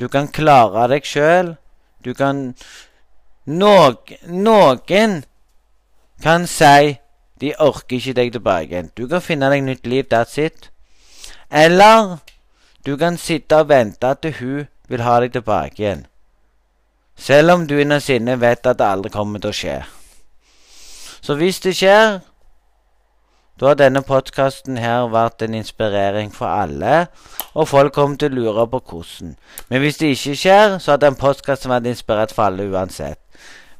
Du 0.00 0.08
kan 0.08 0.28
klare 0.28 0.88
deg 0.92 1.08
sjøl. 1.08 1.54
Du 2.04 2.12
kan 2.14 2.52
Noen 3.46 5.22
kan 6.22 6.46
si 6.46 6.98
de 7.42 7.54
orker 7.58 7.96
ikke 7.96 8.14
deg 8.14 8.32
tilbake 8.32 8.70
igjen. 8.70 8.90
Du 8.94 9.08
kan 9.10 9.20
finne 9.20 9.50
deg 9.50 9.64
nytt 9.66 9.86
liv. 9.86 10.06
That's 10.10 10.38
it. 10.38 10.70
Eller 11.50 12.18
du 12.86 12.96
kan 12.96 13.18
sitte 13.18 13.58
og 13.64 13.68
vente 13.68 14.06
at 14.06 14.26
hun 14.38 14.68
vil 14.88 15.02
ha 15.02 15.18
deg 15.20 15.32
tilbake 15.34 15.82
igjen. 15.82 16.06
Selv 17.16 17.52
om 17.52 17.66
du 17.66 17.76
innerst 17.80 18.10
inne 18.14 18.38
vet 18.40 18.66
at 18.66 18.78
det 18.78 18.86
aldri 18.86 19.10
kommer 19.10 19.42
til 19.42 19.50
å 19.50 19.58
skje. 19.58 19.80
Så 21.22 21.34
hvis 21.38 21.60
det 21.62 21.74
skjer, 21.78 22.20
da 23.60 23.68
har 23.68 23.78
denne 23.78 24.02
podkasten 24.02 24.78
her 24.82 25.10
vært 25.12 25.42
en 25.42 25.54
inspirering 25.54 26.32
for 26.34 26.50
alle, 26.50 27.06
og 27.54 27.68
folk 27.68 27.94
kommer 27.94 28.18
til 28.18 28.32
å 28.32 28.40
lure 28.40 28.66
på 28.72 28.80
hvordan. 28.90 29.36
Men 29.68 29.84
hvis 29.84 30.00
det 30.00 30.14
ikke 30.16 30.38
skjer, 30.40 30.78
så 30.78 30.94
har 30.94 31.02
den 31.02 31.18
podkasten 31.20 31.70
vært 31.70 31.86
inspirert 31.92 32.34
for 32.34 32.48
alle 32.48 32.66
uansett. 32.70 33.21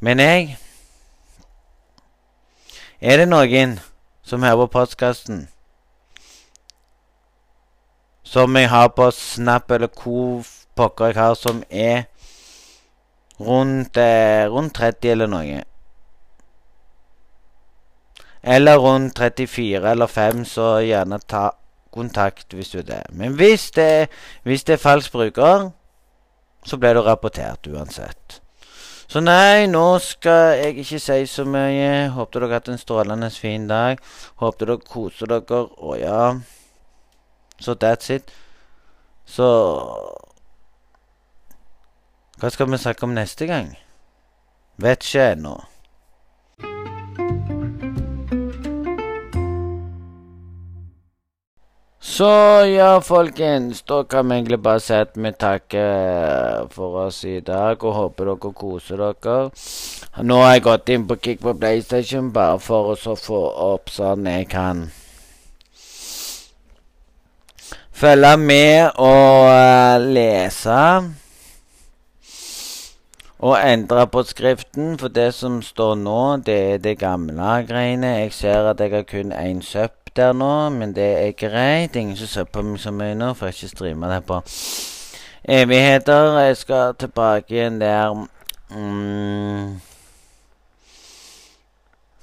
Men 0.02 0.18
jeg 0.18 0.58
Er 3.00 3.16
det 3.18 3.28
noen 3.28 3.76
som 4.26 4.42
hører 4.42 4.66
på 4.66 4.78
postkassen 4.78 5.48
som 8.32 8.56
jeg 8.56 8.70
har 8.70 8.88
på 8.96 9.10
Snap, 9.10 9.70
eller 9.70 9.88
hvor 10.02 10.46
pokker 10.74 11.10
jeg 11.10 11.16
har, 11.16 11.34
som 11.34 11.62
er 11.70 12.04
rundt, 13.40 13.96
eh, 13.96 14.46
rundt 14.48 14.74
30 14.74 15.10
eller 15.10 15.26
noe. 15.26 15.62
Eller 18.42 18.78
rundt 18.78 19.18
34 19.18 19.90
eller 19.90 20.06
5, 20.06 20.44
så 20.44 20.68
gjerne 20.80 21.18
ta 21.28 21.50
kontakt 21.92 22.54
hvis 22.54 22.70
du 22.70 22.78
er 22.78 22.88
det. 22.90 23.02
Men 23.10 23.36
hvis 23.36 23.70
det, 23.70 24.08
hvis 24.42 24.64
det 24.64 24.72
er 24.72 24.86
falsk 24.88 25.12
bruker, 25.12 25.70
så 26.64 26.76
blir 26.76 26.94
du 26.94 27.02
rapportert 27.02 27.66
uansett. 27.66 28.41
Så 29.12 29.20
nei, 29.20 29.66
nå 29.68 29.98
skal 30.00 30.54
jeg 30.56 30.78
ikke 30.80 30.98
si 31.04 31.16
så 31.28 31.42
mye. 31.44 32.08
Håper 32.14 32.46
dere 32.46 32.56
hatt 32.56 32.70
en 32.72 32.78
strålende 32.80 33.28
fin 33.34 33.66
dag. 33.68 33.98
Håper 34.40 34.70
dere 34.70 34.86
koser 34.88 35.28
dere. 35.28 35.58
Å 35.68 35.96
ja. 36.00 36.20
Så 37.60 37.74
that's 37.76 38.08
it. 38.14 38.32
Så 39.28 39.50
Hva 42.40 42.50
skal 42.50 42.72
vi 42.72 42.80
snakke 42.80 43.04
om 43.04 43.12
neste 43.12 43.46
gang? 43.46 43.68
Vet 44.80 45.04
ikke 45.04 45.28
ennå. 45.34 45.58
Så 52.12 52.26
ja, 52.68 53.00
folkens. 53.00 53.82
Da 53.82 54.02
kan 54.04 54.28
vi 54.28 54.34
egentlig 54.34 54.58
bare 54.60 54.80
si 54.84 54.92
at 54.92 55.14
vi 55.16 55.30
takker 55.32 56.66
for 56.74 57.06
oss 57.06 57.22
i 57.24 57.38
dag 57.40 57.80
og 57.80 57.94
håper 57.96 58.28
dere 58.28 58.50
koser 58.52 59.00
dere. 59.00 59.36
Nå 60.20 60.36
har 60.42 60.52
jeg 60.52 60.64
gått 60.66 60.92
inn 60.92 61.06
på 61.08 61.16
Kick 61.24 61.40
på 61.40 61.54
PlayStation 61.56 62.28
bare 62.34 62.58
for 62.60 62.92
å 62.92 63.16
få 63.16 63.40
opp 63.70 63.88
sånn 63.94 64.28
jeg 64.28 64.50
kan 64.52 64.84
følge 68.02 68.34
med 68.44 69.00
og 69.00 69.48
uh, 69.48 69.96
lese. 70.04 70.84
Og 73.40 73.56
endre 73.56 74.04
på 74.12 74.26
skriften, 74.28 74.98
for 75.00 75.08
det 75.08 75.30
som 75.40 75.62
står 75.64 75.96
nå, 76.04 76.20
det 76.44 76.60
er 76.74 76.86
det 76.90 76.98
gamle 77.00 77.56
greiene. 77.72 78.18
Jeg 78.26 78.36
ser 78.36 78.68
at 78.74 78.84
jeg 78.84 78.98
har 79.00 79.08
kun 79.08 79.32
én 79.32 79.64
der 80.16 80.32
nå, 80.32 80.68
men 80.68 80.94
det 80.94 81.10
er 81.26 81.32
greit. 81.32 81.96
Ingen 81.96 82.16
som 82.16 82.26
ser 82.26 82.44
på 82.44 82.62
meg 82.62 82.80
så 82.80 82.90
mye 82.90 83.14
nå, 83.14 83.32
for 83.34 83.46
jeg 83.46 83.54
ikke 83.54 83.68
streamer 83.68 84.14
det 84.14 84.24
på 84.26 84.40
evigheter. 85.44 86.38
Jeg 86.38 86.56
skal 86.56 86.94
tilbake 86.98 87.54
igjen 87.54 87.80
der 87.80 88.28
mm, 88.70 89.80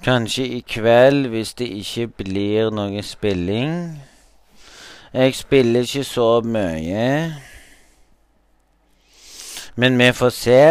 Kanskje 0.04 0.48
i 0.48 0.60
kveld, 0.60 1.28
hvis 1.28 1.54
det 1.54 1.68
ikke 1.68 2.08
blir 2.08 2.70
noe 2.72 3.04
spilling. 3.04 4.02
Jeg 5.14 5.36
spiller 5.36 5.82
ikke 5.82 6.04
så 6.04 6.42
mye. 6.42 7.36
Men 9.76 10.00
vi 10.00 10.12
får 10.12 10.30
se 10.30 10.62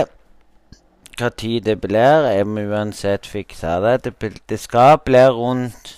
hva 1.18 1.28
tid 1.28 1.60
det 1.60 1.80
blir. 1.80 2.30
Jeg 2.30 2.46
må 2.46 2.64
uansett 2.70 3.26
fikse 3.26 3.66
det. 3.84 4.04
Det, 4.04 4.32
det 4.48 4.60
skal 4.60 4.98
bli 5.04 5.26
rundt 5.28 5.97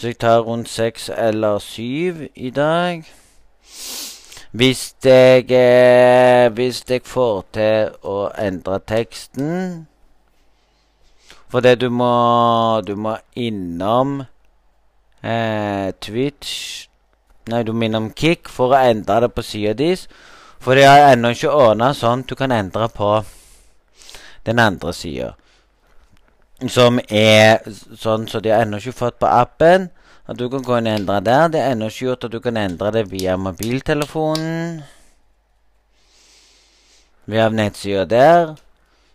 så 0.00 0.06
jeg 0.08 0.16
tar 0.16 0.38
rundt 0.40 0.68
seks 0.68 1.10
eller 1.12 1.58
syv 1.58 2.22
i 2.34 2.50
dag. 2.50 3.02
Hvis 4.50 4.94
jeg, 5.04 5.50
eh, 5.52 6.48
hvis 6.52 6.84
jeg 6.88 7.02
får 7.04 7.44
til 7.52 7.90
å 8.02 8.14
endre 8.34 8.78
teksten 8.82 9.86
Fordi 11.52 11.74
du 11.74 11.86
må, 11.90 12.80
du 12.86 12.96
må 12.96 13.12
innom 13.36 14.24
eh, 15.22 15.92
Twitch 16.00 16.88
Nei, 17.46 17.62
du 17.62 17.72
må 17.72 17.84
innom 17.84 18.10
Kick 18.10 18.48
for 18.48 18.72
å 18.72 18.80
endre 18.80 19.20
det 19.26 19.30
på 19.36 19.42
sida 19.42 19.74
deres. 19.74 20.08
For 20.60 20.74
det 20.74 20.88
har 20.88 21.12
ennå 21.12 21.34
ikke 21.34 21.52
ordna 21.52 21.92
sånn 21.94 22.24
du 22.24 22.34
kan 22.38 22.52
endre 22.52 22.88
på 22.88 23.12
den 24.48 24.58
andre 24.58 24.92
sida. 24.96 25.34
Som 26.68 27.00
er 27.08 27.62
sånn 27.96 28.26
så 28.28 28.40
de 28.44 28.52
har 28.52 28.66
ennå 28.66 28.80
ikke 28.82 28.98
fått 28.98 29.20
på 29.22 29.28
appen. 29.30 29.88
At 30.28 30.38
du 30.38 30.48
kan 30.52 30.62
gå 30.62 30.76
inn 30.78 30.88
og 30.90 30.98
endre 30.98 31.20
der. 31.24 31.48
Det 31.48 31.60
er 31.60 31.72
ennå 31.74 31.88
ikke 31.88 32.04
gjort 32.10 32.26
at 32.28 32.34
du 32.34 32.40
kan 32.44 32.58
endre 32.60 32.92
det 32.94 33.06
via 33.10 33.36
mobiltelefonen. 33.40 34.82
Via 37.30 37.48
nettsida 37.48 38.04
der. 38.04 38.54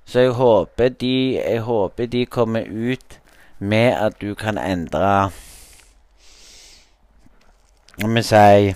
Så 0.06 0.20
jeg 0.20 0.32
håper 0.38 0.90
de 0.90 1.34
Jeg 1.34 1.62
håper 1.62 2.06
de 2.06 2.26
kommer 2.26 2.64
ut 2.70 3.20
med 3.60 3.94
at 3.94 4.22
du 4.22 4.36
kan 4.36 4.58
endre 4.58 5.32
Om 8.04 8.16
vi 8.16 8.22
sier 8.22 8.76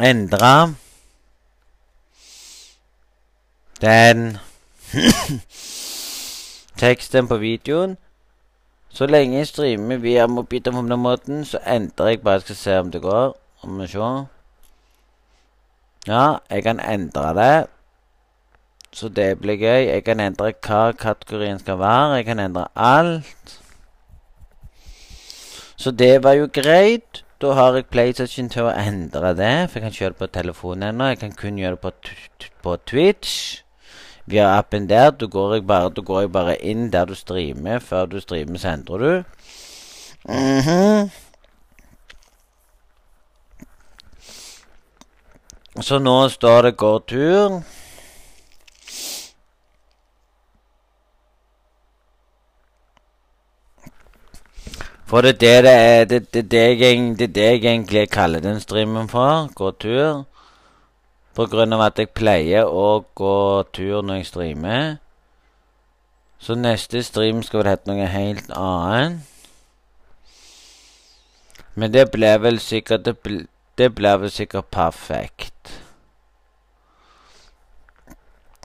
Endre 0.00 0.74
den 3.80 4.38
teksten 6.78 7.28
på 7.28 7.36
videoen. 7.36 7.96
Så 8.94 9.06
lenge 9.06 9.36
jeg 9.36 9.46
streamer 9.46 9.96
via 9.98 10.26
mobiltelefonen, 10.26 11.44
så 11.44 11.58
endrer 11.66 12.12
jeg 12.12 12.20
bare 12.22 12.40
skal 12.40 12.56
se 12.56 12.78
om 12.78 12.90
det 12.90 13.02
går. 13.02 13.34
Om 13.62 13.80
vi 13.80 13.86
ser. 13.86 14.26
Ja, 16.06 16.36
jeg 16.50 16.62
kan 16.62 16.80
endre 16.80 17.34
det. 17.34 17.66
Så 18.92 19.08
det 19.08 19.40
blir 19.40 19.56
gøy. 19.56 19.88
Jeg 19.88 20.04
kan 20.04 20.20
endre 20.20 20.52
hva 20.52 20.92
kategorien 20.92 21.58
skal 21.58 21.78
være. 21.78 22.20
Jeg 22.20 22.24
kan 22.24 22.38
endre 22.38 22.68
alt. 22.76 23.60
Så 25.76 25.90
det 25.90 26.22
var 26.22 26.32
jo 26.32 26.48
greit. 26.52 27.24
Da 27.42 27.52
har 27.52 27.74
jeg 27.74 27.86
PlayStation 27.90 28.48
til 28.48 28.68
å 28.68 28.76
endre 28.78 29.34
det, 29.34 29.70
for 29.70 29.80
jeg 29.80 29.82
kan 29.82 29.90
ikke 29.90 30.04
gjøre 30.04 30.14
det 30.14 30.22
på 30.22 30.32
telefonen 30.38 30.88
ennå. 30.88 31.10
Jeg 31.10 31.18
kan 31.18 31.32
kun 31.32 31.58
gjøre 31.58 31.76
det 31.76 31.80
på, 31.80 31.90
på 32.62 32.76
Twitch 32.86 33.63
via 34.26 34.58
appen 34.58 34.88
der. 34.88 35.10
Da 35.10 35.26
går, 35.26 35.60
bare, 35.60 35.90
da 35.90 36.00
går 36.00 36.20
jeg 36.20 36.32
bare 36.32 36.56
inn 36.62 36.90
der 36.92 37.04
du 37.04 37.14
streamer. 37.14 37.78
Før 37.78 38.06
du 38.06 38.20
streamer, 38.20 38.58
så 38.58 38.68
endrer 38.68 38.98
du. 38.98 39.22
Mm 40.28 40.58
-hmm. 40.58 41.10
Så 45.80 45.98
nå 45.98 46.28
står 46.28 46.62
det 46.62 46.76
'går 46.76 46.98
tur'. 46.98 47.62
For 55.06 55.20
det 55.20 55.42
er 55.42 55.62
det, 55.62 56.10
det, 56.10 56.34
det, 56.34 56.50
det, 56.50 56.80
jeg, 56.80 57.18
det, 57.18 57.34
det 57.34 57.42
jeg 57.42 57.64
egentlig 57.64 58.10
kaller 58.10 58.40
den 58.40 58.60
streamen 58.60 59.08
for. 59.08 59.50
Gå 59.54 59.70
tur. 59.70 60.24
På 61.34 61.46
grunn 61.50 61.74
av 61.74 61.82
at 61.88 61.98
jeg 61.98 62.12
pleier 62.14 62.68
å 62.70 63.04
gå 63.18 63.36
tur 63.74 64.02
når 64.02 64.20
jeg 64.20 64.28
streamer. 64.30 64.96
Så 66.38 66.54
neste 66.54 67.02
stream 67.02 67.42
skal 67.42 67.62
vel 67.62 67.70
hete 67.72 67.90
noe 67.90 68.06
helt 68.10 68.50
annet. 68.54 69.22
Men 71.74 71.90
det 71.90 72.10
ble 72.12 72.30
vel 72.38 72.60
sikkert 72.62 73.04
Det, 73.04 73.16
ble, 73.18 73.46
det 73.78 73.88
blir 73.94 74.20
vel 74.22 74.30
sikkert 74.30 74.70
perfekt. 74.70 75.72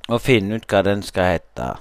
Å 0.09 0.17
finne 0.21 0.59
ut 0.59 0.67
hva 0.69 0.83
den 0.85 1.01
skal 1.05 1.33
hete. 1.33 1.71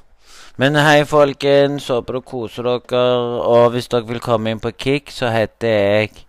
Men 0.57 0.77
hei, 0.77 1.05
folkens. 1.05 1.89
Håper 1.93 2.19
dere 2.19 2.29
koser 2.31 2.67
dere. 2.67 3.05
Og 3.45 3.75
hvis 3.75 3.89
dere 3.93 4.09
vil 4.09 4.25
komme 4.25 4.53
inn 4.53 4.63
på 4.63 4.73
Kick, 4.77 5.13
så 5.13 5.31
heter 5.33 5.77
jeg 5.77 6.28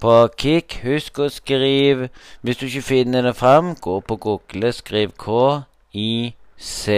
på 0.00 0.28
Kik. 0.36 0.80
Husk 0.84 1.18
å 1.18 1.28
skrive 1.32 2.08
Hvis 2.42 2.56
du 2.60 2.66
ikke 2.66 2.82
finner 2.82 3.22
det 3.22 3.36
fram, 3.36 3.74
gå 3.74 4.00
på 4.00 4.16
Google, 4.16 4.72
skriv 4.72 5.10
K-I-C 5.18 6.92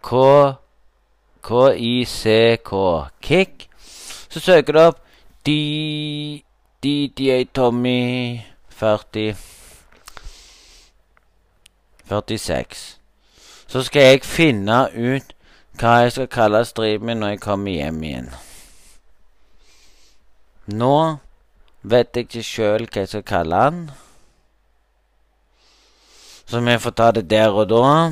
K 0.00 0.10
K-I-C-K. 1.42 2.70
Kick. 3.20 3.68
Så 4.28 4.40
søker 4.40 4.72
du 4.72 4.78
opp 4.78 4.98
DDA 6.82 7.44
Tommy 7.54 8.40
40 8.68 9.34
46. 12.08 12.98
Så 13.66 13.82
skal 13.82 14.02
jeg 14.02 14.24
finne 14.24 14.88
ut 14.94 15.34
hva 15.80 15.96
jeg 16.02 16.12
skal 16.12 16.28
kalle 16.28 16.64
streamen 16.66 17.22
når 17.22 17.36
jeg 17.36 17.40
kommer 17.40 17.72
hjem 17.72 18.02
igjen. 18.02 18.30
Nå 20.70 20.96
vet 21.82 22.14
jeg 22.14 22.28
ikke 22.28 22.42
sjøl 22.46 22.86
hva 22.86 23.02
jeg 23.02 23.10
skal 23.10 23.26
kalle 23.26 23.62
han. 23.64 23.80
Så 26.50 26.60
vi 26.66 26.76
får 26.82 26.94
ta 26.98 27.10
det 27.14 27.28
der 27.30 27.54
og 27.54 27.68
da. 27.70 28.10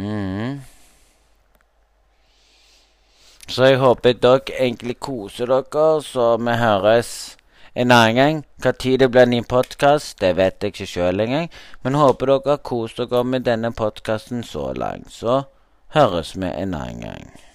Mm. 0.00 0.60
Så 3.48 3.66
jeg 3.66 3.80
håper 3.82 4.16
dere 4.22 4.54
egentlig 4.56 4.96
koser 5.00 5.50
dere, 5.50 5.86
så 6.02 6.36
vi 6.38 6.54
høres 6.56 7.36
en 7.74 7.90
annen 7.90 8.16
gang. 8.16 8.44
Når 8.64 8.72
det 9.02 9.10
blir 9.10 9.26
ny 9.26 9.42
podkast, 9.42 10.20
det 10.20 10.36
vet 10.36 10.62
jeg 10.62 10.72
ikke 10.72 10.86
sjøl 10.86 11.20
engang. 11.20 11.50
Men 11.82 11.94
håper 11.94 12.26
dere 12.26 12.56
har 12.56 12.64
kost 12.64 12.96
dere 12.96 13.24
med 13.24 13.44
denne 13.44 13.72
podkasten 13.72 14.44
så 14.44 14.72
langt. 14.72 15.12
Så 15.12 15.42
høres 15.96 16.36
vi 16.36 16.46
en 16.46 16.74
annen 16.74 17.00
gang. 17.00 17.49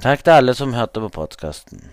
Takk 0.00 0.22
til 0.24 0.32
alle 0.32 0.54
som 0.56 0.72
hørte 0.72 1.02
på 1.04 1.10
podkasten. 1.12 1.90